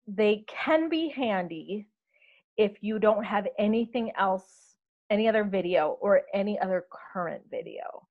they 0.07 0.43
can 0.47 0.89
be 0.89 1.09
handy 1.09 1.87
if 2.57 2.77
you 2.81 2.99
don't 2.99 3.23
have 3.23 3.47
anything 3.57 4.11
else, 4.17 4.75
any 5.09 5.27
other 5.27 5.43
video 5.43 5.97
or 6.01 6.21
any 6.33 6.59
other 6.59 6.85
current 7.13 7.41
video. 7.49 8.07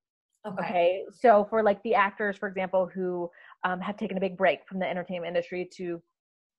Okay. 0.46 0.64
Okay. 0.64 1.04
So 1.12 1.46
for 1.50 1.62
like 1.62 1.82
the 1.82 1.94
actors, 1.94 2.36
for 2.36 2.48
example, 2.48 2.88
who 2.92 3.28
um, 3.64 3.80
have 3.80 3.96
taken 3.96 4.16
a 4.16 4.20
big 4.20 4.36
break 4.36 4.60
from 4.66 4.78
the 4.78 4.88
entertainment 4.88 5.28
industry 5.28 5.68
to 5.76 6.00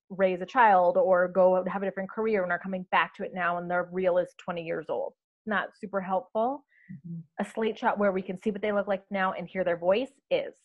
raise 0.10 0.42
a 0.42 0.46
child 0.46 0.98
or 0.98 1.30
go 1.30 1.64
have 1.68 1.82
a 1.82 1.86
different 1.86 2.10
career 2.10 2.44
and 2.44 2.52
are 2.52 2.60
coming 2.60 2.86
back 2.92 3.16
to 3.16 3.24
it 3.24 3.32
now 3.34 3.58
and 3.58 3.70
their 3.70 3.88
reel 3.92 4.18
is 4.18 4.34
20 4.38 4.62
years 4.62 4.88
old. 4.90 5.14
Not 5.46 5.70
super 5.80 6.02
helpful. 6.02 6.66
Mhm. 6.92 7.24
A 7.40 7.46
slate 7.46 7.78
shot 7.78 7.98
where 7.98 8.12
we 8.12 8.22
can 8.22 8.42
see 8.42 8.52
what 8.52 8.62
they 8.62 8.72
look 8.72 8.88
like 8.88 9.04
now 9.12 9.34
and 9.34 9.48
hear 9.48 9.64
their 9.64 9.78
voice 9.78 10.12
is. 10.32 10.56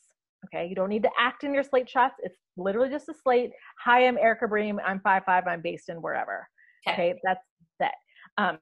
Okay. 0.47 0.67
You 0.67 0.75
don't 0.75 0.89
need 0.89 1.03
to 1.03 1.11
act 1.19 1.45
in 1.45 1.55
your 1.55 1.63
slate 1.63 1.89
shots. 1.89 2.17
It's 2.23 2.39
literally 2.57 2.91
just 2.91 3.09
a 3.09 3.15
slate. 3.15 3.53
Hi, 3.85 4.07
I'm 4.07 4.19
Erica 4.19 4.47
Bream. 4.49 4.81
I'm 4.85 5.01
five 5.01 5.25
five. 5.25 5.47
I'm 5.47 5.63
based 5.63 5.89
in 5.89 6.03
wherever. 6.03 6.47
Okay. 6.89 7.11
Okay. 7.11 7.21
That's 7.25 7.41
it. 7.81 7.93
Um, 8.39 8.59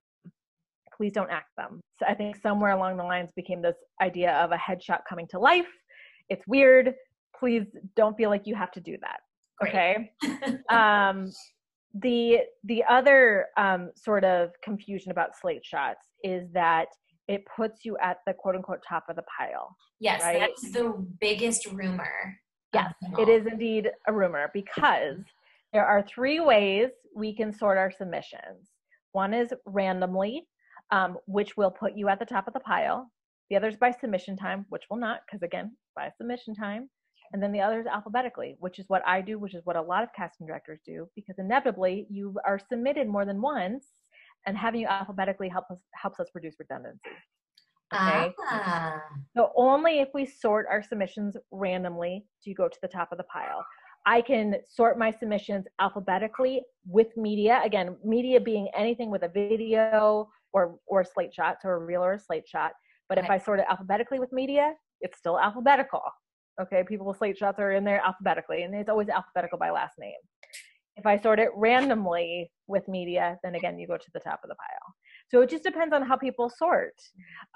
please 0.97 1.13
don't 1.13 1.31
act 1.31 1.49
them. 1.57 1.81
So 1.99 2.07
I 2.07 2.15
think 2.15 2.37
somewhere 2.37 2.73
along 2.73 2.97
the 2.97 3.05
lines 3.05 3.31
became 3.35 3.63
this 3.63 3.77
idea 4.01 4.33
of 4.35 4.53
a 4.53 4.57
headshot 4.57 5.01
coming 5.09 5.27
to 5.29 5.39
life. 5.39 5.67
It's 6.29 6.47
weird. 6.47 6.95
Please 7.37 7.67
don't 7.97 8.17
feel 8.17 8.31
like 8.31 8.47
you 8.47 8.55
have 8.55 8.71
to 8.73 8.81
do 8.81 8.97
that. 9.01 9.21
Okay. 9.67 10.13
um, 10.71 11.31
the 11.95 12.39
the 12.65 12.85
other 12.89 13.47
um, 13.57 13.91
sort 13.97 14.25
of 14.25 14.51
confusion 14.63 15.11
about 15.11 15.37
slate 15.37 15.65
shots 15.65 16.07
is 16.23 16.49
that 16.53 16.87
it 17.29 17.45
puts 17.57 17.85
you 17.85 17.97
at 17.99 18.18
the 18.27 18.33
quote 18.33 18.57
unquote 18.57 18.83
top 18.87 19.05
of 19.09 19.16
the 19.16 19.25
pile. 19.39 19.77
yes, 20.01 20.23
right? 20.23 20.41
that's 20.41 20.73
the 20.73 20.95
biggest 21.20 21.66
rumor. 21.66 22.37
Yes, 22.75 22.95
It 23.18 23.29
is 23.29 23.47
indeed 23.47 23.91
a 24.09 24.12
rumor 24.12 24.51
because 24.55 25.18
there 25.73 25.85
are 25.85 26.03
three 26.03 26.41
ways 26.41 26.89
we 27.14 27.35
can 27.35 27.53
sort 27.53 27.77
our 27.77 27.91
submissions. 27.91 28.70
One 29.12 29.35
is 29.35 29.53
randomly, 29.66 30.47
um, 30.91 31.18
which 31.27 31.57
will 31.57 31.70
put 31.70 31.97
you 31.97 32.09
at 32.09 32.18
the 32.18 32.25
top 32.25 32.47
of 32.47 32.55
the 32.55 32.61
pile. 32.61 33.11
The 33.51 33.57
other 33.57 33.68
is 33.68 33.77
by 33.77 33.91
submission 33.91 34.37
time, 34.39 34.64
which 34.70 34.85
will 34.89 34.97
not, 34.97 35.20
because 35.27 35.43
again, 35.43 35.77
by 35.95 36.11
submission 36.16 36.55
time. 36.55 36.89
And 37.33 37.43
then 37.43 37.53
the 37.53 37.61
other 37.61 37.81
is 37.81 37.87
alphabetically, 37.87 38.57
which 38.59 38.79
is 38.79 38.87
what 38.89 39.03
I 39.07 39.20
do, 39.20 39.39
which 39.39 39.55
is 39.55 39.64
what 39.64 39.77
a 39.77 39.83
lot 39.83 40.03
of 40.03 40.12
casting 40.14 40.47
directors 40.47 40.81
do, 40.85 41.09
because 41.14 41.37
inevitably 41.39 42.07
you 42.11 42.39
are 42.47 42.59
submitted 42.59 43.09
more 43.09 43.25
than 43.25 43.41
once, 43.41 43.87
and 44.47 44.57
having 44.57 44.80
you 44.80 44.86
alphabetically 44.86 45.49
helps 45.49 45.70
us 45.70 45.78
helps 45.95 46.20
us 46.20 46.28
reduce 46.34 46.57
redundancy. 46.59 47.01
Okay. 47.95 48.34
Ah, 48.40 49.03
So 49.36 49.53
only 49.57 50.01
if 50.01 50.09
we 50.14 50.24
sort 50.26 50.66
our 50.70 50.82
submissions 50.82 51.36
randomly 51.51 52.26
do 52.43 52.51
you 52.51 52.57
go 52.57 52.68
to 52.68 52.78
the 52.82 52.88
top 52.88 53.12
of 53.12 53.18
the 53.18 53.24
pile. 53.24 53.64
I 54.05 54.20
can 54.20 54.57
sort 54.68 54.99
my 54.99 55.11
submissions 55.11 55.66
alphabetically 55.80 56.62
with 56.86 57.16
media. 57.16 57.61
Again, 57.64 57.97
media 58.05 58.40
being 58.40 58.68
anything 58.76 59.11
with 59.11 59.22
a 59.22 59.28
video 59.28 60.28
or 60.53 60.78
or 60.86 61.01
a 61.03 61.05
slate 61.05 61.32
shots 61.32 61.64
or 61.64 61.74
a 61.74 61.78
reel 61.78 62.03
or 62.05 62.14
a 62.14 62.18
slate 62.18 62.49
shot. 62.49 62.72
But 63.09 63.18
if 63.18 63.30
I 63.30 63.38
sort 63.38 63.61
it 63.61 63.66
alphabetically 63.68 64.18
with 64.18 64.32
media, 64.32 64.74
it's 65.01 65.18
still 65.18 65.38
alphabetical. 65.38 66.03
Okay, 66.61 66.82
people 66.84 67.07
with 67.07 67.18
slate 67.18 67.36
shots 67.38 67.59
are 67.61 67.72
in 67.72 67.84
there 67.84 68.01
alphabetically, 68.01 68.62
and 68.62 68.74
it's 68.74 68.88
always 68.88 69.09
alphabetical 69.09 69.59
by 69.59 69.70
last 69.70 69.99
name. 69.99 70.20
If 70.97 71.07
I 71.07 71.18
sort 71.18 71.38
it 71.38 71.49
randomly 71.57 72.51
with 72.66 72.86
media, 72.88 73.38
then 73.43 73.55
again, 73.55 73.78
you 73.78 73.86
go 73.86 73.97
to 73.97 74.11
the 74.12 74.20
top 74.20 74.40
of 74.45 74.49
the 74.49 74.57
pile. 74.57 74.95
So 75.30 75.40
it 75.40 75.49
just 75.49 75.64
depends 75.64 75.95
on 75.95 76.03
how 76.03 76.16
people 76.16 76.51
sort. 76.51 76.95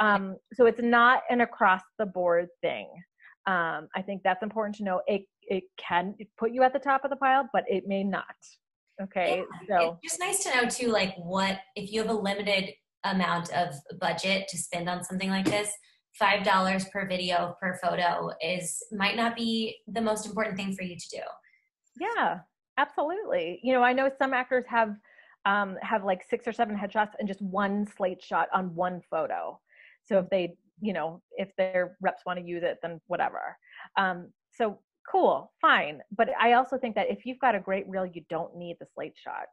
Um, 0.01 0.37
so 0.55 0.66
it's 0.66 0.80
not 0.80 1.22
an 1.28 1.43
across 1.43 1.82
the 1.99 2.07
board 2.07 2.49
thing. 2.62 2.89
Um, 3.47 3.89
I 3.95 4.03
think 4.05 4.22
that's 4.24 4.43
important 4.43 4.76
to 4.76 4.84
know. 4.84 5.03
It 5.07 5.22
it 5.43 5.64
can 5.78 6.14
put 6.37 6.53
you 6.53 6.62
at 6.62 6.72
the 6.72 6.78
top 6.78 7.05
of 7.05 7.11
the 7.11 7.16
pile, 7.16 7.49
but 7.53 7.64
it 7.68 7.84
may 7.87 8.03
not. 8.03 8.24
Okay, 9.01 9.45
so 9.68 9.99
it's 10.03 10.12
just 10.12 10.20
nice 10.20 10.43
to 10.45 10.55
know 10.57 10.68
too, 10.68 10.89
like 10.89 11.14
what 11.16 11.59
if 11.76 11.93
you 11.93 12.01
have 12.01 12.11
a 12.11 12.14
limited 12.14 12.72
amount 13.05 13.53
of 13.53 13.74
budget 14.01 14.49
to 14.49 14.59
spend 14.59 14.89
on 14.89 15.05
something 15.05 15.30
like 15.30 15.45
this. 15.45 15.70
Five 16.18 16.45
dollars 16.45 16.87
per 16.87 17.07
video 17.07 17.55
per 17.61 17.78
photo 17.82 18.30
is 18.43 18.82
might 18.91 19.16
not 19.16 19.37
be 19.37 19.76
the 19.87 20.01
most 20.01 20.24
important 20.24 20.57
thing 20.57 20.74
for 20.74 20.82
you 20.82 20.97
to 20.97 21.09
do. 21.12 21.22
yeah, 22.01 22.39
absolutely. 22.77 23.61
You 23.62 23.72
know, 23.72 23.83
I 23.83 23.93
know 23.93 24.11
some 24.18 24.33
actors 24.33 24.64
have 24.68 24.97
um, 25.45 25.77
have 25.81 26.05
like 26.05 26.24
six 26.29 26.47
or 26.49 26.53
seven 26.53 26.77
headshots 26.77 27.12
and 27.18 27.29
just 27.29 27.41
one 27.41 27.87
slate 27.97 28.22
shot 28.22 28.49
on 28.53 28.74
one 28.74 29.01
photo. 29.09 29.61
So 30.03 30.18
if 30.18 30.29
they, 30.29 30.57
you 30.81 30.93
know, 30.93 31.22
if 31.37 31.55
their 31.57 31.97
reps 32.01 32.22
want 32.27 32.41
to 32.41 32.45
use 32.45 32.64
it, 32.64 32.79
then 32.83 33.01
whatever. 33.07 33.57
Um, 33.97 34.33
so 34.53 34.81
cool, 35.11 35.53
fine. 35.61 36.03
But 36.16 36.31
I 36.41 36.55
also 36.55 36.77
think 36.77 36.97
that 36.97 37.11
if 37.11 37.24
you've 37.24 37.39
got 37.39 37.55
a 37.55 37.61
great 37.61 37.89
reel, 37.89 38.05
you 38.05 38.24
don't 38.29 38.57
need 38.57 38.77
the 38.81 38.87
slate 38.95 39.14
shot. 39.16 39.47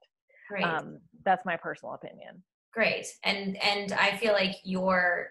Great. 0.50 0.66
Um, 0.66 1.00
that's 1.24 1.46
my 1.46 1.58
personal 1.58 1.94
opinion. 1.94 2.44
Great. 2.74 3.06
And 3.24 3.62
and 3.64 3.94
I 3.94 4.18
feel 4.18 4.34
like 4.34 4.56
your 4.64 5.30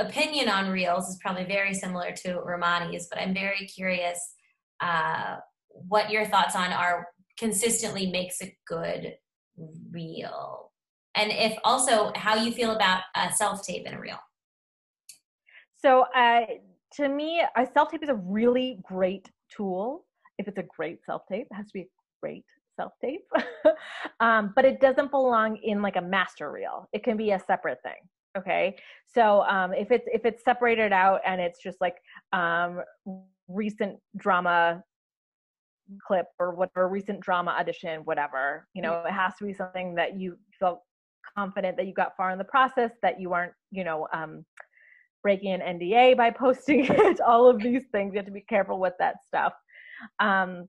opinion 0.00 0.48
on 0.48 0.70
reels 0.70 1.08
is 1.08 1.18
probably 1.18 1.44
very 1.44 1.72
similar 1.72 2.10
to 2.10 2.40
Romani's, 2.40 3.06
but 3.08 3.20
I'm 3.20 3.32
very 3.32 3.66
curious 3.66 4.18
uh, 4.80 5.36
what 5.68 6.10
your 6.10 6.26
thoughts 6.26 6.56
on 6.56 6.72
are 6.72 7.06
consistently 7.40 8.10
makes 8.10 8.40
a 8.42 8.54
good 8.68 9.14
reel. 9.90 10.70
And 11.16 11.32
if 11.32 11.58
also 11.64 12.12
how 12.14 12.36
you 12.36 12.52
feel 12.52 12.72
about 12.72 13.02
a 13.16 13.32
self 13.32 13.66
tape 13.66 13.86
in 13.86 13.94
a 13.94 14.00
reel. 14.00 14.18
So, 15.82 16.02
uh, 16.14 16.42
to 16.94 17.08
me, 17.08 17.42
a 17.56 17.66
self 17.74 17.90
tape 17.90 18.02
is 18.02 18.10
a 18.10 18.14
really 18.14 18.78
great 18.82 19.28
tool. 19.50 20.04
If 20.38 20.46
it's 20.46 20.58
a 20.58 20.66
great 20.76 21.00
self 21.04 21.22
tape, 21.28 21.48
it 21.50 21.54
has 21.54 21.66
to 21.66 21.72
be 21.72 21.80
a 21.80 21.86
great 22.22 22.44
self 22.78 22.92
tape. 23.00 23.24
um, 24.20 24.52
but 24.54 24.64
it 24.64 24.80
doesn't 24.80 25.10
belong 25.10 25.56
in 25.56 25.82
like 25.82 25.96
a 25.96 26.02
master 26.02 26.52
reel. 26.52 26.88
It 26.92 27.02
can 27.02 27.16
be 27.16 27.32
a 27.32 27.40
separate 27.40 27.78
thing. 27.82 28.00
Okay. 28.38 28.76
So 29.12 29.42
um, 29.42 29.72
if 29.72 29.90
it's 29.90 30.06
if 30.12 30.24
it's 30.24 30.44
separated 30.44 30.92
out 30.92 31.20
and 31.26 31.40
it's 31.40 31.60
just 31.60 31.80
like 31.80 31.96
um, 32.32 32.82
recent 33.48 33.98
drama 34.16 34.84
clip 36.06 36.26
or 36.38 36.54
whatever 36.54 36.88
recent 36.88 37.20
drama 37.20 37.50
audition, 37.52 38.00
whatever, 38.04 38.66
you 38.74 38.82
know, 38.82 39.02
it 39.06 39.12
has 39.12 39.32
to 39.38 39.44
be 39.44 39.52
something 39.52 39.94
that 39.94 40.18
you 40.18 40.36
felt 40.58 40.82
confident 41.36 41.76
that 41.76 41.86
you 41.86 41.94
got 41.94 42.16
far 42.16 42.30
in 42.30 42.38
the 42.38 42.44
process, 42.44 42.90
that 43.02 43.20
you 43.20 43.32
aren't, 43.32 43.52
you 43.70 43.84
know, 43.84 44.06
um, 44.12 44.44
breaking 45.22 45.52
an 45.52 45.78
NDA 45.78 46.16
by 46.16 46.30
posting 46.38 46.86
it, 46.86 47.20
all 47.20 47.48
of 47.48 47.60
these 47.60 47.84
things. 47.92 48.12
You 48.12 48.18
have 48.18 48.26
to 48.26 48.32
be 48.32 48.44
careful 48.48 48.78
with 48.78 48.94
that 48.98 49.16
stuff. 49.26 49.52
Um, 50.18 50.66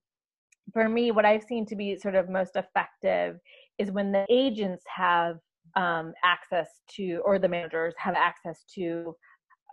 for 0.73 0.87
me, 0.87 1.11
what 1.11 1.25
I've 1.25 1.43
seen 1.43 1.65
to 1.67 1.75
be 1.75 1.97
sort 1.97 2.15
of 2.15 2.29
most 2.29 2.55
effective 2.55 3.37
is 3.77 3.91
when 3.91 4.11
the 4.11 4.25
agents 4.29 4.83
have 4.93 5.37
um, 5.75 6.13
access 6.23 6.67
to, 6.95 7.21
or 7.25 7.39
the 7.39 7.47
managers 7.47 7.93
have 7.97 8.15
access 8.15 8.63
to 8.75 9.15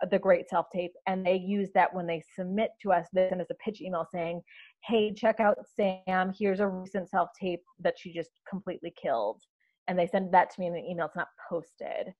the 0.09 0.19
great 0.19 0.49
self 0.49 0.67
tape, 0.71 0.93
and 1.07 1.25
they 1.25 1.35
use 1.35 1.69
that 1.73 1.93
when 1.93 2.07
they 2.07 2.23
submit 2.35 2.71
to 2.81 2.91
us. 2.91 3.07
They 3.13 3.27
send 3.29 3.41
us 3.41 3.49
a 3.49 3.55
pitch 3.55 3.81
email 3.81 4.05
saying, 4.11 4.41
"Hey, 4.83 5.13
check 5.13 5.39
out 5.39 5.57
Sam. 5.75 6.33
Here's 6.37 6.59
a 6.59 6.67
recent 6.67 7.09
self 7.09 7.29
tape 7.39 7.63
that 7.79 7.97
she 7.97 8.13
just 8.13 8.31
completely 8.49 8.91
killed," 9.01 9.41
and 9.87 9.97
they 9.97 10.07
send 10.07 10.33
that 10.33 10.49
to 10.51 10.59
me 10.59 10.67
in 10.67 10.75
an 10.75 10.85
email. 10.85 11.07
It's 11.07 11.15
not 11.15 11.29
posted. 11.49 12.13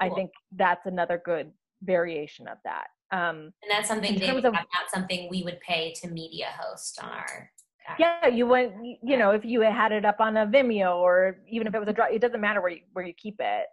I 0.00 0.08
think 0.10 0.32
that's 0.52 0.86
another 0.86 1.18
good 1.24 1.52
variation 1.82 2.48
of 2.48 2.58
that. 2.64 2.86
Um, 3.12 3.52
And 3.62 3.70
that's 3.70 3.86
something 3.86 4.18
terms 4.18 4.44
of- 4.44 4.54
not 4.54 4.66
something 4.92 5.28
we 5.30 5.44
would 5.44 5.60
pay 5.60 5.92
to 5.92 6.08
media 6.08 6.48
host 6.58 7.02
on 7.02 7.10
our 7.10 7.50
yeah, 7.98 8.26
you 8.26 8.46
went, 8.46 8.72
you 9.02 9.16
know, 9.16 9.30
if 9.30 9.44
you 9.44 9.60
had 9.60 9.92
it 9.92 10.04
up 10.04 10.20
on 10.20 10.36
a 10.36 10.46
Vimeo 10.46 10.96
or 10.96 11.38
even 11.48 11.66
if 11.66 11.74
it 11.74 11.78
was 11.78 11.88
a 11.88 11.92
draw, 11.92 12.06
it 12.06 12.20
doesn't 12.20 12.40
matter 12.40 12.60
where 12.60 12.70
you, 12.70 12.80
where 12.92 13.04
you 13.04 13.12
keep 13.14 13.36
it. 13.40 13.66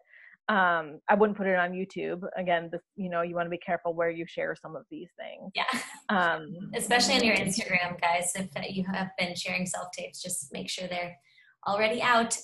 Um, 0.51 0.99
I 1.07 1.15
wouldn't 1.15 1.37
put 1.37 1.47
it 1.47 1.55
on 1.55 1.71
YouTube. 1.71 2.23
Again, 2.35 2.67
this, 2.69 2.81
you 2.97 3.09
know, 3.09 3.21
you 3.21 3.35
want 3.35 3.45
to 3.45 3.49
be 3.49 3.57
careful 3.57 3.93
where 3.93 4.09
you 4.09 4.25
share 4.27 4.53
some 4.61 4.75
of 4.75 4.83
these 4.91 5.07
things. 5.17 5.49
yeah. 5.55 5.63
Um, 6.09 6.71
especially 6.75 7.15
on 7.15 7.23
your 7.23 7.37
Instagram, 7.37 7.99
guys. 8.01 8.33
If 8.35 8.49
you 8.75 8.83
have 8.93 9.11
been 9.17 9.33
sharing 9.33 9.65
self 9.65 9.87
tapes, 9.93 10.21
just 10.21 10.51
make 10.51 10.69
sure 10.69 10.89
they're 10.89 11.15
already 11.65 12.01
out. 12.01 12.35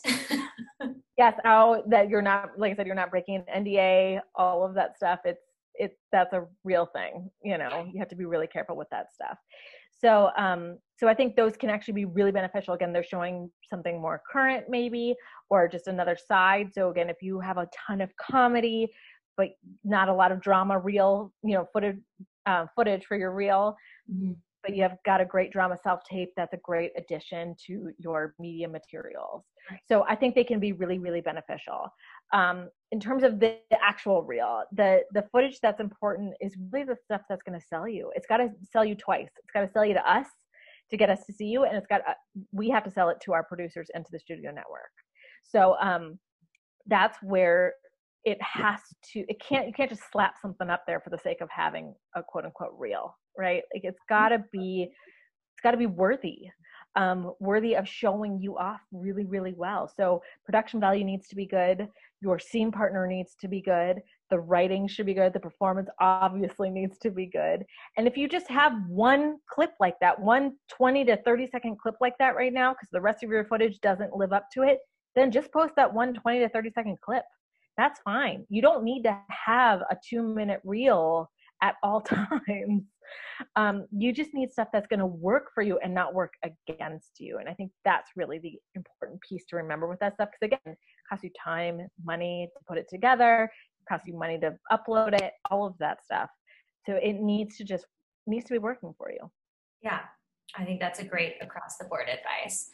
yes, 1.17 1.37
out 1.43 1.89
that 1.89 2.07
you're 2.07 2.21
not, 2.21 2.51
like 2.57 2.71
I 2.71 2.75
said, 2.77 2.85
you're 2.85 2.95
not 2.95 3.11
breaking 3.11 3.43
an 3.53 3.65
NDA, 3.65 4.21
all 4.35 4.65
of 4.65 4.73
that 4.75 4.95
stuff. 4.95 5.19
It's, 5.25 5.43
it's, 5.73 5.97
that's 6.13 6.31
a 6.31 6.45
real 6.63 6.85
thing. 6.85 7.29
You 7.43 7.57
know, 7.57 7.89
you 7.91 7.99
have 7.99 8.09
to 8.09 8.15
be 8.15 8.23
really 8.23 8.47
careful 8.47 8.77
with 8.77 8.87
that 8.91 9.11
stuff. 9.11 9.37
So, 9.99 10.29
um, 10.37 10.77
so 10.97 11.07
I 11.07 11.13
think 11.13 11.35
those 11.35 11.55
can 11.55 11.69
actually 11.69 11.93
be 11.93 12.05
really 12.05 12.31
beneficial. 12.31 12.73
Again, 12.73 12.91
they're 12.91 13.03
showing 13.03 13.51
something 13.69 14.01
more 14.01 14.21
current, 14.31 14.65
maybe, 14.67 15.15
or 15.49 15.67
just 15.67 15.87
another 15.87 16.17
side. 16.17 16.73
So 16.73 16.89
again, 16.89 17.09
if 17.09 17.17
you 17.21 17.39
have 17.39 17.57
a 17.57 17.69
ton 17.87 18.01
of 18.01 18.11
comedy, 18.17 18.91
but 19.37 19.49
not 19.83 20.09
a 20.09 20.13
lot 20.13 20.31
of 20.31 20.41
drama, 20.41 20.79
real, 20.79 21.31
you 21.43 21.53
know, 21.53 21.67
footage, 21.71 21.97
uh, 22.47 22.65
footage 22.75 23.05
for 23.05 23.15
your 23.15 23.31
reel, 23.31 23.75
Mhm. 24.11 24.35
but 24.63 24.75
you 24.75 24.81
have 24.81 24.97
got 25.05 25.21
a 25.21 25.25
great 25.25 25.51
drama 25.51 25.77
self 25.77 26.03
tape 26.03 26.33
that's 26.35 26.53
a 26.53 26.57
great 26.57 26.91
addition 26.97 27.55
to 27.67 27.91
your 27.99 28.33
media 28.39 28.67
materials. 28.67 29.45
Right. 29.69 29.79
So 29.87 30.03
I 30.09 30.15
think 30.15 30.33
they 30.33 30.43
can 30.43 30.59
be 30.59 30.71
really, 30.71 30.97
really 30.97 31.21
beneficial. 31.21 31.93
Um, 32.33 32.71
in 32.91 32.99
terms 32.99 33.21
of 33.21 33.39
the 33.39 33.59
actual 33.79 34.23
reel, 34.23 34.63
the 34.71 35.03
the 35.11 35.23
footage 35.31 35.59
that's 35.61 35.79
important 35.79 36.35
is 36.41 36.57
really 36.71 36.85
the 36.85 36.95
stuff 36.95 37.21
that's 37.29 37.43
going 37.43 37.59
to 37.59 37.65
sell 37.65 37.87
you. 37.87 38.11
It's 38.15 38.25
got 38.25 38.37
to 38.37 38.49
sell 38.63 38.83
you 38.83 38.95
twice. 38.95 39.29
It's 39.37 39.51
got 39.51 39.61
to 39.61 39.71
sell 39.71 39.85
you 39.85 39.93
to 39.93 40.09
us 40.11 40.27
to 40.89 40.97
get 40.97 41.09
us 41.09 41.25
to 41.25 41.33
see 41.33 41.45
you, 41.45 41.65
and 41.65 41.77
it's 41.77 41.87
got 41.87 42.01
uh, 42.07 42.13
we 42.51 42.69
have 42.69 42.83
to 42.83 42.91
sell 42.91 43.09
it 43.09 43.17
to 43.25 43.33
our 43.33 43.43
producers 43.43 43.87
and 43.93 44.05
to 44.05 44.11
the 44.11 44.19
studio 44.19 44.51
network. 44.51 44.91
So 45.43 45.75
um, 45.79 46.19
that's 46.85 47.17
where 47.21 47.73
it 48.23 48.41
has 48.41 48.79
to 49.13 49.23
it 49.29 49.39
can't 49.39 49.67
you 49.67 49.73
can't 49.73 49.89
just 49.89 50.03
slap 50.11 50.35
something 50.41 50.69
up 50.69 50.83
there 50.85 50.99
for 50.99 51.09
the 51.09 51.17
sake 51.17 51.39
of 51.41 51.49
having 51.49 51.93
a 52.15 52.23
quote 52.23 52.45
unquote 52.45 52.73
reel 52.77 53.15
right? 53.37 53.63
Like 53.73 53.83
it's 53.83 54.01
got 54.09 54.29
to 54.29 54.43
be 54.51 54.83
it's 54.83 55.61
got 55.63 55.71
to 55.71 55.77
be 55.77 55.85
worthy 55.85 56.49
um, 56.95 57.33
worthy 57.39 57.75
of 57.75 57.87
showing 57.87 58.39
you 58.41 58.57
off 58.57 58.81
really 58.91 59.25
really 59.25 59.53
well. 59.55 59.87
So 59.95 60.21
production 60.45 60.79
value 60.79 61.03
needs 61.03 61.27
to 61.29 61.35
be 61.35 61.45
good. 61.45 61.87
Your 62.21 62.39
scene 62.39 62.71
partner 62.71 63.05
needs 63.07 63.35
to 63.41 63.47
be 63.47 63.61
good 63.61 63.97
the 64.29 64.39
writing 64.39 64.87
should 64.87 65.05
be 65.05 65.13
good 65.13 65.33
the 65.33 65.39
performance 65.39 65.89
obviously 65.99 66.69
needs 66.69 66.97
to 66.97 67.09
be 67.09 67.25
good 67.25 67.65
and 67.97 68.07
if 68.07 68.17
you 68.17 68.27
just 68.27 68.49
have 68.49 68.73
one 68.87 69.37
clip 69.49 69.71
like 69.79 69.95
that 70.01 70.19
one 70.19 70.53
20 70.69 71.05
to 71.05 71.17
30 71.23 71.47
second 71.51 71.77
clip 71.79 71.95
like 72.01 72.17
that 72.19 72.35
right 72.35 72.53
now 72.53 72.73
because 72.73 72.89
the 72.91 73.01
rest 73.01 73.23
of 73.23 73.29
your 73.29 73.45
footage 73.45 73.79
doesn't 73.81 74.15
live 74.15 74.33
up 74.33 74.45
to 74.53 74.63
it 74.63 74.79
then 75.15 75.31
just 75.31 75.51
post 75.51 75.73
that 75.75 75.93
one 75.93 76.13
20 76.13 76.39
to 76.39 76.49
30 76.49 76.71
second 76.71 76.97
clip 77.01 77.23
that's 77.77 77.99
fine. 78.01 78.45
You 78.49 78.61
don't 78.61 78.83
need 78.83 79.03
to 79.03 79.17
have 79.29 79.81
a 79.81 79.97
two 80.03 80.23
minute 80.23 80.59
reel 80.63 81.29
at 81.61 81.75
all 81.83 82.01
times. 82.47 82.83
Um, 83.55 83.85
you 83.95 84.11
just 84.11 84.33
need 84.33 84.51
stuff 84.51 84.67
that's 84.73 84.87
going 84.87 84.99
to 84.99 85.05
work 85.05 85.51
for 85.53 85.61
you 85.61 85.77
and 85.77 85.93
not 85.93 86.13
work 86.13 86.33
against 86.43 87.19
you. 87.19 87.37
And 87.37 87.47
I 87.47 87.53
think 87.53 87.71
that's 87.85 88.11
really 88.15 88.39
the 88.39 88.59
important 88.75 89.21
piece 89.21 89.45
to 89.49 89.55
remember 89.55 89.87
with 89.87 89.99
that 89.99 90.15
stuff. 90.15 90.29
Because 90.29 90.57
again, 90.57 90.73
it 90.73 90.77
costs 91.07 91.23
you 91.23 91.29
time, 91.41 91.87
money 92.03 92.49
to 92.51 92.59
put 92.67 92.77
it 92.77 92.87
together, 92.89 93.49
it 93.87 93.93
costs 93.93 94.07
you 94.07 94.17
money 94.17 94.39
to 94.39 94.55
upload 94.71 95.19
it, 95.19 95.33
all 95.49 95.65
of 95.65 95.77
that 95.79 96.03
stuff. 96.03 96.29
So 96.85 96.93
it 96.93 97.19
needs 97.21 97.57
to 97.57 97.63
just 97.63 97.85
needs 98.25 98.45
to 98.45 98.53
be 98.53 98.59
working 98.59 98.93
for 98.97 99.11
you. 99.11 99.29
Yeah, 99.81 99.99
I 100.57 100.65
think 100.65 100.79
that's 100.79 100.99
a 100.99 101.05
great 101.05 101.35
across 101.41 101.77
the 101.77 101.85
board 101.85 102.07
advice 102.09 102.69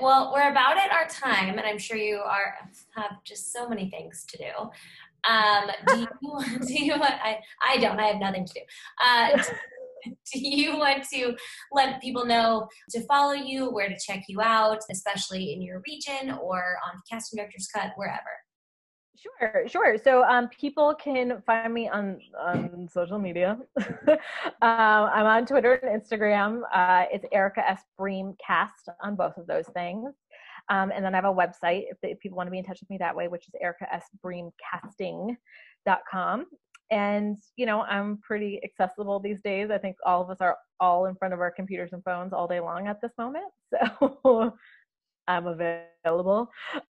well, 0.00 0.32
we're 0.32 0.50
about 0.50 0.76
at 0.76 0.92
our 0.92 1.06
time, 1.06 1.58
and 1.58 1.66
I'm 1.66 1.78
sure 1.78 1.96
you 1.96 2.18
are 2.18 2.54
have 2.96 3.22
just 3.24 3.52
so 3.52 3.68
many 3.68 3.90
things 3.90 4.24
to 4.28 4.38
do. 4.38 5.30
Um, 5.30 5.70
do 5.88 6.00
you 6.00 6.58
do 6.66 6.84
you? 6.84 6.94
I 6.94 7.38
I 7.62 7.78
don't. 7.78 7.98
I 7.98 8.06
have 8.06 8.20
nothing 8.20 8.46
to 8.46 8.52
do. 8.52 8.60
Uh, 9.04 9.42
do 10.32 10.38
you 10.38 10.76
want 10.76 11.04
to 11.12 11.34
let 11.72 12.00
people 12.02 12.26
know 12.26 12.68
to 12.90 13.00
follow 13.06 13.32
you, 13.32 13.70
where 13.70 13.88
to 13.88 13.96
check 13.98 14.24
you 14.28 14.40
out, 14.42 14.80
especially 14.90 15.52
in 15.52 15.62
your 15.62 15.82
region 15.86 16.30
or 16.42 16.76
on 16.84 17.00
Casting 17.10 17.38
Directors 17.38 17.68
Cut, 17.74 17.92
wherever? 17.96 18.20
Sure, 19.24 19.68
sure. 19.68 19.96
So 20.02 20.22
um, 20.24 20.48
people 20.48 20.94
can 20.94 21.42
find 21.46 21.72
me 21.72 21.88
on 21.88 22.18
on 22.38 22.88
social 22.92 23.18
media. 23.18 23.58
um, 24.08 24.18
I'm 24.60 25.26
on 25.26 25.46
Twitter 25.46 25.74
and 25.74 26.02
Instagram. 26.02 26.62
Uh, 26.72 27.04
it's 27.10 27.24
Erica 27.32 27.68
S. 27.68 27.82
Bream 27.96 28.34
Cast 28.44 28.88
on 29.02 29.16
both 29.16 29.36
of 29.38 29.46
those 29.46 29.66
things. 29.68 30.12
Um, 30.68 30.92
and 30.94 31.04
then 31.04 31.14
I 31.14 31.18
have 31.18 31.24
a 31.24 31.32
website 31.32 31.84
if, 31.90 31.98
if, 32.02 32.18
people 32.20 32.36
want 32.36 32.46
to 32.46 32.50
be 32.50 32.58
in 32.58 32.64
touch 32.64 32.80
with 32.80 32.88
me 32.88 32.96
that 32.98 33.14
way, 33.14 33.28
which 33.28 33.46
is 33.46 33.54
Erica 33.60 33.92
S. 33.92 34.04
Bream 34.22 34.50
Casting.com. 34.70 36.46
And 36.90 37.38
you 37.56 37.64
know, 37.66 37.82
I'm 37.82 38.18
pretty 38.18 38.60
accessible 38.62 39.20
these 39.20 39.40
days. 39.40 39.70
I 39.70 39.78
think 39.78 39.96
all 40.04 40.22
of 40.22 40.28
us 40.28 40.38
are 40.40 40.58
all 40.80 41.06
in 41.06 41.14
front 41.14 41.32
of 41.32 41.40
our 41.40 41.50
computers 41.50 41.90
and 41.92 42.04
phones 42.04 42.34
all 42.34 42.46
day 42.46 42.60
long 42.60 42.88
at 42.88 43.00
this 43.00 43.12
moment. 43.16 43.46
So 44.00 44.54
I'm 45.28 45.46
available. 45.46 46.50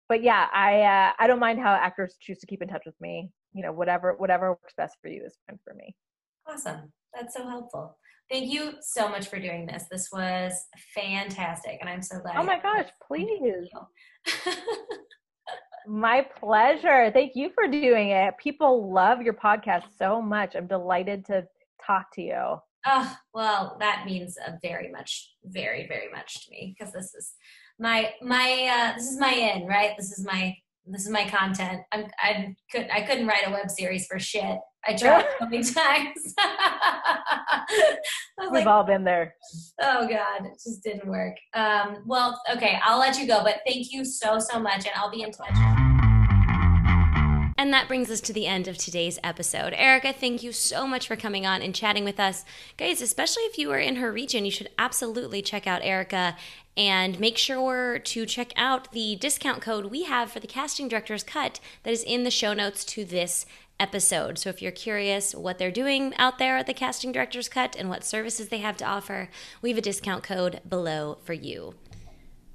But 0.10 0.24
yeah, 0.24 0.48
I 0.54 0.82
uh, 0.82 1.12
I 1.20 1.28
don't 1.28 1.40
mind 1.40 1.60
how 1.60 1.74
actors 1.74 2.16
choose 2.20 2.40
to 2.40 2.48
keep 2.48 2.62
in 2.62 2.68
touch 2.68 2.84
with 2.86 3.00
me. 3.00 3.30
You 3.54 3.64
know, 3.64 3.72
whatever 3.72 4.14
whatever 4.14 4.50
works 4.50 4.74
best 4.76 4.98
for 5.02 5.10
you 5.10 5.24
is 5.26 5.38
fine 5.48 5.60
for 5.64 5.74
me. 5.74 5.96
Awesome. 6.48 6.92
That's 7.14 7.36
so 7.36 7.48
helpful. 7.48 7.98
Thank 8.32 8.52
you 8.52 8.74
so 8.82 9.10
much 9.10 9.28
for 9.28 9.38
doing 9.38 9.66
this. 9.66 9.86
This 9.92 10.10
was 10.12 10.54
fantastic, 10.96 11.78
and 11.82 11.90
I'm 11.90 12.02
so 12.02 12.20
glad. 12.20 12.38
Oh 12.38 12.44
my 12.44 12.60
gosh! 12.60 12.88
Please. 13.08 13.70
my 15.88 16.26
pleasure. 16.40 17.12
Thank 17.12 17.34
you 17.36 17.52
for 17.54 17.68
doing 17.68 18.10
it. 18.10 18.38
People 18.38 18.92
love 18.92 19.22
your 19.22 19.34
podcast 19.34 19.84
so 19.98 20.22
much. 20.22 20.56
I'm 20.56 20.68
delighted 20.68 21.26
to 21.26 21.46
talk 21.86 22.14
to 22.14 22.22
you. 22.22 22.58
Oh, 22.86 23.18
well, 23.34 23.78
that 23.80 24.06
means 24.06 24.38
very 24.62 24.92
much, 24.92 25.34
very, 25.46 25.88
very 25.88 26.12
much 26.12 26.46
to 26.46 26.52
me 26.52 26.76
because 26.78 26.94
this 26.94 27.14
is 27.14 27.34
my 27.80 28.12
my 28.22 28.70
uh, 28.72 28.96
this 28.96 29.10
is 29.10 29.20
my 29.20 29.32
in 29.32 29.68
right. 29.68 29.92
This 29.98 30.12
is 30.12 30.26
my 30.26 30.56
this 30.86 31.06
is 31.06 31.12
my 31.12 31.28
content. 31.30 31.82
I'm, 31.92 32.08
I 32.22 32.56
could 32.72 32.88
I 32.92 33.02
couldn't 33.02 33.28
write 33.28 33.48
a 33.48 33.52
web 33.52 33.70
series 33.70 34.06
for 34.06 34.20
shit. 34.20 34.58
I 34.86 34.96
tried 34.96 35.26
so 35.40 35.46
many 35.46 35.64
times. 35.64 36.36
We've 38.40 38.52
like, 38.52 38.68
all 38.68 38.84
been 38.84 39.04
there. 39.04 39.36
Oh 39.82 40.08
God, 40.08 40.46
it 40.46 40.60
just 40.64 40.84
didn't 40.84 41.08
work. 41.08 41.36
Um, 41.54 42.04
well, 42.06 42.40
okay, 42.52 42.80
I'll 42.84 43.00
let 43.00 43.18
you 43.18 43.28
go, 43.28 43.44
but 43.44 43.62
thank 43.66 43.92
you 43.92 44.04
so 44.04 44.40
so 44.40 44.60
much, 44.60 44.86
and 44.86 44.94
I'll 44.96 45.12
be 45.12 45.22
in 45.22 45.32
touch. 45.32 45.93
And 47.64 47.72
that 47.72 47.88
brings 47.88 48.12
us 48.12 48.20
to 48.20 48.34
the 48.34 48.46
end 48.46 48.68
of 48.68 48.78
today's 48.78 49.20
episode. 49.24 49.74
Erica, 49.78 50.12
thank 50.12 50.44
you 50.44 50.52
so 50.52 50.86
much 50.86 51.08
for 51.08 51.16
coming 51.16 51.46
on 51.46 51.62
and 51.62 51.74
chatting 51.74 52.04
with 52.04 52.20
us. 52.20 52.44
Guys, 52.76 53.02
especially 53.02 53.44
if 53.44 53.58
you 53.58 53.72
are 53.72 53.80
in 53.80 53.96
her 53.96 54.12
region, 54.12 54.44
you 54.44 54.52
should 54.52 54.68
absolutely 54.78 55.42
check 55.42 55.66
out 55.66 55.82
Erica 55.82 56.36
and 56.76 57.18
make 57.22 57.38
sure 57.38 58.00
to 58.00 58.26
check 58.26 58.52
out 58.58 58.92
the 58.92 59.16
discount 59.16 59.62
code 59.62 59.86
we 59.86 60.04
have 60.04 60.30
for 60.30 60.42
the 60.42 60.46
casting 60.46 60.90
director's 60.90 61.24
cut 61.24 61.62
that 61.84 61.94
is 61.94 62.04
in 62.04 62.26
the 62.26 62.30
show 62.30 62.54
notes 62.54 62.84
to 62.84 63.06
this 63.06 63.46
episode. 63.80 64.38
So 64.38 64.50
if 64.50 64.62
you're 64.62 64.74
curious 64.74 65.34
what 65.34 65.58
they're 65.58 65.72
doing 65.72 66.14
out 66.18 66.40
there 66.40 66.58
at 66.58 66.68
the 66.68 66.74
casting 66.74 67.14
director's 67.14 67.48
cut 67.48 67.78
and 67.80 67.88
what 67.88 68.04
services 68.04 68.50
they 68.50 68.58
have 68.58 68.76
to 68.76 68.86
offer, 68.86 69.30
we 69.62 69.70
have 69.70 69.78
a 69.78 69.82
discount 69.82 70.22
code 70.22 70.60
below 70.68 71.18
for 71.24 71.32
you. 71.32 71.76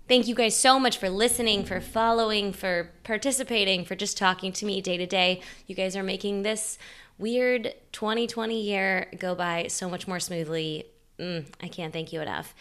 Thank 0.08 0.26
you 0.26 0.34
guys 0.34 0.56
so 0.56 0.80
much 0.80 0.96
for 0.96 1.10
listening, 1.10 1.64
for 1.64 1.82
following, 1.82 2.54
for 2.54 2.90
participating, 3.04 3.84
for 3.84 3.94
just 3.94 4.16
talking 4.16 4.52
to 4.52 4.64
me 4.64 4.80
day 4.80 4.96
to 4.96 5.04
day. 5.04 5.42
You 5.66 5.74
guys 5.74 5.94
are 5.96 6.02
making 6.02 6.42
this 6.42 6.78
weird 7.18 7.74
2020 7.92 8.58
year 8.58 9.08
go 9.18 9.34
by 9.34 9.66
so 9.68 9.90
much 9.90 10.08
more 10.08 10.18
smoothly. 10.18 10.86
Mm, 11.18 11.44
I 11.62 11.68
can't 11.68 11.92
thank 11.92 12.10
you 12.10 12.22
enough. 12.22 12.54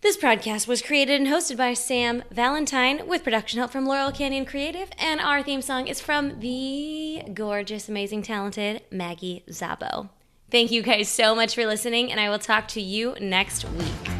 This 0.00 0.16
podcast 0.16 0.68
was 0.68 0.80
created 0.80 1.20
and 1.20 1.28
hosted 1.28 1.56
by 1.56 1.74
Sam 1.74 2.22
Valentine 2.30 3.08
with 3.08 3.24
production 3.24 3.58
help 3.58 3.72
from 3.72 3.86
Laurel 3.86 4.12
Canyon 4.12 4.44
Creative, 4.44 4.88
and 4.96 5.20
our 5.20 5.42
theme 5.42 5.62
song 5.62 5.88
is 5.88 6.00
from 6.00 6.38
the 6.38 7.22
gorgeous, 7.34 7.88
amazing, 7.88 8.22
talented 8.22 8.82
Maggie 8.92 9.42
Zabo. 9.48 10.10
Thank 10.52 10.70
you 10.70 10.82
guys 10.82 11.08
so 11.08 11.34
much 11.34 11.56
for 11.56 11.66
listening, 11.66 12.12
and 12.12 12.20
I 12.20 12.28
will 12.28 12.38
talk 12.38 12.68
to 12.68 12.80
you 12.80 13.16
next 13.18 13.64
week. 13.70 14.13